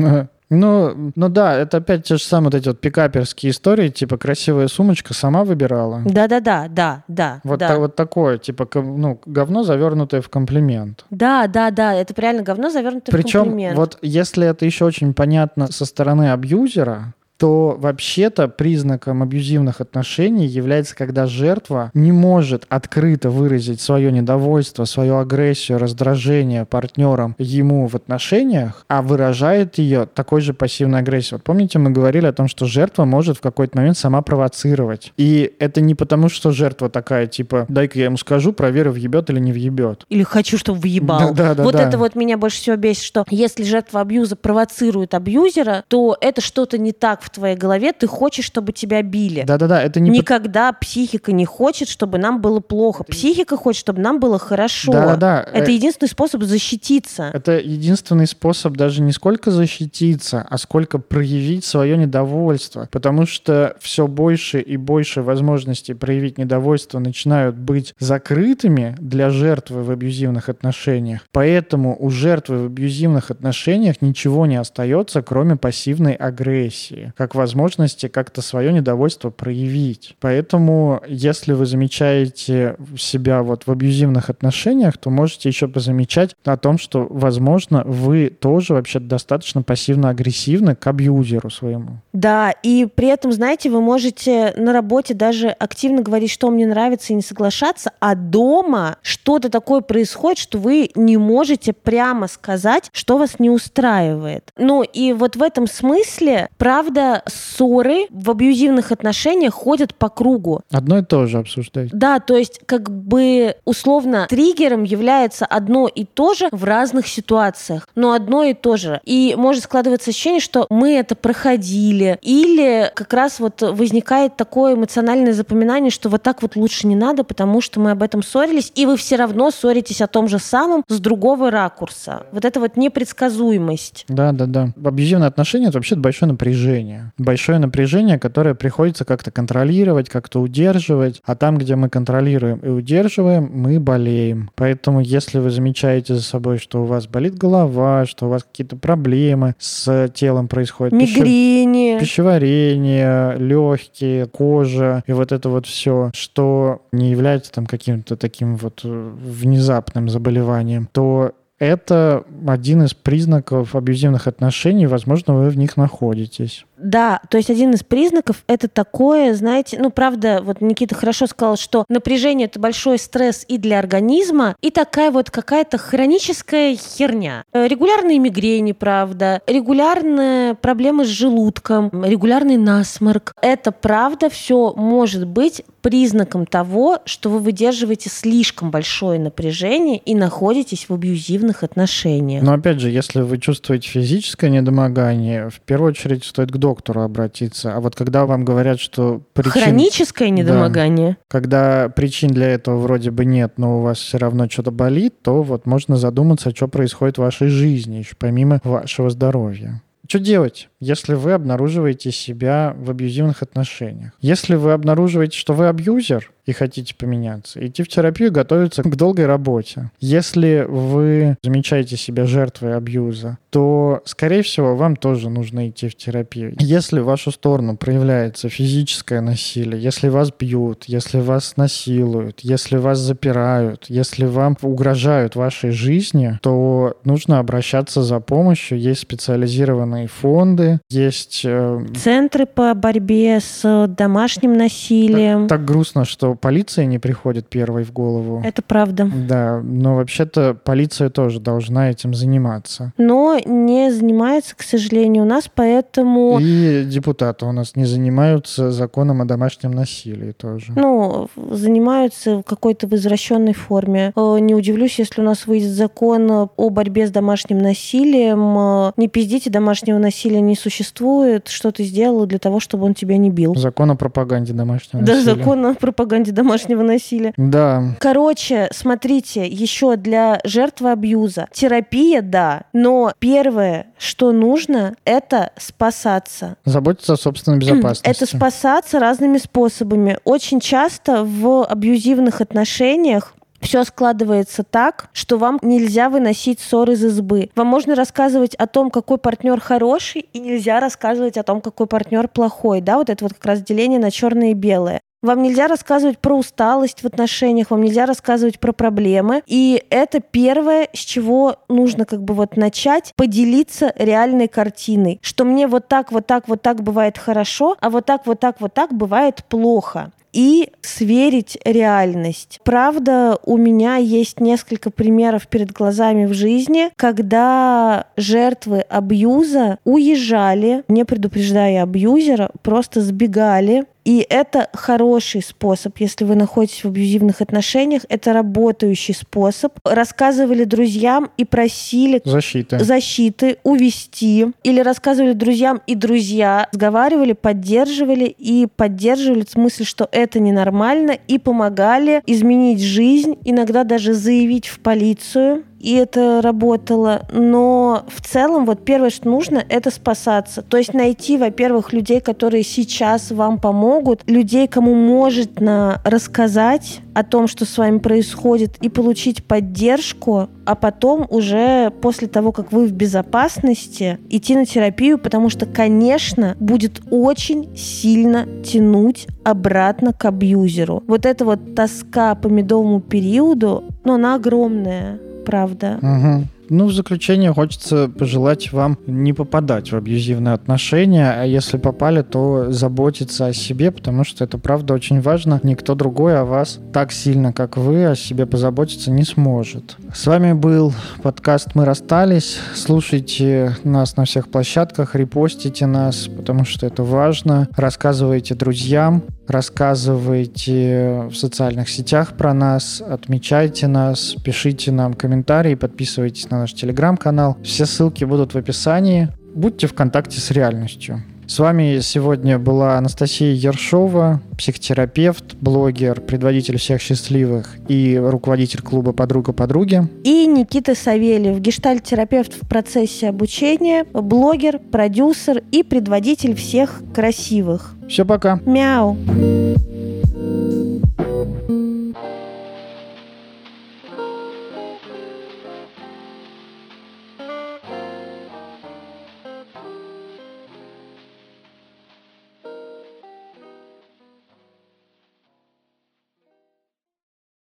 Ну, 0.55 1.13
ну 1.17 1.29
да, 1.31 1.55
это 1.55 1.79
опять 1.79 2.05
те 2.05 2.19
же 2.19 2.23
самые 2.23 2.51
вот 2.51 2.55
эти 2.57 2.69
вот 2.69 2.79
пикаперские 2.79 3.53
истории, 3.53 3.89
типа 3.89 4.19
красивая 4.19 4.69
сумочка 4.69 5.15
сама 5.15 5.45
выбирала. 5.45 6.03
Да-да-да, 6.05 6.67
да, 6.69 7.05
да. 7.09 7.41
Вот, 7.43 7.59
да. 7.59 7.69
Та, 7.69 7.79
вот 7.79 7.97
такое, 7.97 8.37
типа, 8.37 8.69
ну, 8.75 9.19
говно, 9.25 9.63
завернутое 9.63 10.21
в 10.21 10.29
комплимент. 10.29 11.07
Да, 11.09 11.47
да, 11.47 11.71
да, 11.71 11.95
это 11.95 12.13
реально 12.21 12.43
говно, 12.43 12.69
завернутое 12.69 13.15
Причем, 13.15 13.41
в 13.41 13.45
комплимент. 13.45 13.77
Причем, 13.77 13.81
вот 13.81 13.99
если 14.03 14.47
это 14.47 14.67
еще 14.67 14.85
очень 14.85 15.15
понятно 15.15 15.73
со 15.73 15.87
стороны 15.87 16.33
абьюзера, 16.33 17.15
то 17.43 17.77
вообще-то 17.77 18.47
признаком 18.47 19.21
абьюзивных 19.21 19.81
отношений 19.81 20.47
является, 20.47 20.95
когда 20.95 21.27
жертва 21.27 21.91
не 21.93 22.13
может 22.13 22.67
открыто 22.69 23.31
выразить 23.31 23.81
свое 23.81 24.13
недовольство, 24.13 24.85
свою 24.85 25.17
агрессию, 25.17 25.79
раздражение 25.79 26.65
партнерам 26.65 27.35
ему 27.41 27.89
в 27.89 27.97
отношениях, 27.97 28.85
а 28.87 29.03
выражает 29.03 29.79
ее 29.79 30.07
такой 30.07 30.41
же 30.41 30.55
пассивной 30.55 31.01
агрессией. 31.01 31.39
Вот 31.39 31.43
помните, 31.43 31.81
мы 31.81 31.91
говорили 31.91 32.27
о 32.27 32.33
том, 32.33 32.47
что 32.47 32.67
жертва 32.67 33.07
может 33.07 33.39
в 33.39 33.41
какой-то 33.41 33.77
момент 33.77 33.99
сама 33.99 34.23
провоцировать. 34.23 35.13
И 35.17 35.53
это 35.59 35.81
не 35.81 35.97
потому, 35.97 36.29
что 36.29 36.53
жертва 36.53 36.91
такая, 36.91 37.27
типа, 37.27 37.67
дай-ка 37.69 37.99
я 37.99 38.05
ему 38.05 38.19
скажу, 38.19 38.53
проверю, 38.53 38.93
въебет 38.93 39.31
или 39.31 39.41
не 39.41 39.51
въебет. 39.51 40.07
Или 40.11 40.23
хочу, 40.23 40.59
чтобы 40.59 40.79
въебал. 40.79 41.35
Да, 41.35 41.49
да, 41.49 41.55
да, 41.57 41.65
вот 41.65 41.73
да. 41.73 41.89
это 41.89 41.99
вот 41.99 42.15
меня 42.15 42.39
больше 42.39 42.59
всего 42.59 42.77
бесит, 42.77 43.03
что 43.03 43.25
если 43.31 43.65
жертва 43.65 44.01
абьюза 44.01 44.37
провоцирует 44.37 45.13
абьюзера, 45.15 45.83
то 45.89 46.17
это 46.21 46.41
что-то 46.41 46.79
не 46.79 46.93
так 46.93 47.21
в 47.21 47.32
твоей 47.33 47.57
голове, 47.57 47.93
ты 47.93 48.07
хочешь, 48.07 48.45
чтобы 48.45 48.73
тебя 48.73 49.03
били. 49.03 49.43
Да-да-да, 49.43 49.83
это 49.83 50.01
не... 50.01 50.11
Никогда 50.11 50.73
психика 50.73 51.33
не 51.33 51.45
хочет, 51.45 51.89
чтобы 51.89 52.19
нам 52.19 52.41
было 52.41 52.61
плохо. 52.61 53.05
Психика 53.05 53.57
хочет, 53.57 53.81
чтобы 53.81 54.01
нам 54.01 54.21
было 54.21 54.39
хорошо. 54.39 54.93
Да-да-да. 54.93 55.47
Это 55.53 55.71
э, 55.71 55.75
единственный 55.75 56.09
способ 56.09 56.43
защититься. 56.43 57.31
Это 57.33 57.59
единственный 57.59 58.27
способ 58.27 58.77
даже 58.77 59.03
не 59.03 59.13
сколько 59.13 59.51
защититься, 59.51 60.47
а 60.49 60.59
сколько 60.59 60.99
проявить 60.99 61.65
свое 61.65 61.97
недовольство. 61.97 62.89
Потому 62.91 63.27
что 63.27 63.77
все 63.81 64.07
больше 64.07 64.61
и 64.61 64.77
больше 64.77 65.23
возможностей 65.23 65.95
проявить 65.95 66.39
недовольство 66.39 66.99
начинают 66.99 67.57
быть 67.57 67.95
закрытыми 67.99 68.97
для 68.99 69.31
жертвы 69.31 69.83
в 69.83 69.91
абьюзивных 69.91 70.49
отношениях. 70.49 71.23
Поэтому 71.33 71.97
у 71.99 72.11
жертвы 72.11 72.63
в 72.63 72.67
абьюзивных 72.67 73.31
отношениях 73.31 73.97
ничего 74.01 74.47
не 74.47 74.57
остается, 74.57 75.23
кроме 75.23 75.57
пассивной 75.57 76.15
агрессии. 76.15 77.12
Как 77.17 77.35
возможности 77.35 78.09
как-то 78.09 78.43
свое 78.43 78.73
недовольство 78.73 79.31
проявить. 79.31 80.17
Поэтому, 80.21 81.03
если 81.07 81.53
вы 81.53 81.67
замечаете 81.67 82.77
себя 82.97 83.43
вот 83.43 83.67
в 83.67 83.71
абьюзивных 83.71 84.31
отношениях, 84.31 84.99
то 84.99 85.11
можете 85.11 85.49
еще 85.49 85.69
позамечать 85.69 86.35
о 86.45 86.57
том, 86.57 86.79
что, 86.79 87.07
возможно, 87.09 87.83
вы 87.85 88.29
тоже 88.29 88.75
вообще 88.75 88.99
достаточно 88.99 89.63
пассивно-агрессивны 89.63 90.75
к 90.75 90.87
абьюзеру 90.87 91.51
своему. 91.51 91.99
Да, 92.13 92.51
и 92.63 92.87
при 92.87 93.09
этом, 93.09 93.33
знаете, 93.33 93.71
вы 93.71 93.81
можете 93.81 94.53
на 94.57 94.73
работе 94.73 95.15
даже 95.15 95.49
активно 95.49 96.03
говорить, 96.03 96.31
что 96.31 96.51
мне 96.51 96.67
нравится, 96.67 97.13
и 97.13 97.17
не 97.17 97.23
соглашаться, 97.23 97.93
а 98.01 98.15
дома 98.15 98.97
что-то 99.03 99.49
такое 99.49 99.81
происходит, 99.81 100.39
что 100.39 100.59
вы 100.59 100.91
не 100.95 101.17
можете 101.17 101.73
прямо 101.73 102.29
сказать, 102.29 102.91
что 102.93 103.19
вас 103.19 103.39
не 103.39 103.51
устраивает. 103.51 104.51
Ну 104.57 104.83
и 104.83 105.13
вот 105.13 105.37
в 105.37 105.43
этом 105.43 105.67
смысле, 105.67 106.49
правда, 106.59 107.02
ссоры 107.27 108.07
в 108.11 108.31
абьюзивных 108.31 108.93
отношениях 108.93 109.55
ходят 109.55 109.95
по 109.95 110.09
кругу. 110.09 110.63
Одно 110.71 110.99
и 110.99 111.03
то 111.03 111.27
же 111.27 111.39
обсуждать. 111.39 111.91
Да, 111.93 112.21
то 112.21 112.37
есть 112.37 112.61
как 112.67 112.91
бы 112.91 113.57
условно 113.65 114.27
триггером 114.29 114.85
является 114.85 115.45
одно 115.45 115.89
и 115.89 116.05
то 116.05 116.35
же 116.35 116.49
в 116.53 116.65
разных 116.65 117.07
ситуациях, 117.07 117.89
но 117.95 118.13
одно 118.13 118.45
и 118.45 118.55
то 118.55 118.77
же. 118.77 119.01
И 119.05 119.35
может 119.37 119.65
складываться 119.65 120.11
ощущение, 120.11 120.41
что 120.41 120.67
мы 120.71 120.95
это 120.95 121.15
проходили, 121.15 122.19
или 122.23 122.91
как 122.95 123.13
раз 123.13 123.41
вот 123.41 123.63
возникает 123.63 124.37
такое 124.37 124.75
эмоциональное 124.75 125.33
запоминание, 125.33 125.91
что 125.91 126.09
вот 126.09 126.23
так 126.23 126.43
вот 126.43 126.57
лучше 126.57 126.87
не 126.87 126.97
надо, 126.97 127.25
потому 127.25 127.61
что 127.61 127.81
мы 127.81 127.91
об 127.91 128.03
этом 128.03 128.23
ссорились, 128.23 128.73
и 128.75 128.87
вы 128.87 128.97
все 128.97 129.17
равно 129.17 129.51
ссоритесь 129.51 130.01
о 130.01 130.07
том 130.07 130.29
же 130.29 130.39
самом 130.39 130.85
с 130.89 130.99
другого 131.01 131.51
ракурса. 131.51 132.27
Вот 132.33 132.45
это 132.45 132.61
вот 132.61 132.77
непредсказуемость. 132.77 134.05
Да, 134.09 134.33
да, 134.33 134.47
да. 134.47 134.69
Абьюзивные 134.85 135.29
отношения— 135.29 135.67
это 135.69 135.79
вообще 135.79 135.97
большое 135.97 136.31
напряжение 136.33 136.92
напряжение. 136.93 137.13
Большое 137.19 137.59
напряжение, 137.59 138.19
которое 138.19 138.55
приходится 138.55 139.05
как-то 139.05 139.31
контролировать, 139.31 140.09
как-то 140.09 140.41
удерживать. 140.41 141.21
А 141.25 141.35
там, 141.35 141.59
где 141.59 141.77
мы 141.77 141.89
контролируем 141.89 142.59
и 142.59 142.69
удерживаем, 142.69 143.51
мы 143.53 143.81
болеем. 143.81 144.51
Поэтому, 144.55 145.01
если 145.01 145.39
вы 145.39 145.51
замечаете 145.51 146.15
за 146.15 146.23
собой, 146.23 146.59
что 146.59 146.83
у 146.83 146.85
вас 146.85 147.07
болит 147.07 147.37
голова, 147.37 148.07
что 148.07 148.27
у 148.27 148.29
вас 148.29 148.45
какие-то 148.45 148.77
проблемы 148.77 149.55
с 149.59 150.09
телом 150.15 150.49
происходят, 150.49 150.93
мигрени, 150.93 151.99
пищеварение, 151.99 153.37
легкие, 153.39 154.27
кожа 154.27 155.03
и 155.07 155.13
вот 155.13 155.33
это 155.33 155.49
вот 155.49 155.67
все, 155.67 156.11
что 156.15 156.83
не 156.93 157.11
является 157.11 157.53
там 157.53 157.67
каким-то 157.67 158.17
таким 158.17 158.57
вот 158.57 158.81
э, 158.85 158.89
внезапным 158.89 160.09
заболеванием, 160.09 160.89
то 160.93 161.33
это 161.63 162.25
один 162.45 162.83
из 162.83 162.93
признаков 162.93 163.77
абьюзивных 163.77 164.27
отношений, 164.27 164.89
возможно, 164.89 165.35
вы 165.35 165.49
в 165.49 165.57
них 165.57 165.77
находитесь. 165.77 166.67
Да, 166.83 167.21
то 167.31 167.37
есть 167.37 167.51
один 167.51 167.71
из 167.71 167.83
признаков 167.83 168.43
это 168.47 168.69
такое, 168.69 169.35
знаете, 169.35 169.79
ну 169.81 169.91
правда, 169.91 170.41
вот 170.43 170.61
Никита 170.61 170.95
хорошо 170.95 171.27
сказал, 171.27 171.57
что 171.57 171.85
напряжение 171.89 172.47
это 172.47 172.59
большой 172.59 172.99
стресс 172.99 173.45
и 173.47 173.59
для 173.59 173.79
организма, 173.79 174.57
и 174.61 174.71
такая 174.71 175.11
вот 175.11 175.31
какая-то 175.31 175.79
хроническая 175.79 176.77
херня. 176.77 177.45
Э, 177.53 177.67
регулярные 177.69 178.19
мигрени, 178.19 178.73
правда, 178.73 179.41
регулярные 179.47 180.55
проблемы 180.55 181.05
с 181.05 181.09
желудком, 181.09 181.91
регулярный 182.05 182.57
насморк. 182.57 183.33
Это 183.41 183.71
правда 183.71 184.29
все 184.29 184.73
может 184.75 185.27
быть 185.27 185.63
признаком 185.83 186.47
того, 186.47 187.01
что 187.05 187.29
вы 187.29 187.41
выдерживаете 187.41 188.09
слишком 188.09 188.71
большое 188.71 189.19
напряжение 189.19 189.99
и 189.99 190.15
находитесь 190.15 190.89
в 190.89 190.95
абьюзивных 190.95 191.63
отношениях. 191.63 192.43
Но 192.43 192.55
опять 192.55 192.81
же, 192.81 192.91
если 192.91 193.21
вы 193.21 193.39
чувствуете 193.39 193.89
физическое 193.89 194.51
недомогание, 194.51 195.51
в 195.51 195.61
первую 195.61 195.91
очередь 195.91 196.25
стоит 196.25 196.51
к 196.51 196.57
доктору 196.57 196.72
обратиться. 197.05 197.75
А 197.75 197.81
вот 197.81 197.95
когда 197.95 198.27
вам 198.27 198.45
говорят, 198.45 198.81
что 198.81 199.23
причин... 199.33 199.53
Хроническое 199.53 200.31
недомогание? 200.31 201.11
Да, 201.11 201.17
когда 201.29 201.89
причин 201.89 202.31
для 202.31 202.49
этого 202.49 202.79
вроде 202.79 203.11
бы 203.11 203.25
нет, 203.25 203.55
но 203.57 203.79
у 203.79 203.83
вас 203.83 203.99
все 203.99 204.19
равно 204.19 204.49
что-то 204.49 204.71
болит, 204.71 205.15
то 205.23 205.43
вот 205.43 205.67
можно 205.67 205.97
задуматься, 205.97 206.51
что 206.51 206.69
происходит 206.69 207.17
в 207.17 207.23
вашей 207.23 207.49
жизни, 207.49 207.97
еще 207.97 208.15
помимо 208.19 208.61
вашего 208.65 209.11
здоровья. 209.11 209.83
Что 210.09 210.19
делать, 210.19 210.69
если 210.81 211.15
вы 211.15 211.33
обнаруживаете 211.33 212.11
себя 212.11 212.75
в 212.77 212.91
абьюзивных 212.91 213.43
отношениях? 213.43 214.13
Если 214.21 214.57
вы 214.57 214.73
обнаруживаете, 214.73 215.39
что 215.39 215.55
вы 215.55 215.69
абьюзер, 215.69 216.31
и 216.45 216.53
хотите 216.53 216.95
поменяться, 216.95 217.65
идти 217.65 217.83
в 217.83 217.89
терапию, 217.89 218.33
готовиться 218.33 218.83
к 218.83 218.97
долгой 218.97 219.27
работе. 219.27 219.91
Если 220.01 220.67
вы 220.69 221.37
замечаете 221.43 221.97
себя 221.97 222.27
жертвой 222.27 222.77
абьюза, 222.77 223.39
то, 223.51 224.03
скорее 224.05 224.43
всего, 224.43 224.75
вам 224.75 224.97
тоже 224.97 225.29
нужно 225.29 225.69
идти 225.69 225.89
в 225.89 225.95
терапию. 225.95 226.55
Если 226.59 227.01
в 227.01 227.05
вашу 227.05 227.31
сторону 227.31 227.77
проявляется 227.77 228.49
физическое 228.49 229.21
насилие, 229.21 229.81
если 229.81 230.09
вас 230.09 230.33
бьют, 230.37 230.85
если 230.87 231.21
вас 231.21 231.57
насилуют, 231.57 232.41
если 232.41 232.77
вас 232.77 232.99
запирают, 232.99 233.87
если 233.89 234.25
вам 234.25 234.57
угрожают 234.63 235.37
вашей 235.37 235.71
жизни, 235.71 236.39
то 236.43 236.97
нужно 237.05 237.39
обращаться 237.39 238.03
за 238.03 238.21
помощью. 238.21 238.81
Есть 238.81 239.03
специализированные 239.03 240.09
фонды, 240.09 240.81
есть... 240.89 241.43
Э... 241.45 241.85
Центры 241.95 242.47
по 242.47 242.75
борьбе 242.75 243.41
с 243.41 243.87
домашним 243.97 244.55
насилием. 244.55 245.47
Так, 245.47 245.61
так 245.61 245.67
грустно, 245.67 246.05
что 246.05 246.32
полиция 246.35 246.85
не 246.87 246.99
приходит 246.99 247.49
первой 247.49 247.85
в 247.85 247.93
голову. 247.93 248.43
Это 248.45 248.63
правда. 248.63 249.11
Да, 249.29 249.61
но 249.63 249.97
вообще-то 249.97 250.55
полиция 250.55 251.11
тоже 251.11 251.41
должна 251.41 251.91
этим 251.91 252.15
заниматься. 252.15 252.93
Но 252.99 253.39
не 253.45 253.91
занимается, 253.91 254.57
к 254.57 254.63
сожалению, 254.63 255.25
у 255.25 255.27
нас, 255.27 255.51
поэтому... 255.53 256.39
И 256.41 256.85
депутаты 256.85 257.47
у 257.47 257.53
нас 257.53 257.77
не 257.77 257.85
занимаются 257.85 258.71
законом 258.71 259.23
о 259.23 259.25
домашнем 259.25 259.73
насилии 259.73 260.33
тоже. 260.33 260.73
Ну, 260.77 261.29
занимаются 261.51 262.39
в 262.39 262.43
какой-то 262.43 262.87
возвращенной 262.87 263.55
форме. 263.55 264.13
Э, 264.15 264.39
не 264.39 264.55
удивлюсь, 264.55 264.99
если 264.99 265.21
у 265.21 265.25
нас 265.25 265.47
выйдет 265.47 265.71
закон 265.71 266.31
о 266.31 266.71
борьбе 266.71 267.07
с 267.07 267.11
домашним 267.11 267.59
насилием. 267.59 268.59
Э, 268.59 268.93
не 268.97 269.09
пиздите, 269.09 269.51
домашнего 269.51 269.99
насилия 269.99 270.41
не 270.41 270.55
существует. 270.55 271.49
Что 271.49 271.73
ты 271.73 271.85
сделал 271.85 272.27
для 272.27 272.39
того, 272.39 272.61
чтобы 272.61 272.85
он 272.85 272.95
тебя 272.95 273.17
не 273.17 273.31
бил? 273.31 273.55
Закон 273.57 273.91
о 273.91 273.97
пропаганде 273.97 274.53
домашнего 274.53 275.05
да, 275.05 275.15
насилия. 275.15 275.35
Да, 275.35 275.41
закон 275.41 275.67
о 275.67 275.75
пропаганде 275.75 276.22
пропаганде 276.23 276.33
домашнего 276.33 276.83
насилия. 276.83 277.33
Да. 277.37 277.95
Короче, 277.99 278.69
смотрите, 278.73 279.47
еще 279.47 279.97
для 279.97 280.41
жертвы 280.45 280.93
абьюза. 280.93 281.49
Терапия, 281.53 282.23
да, 282.23 282.63
но 282.73 283.13
первое, 283.19 283.87
что 283.99 284.33
нужно, 284.33 284.95
это 285.05 285.51
спасаться. 285.57 286.57
Заботиться 286.65 287.15
о 287.15 287.17
собственной 287.17 287.59
безопасности. 287.59 288.09
Это 288.09 288.27
спасаться 288.27 288.99
разными 288.99 289.39
способами. 289.39 290.19
Очень 290.25 290.61
часто 290.61 291.25
в 291.25 291.65
абьюзивных 291.65 292.41
отношениях 292.41 293.35
все 293.63 293.85
складывается 293.85 294.65
так, 294.65 295.09
что 295.13 295.39
вам 295.39 295.59
нельзя 295.63 296.11
выносить 296.11 296.61
ссор 296.61 296.91
из 296.91 297.05
избы. 297.05 297.51
Вам 297.57 297.69
можно 297.69 297.95
рассказывать 297.95 298.55
о 298.57 298.67
том, 298.67 298.91
какой 298.91 299.19
партнер 299.19 299.61
хороший, 299.61 300.29
и 300.33 300.39
нельзя 300.39 300.81
рассказывать 300.81 301.39
о 301.39 301.43
том, 301.43 301.61
какой 301.61 301.87
партнер 301.87 302.29
плохой. 302.29 302.81
Да, 302.81 302.99
вот 302.99 303.09
это 303.09 303.25
вот 303.25 303.35
как 303.35 303.47
раз 303.47 303.63
деление 303.63 303.99
на 303.99 304.11
черное 304.11 304.51
и 304.51 304.55
белое. 304.55 305.01
Вам 305.23 305.41
нельзя 305.41 305.69
рассказывать 305.69 306.19
про 306.19 306.35
усталость 306.35 307.05
в 307.05 307.07
отношениях, 307.07 307.71
вам 307.71 307.83
нельзя 307.83 308.07
рассказывать 308.07 308.59
про 308.59 308.73
проблемы. 308.73 309.45
И 309.47 309.85
это 309.89 310.19
первое, 310.19 310.89
с 310.93 310.99
чего 310.99 311.59
нужно 311.69 312.07
как 312.07 312.25
бы 312.25 312.35
вот 312.35 312.57
начать, 312.57 313.13
поделиться 313.15 313.93
реальной 313.97 314.49
картиной. 314.49 315.21
Что 315.23 315.45
мне 315.45 315.69
вот 315.69 315.87
так, 315.87 316.11
вот 316.11 316.27
так, 316.27 316.49
вот 316.49 316.61
так 316.63 316.83
бывает 316.83 317.19
хорошо, 317.19 317.77
а 317.81 317.89
вот 317.89 318.05
так, 318.05 318.27
вот 318.27 318.41
так, 318.41 318.61
вот 318.61 318.75
так 318.75 318.93
бывает 318.93 319.45
плохо 319.49 320.11
и 320.33 320.71
сверить 320.81 321.59
реальность. 321.65 322.61
Правда, 322.65 323.39
у 323.45 323.57
меня 323.57 323.97
есть 323.97 324.41
несколько 324.41 324.91
примеров 324.91 325.47
перед 325.49 325.73
глазами 325.73 326.27
в 326.27 326.33
жизни, 326.33 326.91
когда 326.97 328.07
жертвы 328.17 328.81
абьюза 328.81 329.79
уезжали, 329.85 330.85
не 330.89 331.05
предупреждая 331.05 331.83
абьюзера, 331.83 332.51
просто 332.63 333.01
сбегали 333.01 333.85
и 334.05 334.27
это 334.29 334.69
хороший 334.73 335.43
способ, 335.43 335.99
если 335.99 336.25
вы 336.25 336.35
находитесь 336.35 336.85
в 336.85 336.89
абьюзивных 336.89 337.41
отношениях, 337.41 338.03
это 338.09 338.33
работающий 338.33 339.15
способ. 339.15 339.73
Рассказывали 339.85 340.65
друзьям 340.65 341.31
и 341.37 341.45
просили 341.45 342.21
защиты, 342.25 342.79
защиты 342.81 343.59
увести. 343.63 344.47
Или 344.65 344.81
рассказывали 344.81 345.33
друзьям, 345.33 345.83
и 345.87 345.95
друзья 345.95 346.69
сговаривали, 346.73 347.33
поддерживали 347.33 348.25
и 348.25 348.67
поддерживали 348.75 349.45
смысл, 349.49 349.85
что 349.85 350.09
это 350.11 350.41
ненормально, 350.41 351.17
и 351.29 351.39
помогали 351.39 352.23
изменить 352.27 352.81
жизнь, 352.83 353.39
иногда 353.45 353.85
даже 353.85 354.15
заявить 354.15 354.67
в 354.67 354.81
полицию 354.81 355.65
и 355.83 355.95
это 355.95 356.41
работало. 356.41 357.27
Но 357.33 358.05
в 358.09 358.23
целом 358.23 358.65
вот 358.65 358.85
первое, 358.85 359.11
что 359.11 359.29
нужно, 359.29 359.63
это 359.69 359.91
спасаться. 359.91 360.63
То 360.63 360.77
есть 360.77 360.95
найти, 360.95 361.37
во-первых, 361.37 361.93
людей, 361.93 362.21
которые 362.21 362.63
сейчас 362.63 363.33
вам 363.33 363.59
помогут, 363.59 364.23
людей, 364.27 364.69
кому 364.69 364.95
можно 364.95 366.01
рассказать 366.05 367.01
о 367.15 367.25
том, 367.25 367.49
что 367.49 367.67
с 367.67 367.77
вами 367.77 367.99
происходит, 367.99 368.79
и 368.81 368.89
получить 368.89 369.45
поддержку, 369.45 370.49
а 370.65 370.75
потом 370.75 371.27
уже 371.29 371.91
после 372.01 372.29
того, 372.29 372.53
как 372.53 372.73
вы 372.73 372.87
в 372.87 372.93
безопасности, 372.93 374.19
идти 374.31 374.55
на 374.55 374.65
терапию, 374.65 375.19
потому 375.19 375.51
что, 375.51 375.67
конечно, 375.67 376.57
будет 376.61 377.03
очень 377.11 377.77
сильно 377.77 378.47
тянуть 378.63 379.27
обратно 379.45 380.13
к 380.13 380.25
абьюзеру. 380.25 381.03
Вот 381.07 381.27
эта 381.27 381.45
вот 381.45 381.75
тоска 381.75 382.35
по 382.37 382.47
медовому 382.47 383.01
периоду, 383.01 383.85
но 384.05 384.15
она 384.15 384.37
огромная 384.37 385.19
правда. 385.45 385.99
Угу. 386.03 386.47
Ну, 386.69 386.87
в 386.87 386.93
заключение 386.95 387.53
хочется 387.53 388.09
пожелать 388.09 388.73
вам 388.73 388.97
не 389.07 389.35
попадать 389.35 389.93
в 389.93 389.97
абьюзивные 389.97 390.55
отношения, 390.55 391.31
а 391.31 391.45
если 391.45 391.77
попали, 391.77 392.23
то 392.23 392.73
заботиться 392.73 393.47
о 393.47 393.53
себе, 393.53 393.91
потому 393.91 394.25
что 394.25 394.45
это 394.45 394.57
правда 394.57 394.95
очень 394.95 395.21
важно. 395.21 395.61
Никто 395.65 395.95
другой 395.95 396.39
о 396.39 396.47
вас 396.47 396.79
так 396.95 397.13
сильно, 397.13 397.53
как 397.53 397.77
вы, 397.77 398.07
о 398.07 398.17
себе 398.17 398.47
позаботиться 398.47 399.11
не 399.11 399.25
сможет. 399.25 399.97
С 400.15 400.27
вами 400.27 400.55
был 400.55 400.95
подкаст 401.23 401.75
«Мы 401.75 401.85
расстались». 401.85 402.59
Слушайте 402.75 403.77
нас 403.85 404.17
на 404.17 404.25
всех 404.25 404.49
площадках, 404.49 405.15
репостите 405.15 405.85
нас, 405.85 406.29
потому 406.35 406.65
что 406.65 406.87
это 406.87 407.03
важно. 407.03 407.69
Рассказывайте 407.77 408.55
друзьям, 408.55 409.23
рассказывайте 409.53 411.29
в 411.31 411.35
социальных 411.35 411.89
сетях 411.89 412.37
про 412.37 412.53
нас, 412.53 413.01
отмечайте 413.01 413.87
нас, 413.87 414.35
пишите 414.45 414.91
нам 414.91 415.15
комментарии, 415.15 415.75
подписывайтесь 415.75 416.51
на 416.51 416.61
наш 416.61 416.73
телеграм-канал. 416.73 417.57
Все 417.63 417.87
ссылки 417.87 418.25
будут 418.25 418.55
в 418.55 418.59
описании. 418.59 419.29
Будьте 419.55 419.87
в 419.87 419.95
контакте 419.95 420.41
с 420.41 420.51
реальностью. 420.51 421.23
С 421.53 421.59
вами 421.59 421.99
сегодня 422.01 422.59
была 422.59 422.97
Анастасия 422.97 423.53
Ершова, 423.53 424.41
психотерапевт, 424.57 425.55
блогер, 425.61 426.23
предводитель 426.23 426.79
всех 426.79 427.03
счастливых 427.03 427.77
и 427.89 428.17
руководитель 428.19 428.81
клуба 428.81 429.13
«Подруга 429.13 429.53
подруги». 429.53 430.09
И 430.25 430.47
Никита 430.47 430.95
Савельев, 430.95 431.59
гештальт-терапевт 431.61 432.55
в 432.55 432.67
процессе 432.67 433.29
обучения, 433.29 434.07
блогер, 434.15 434.79
продюсер 434.79 435.63
и 435.73 435.83
предводитель 435.83 436.55
всех 436.55 437.03
красивых. 437.15 437.97
Все, 438.09 438.25
пока. 438.25 438.59
Мяу. 438.65 439.19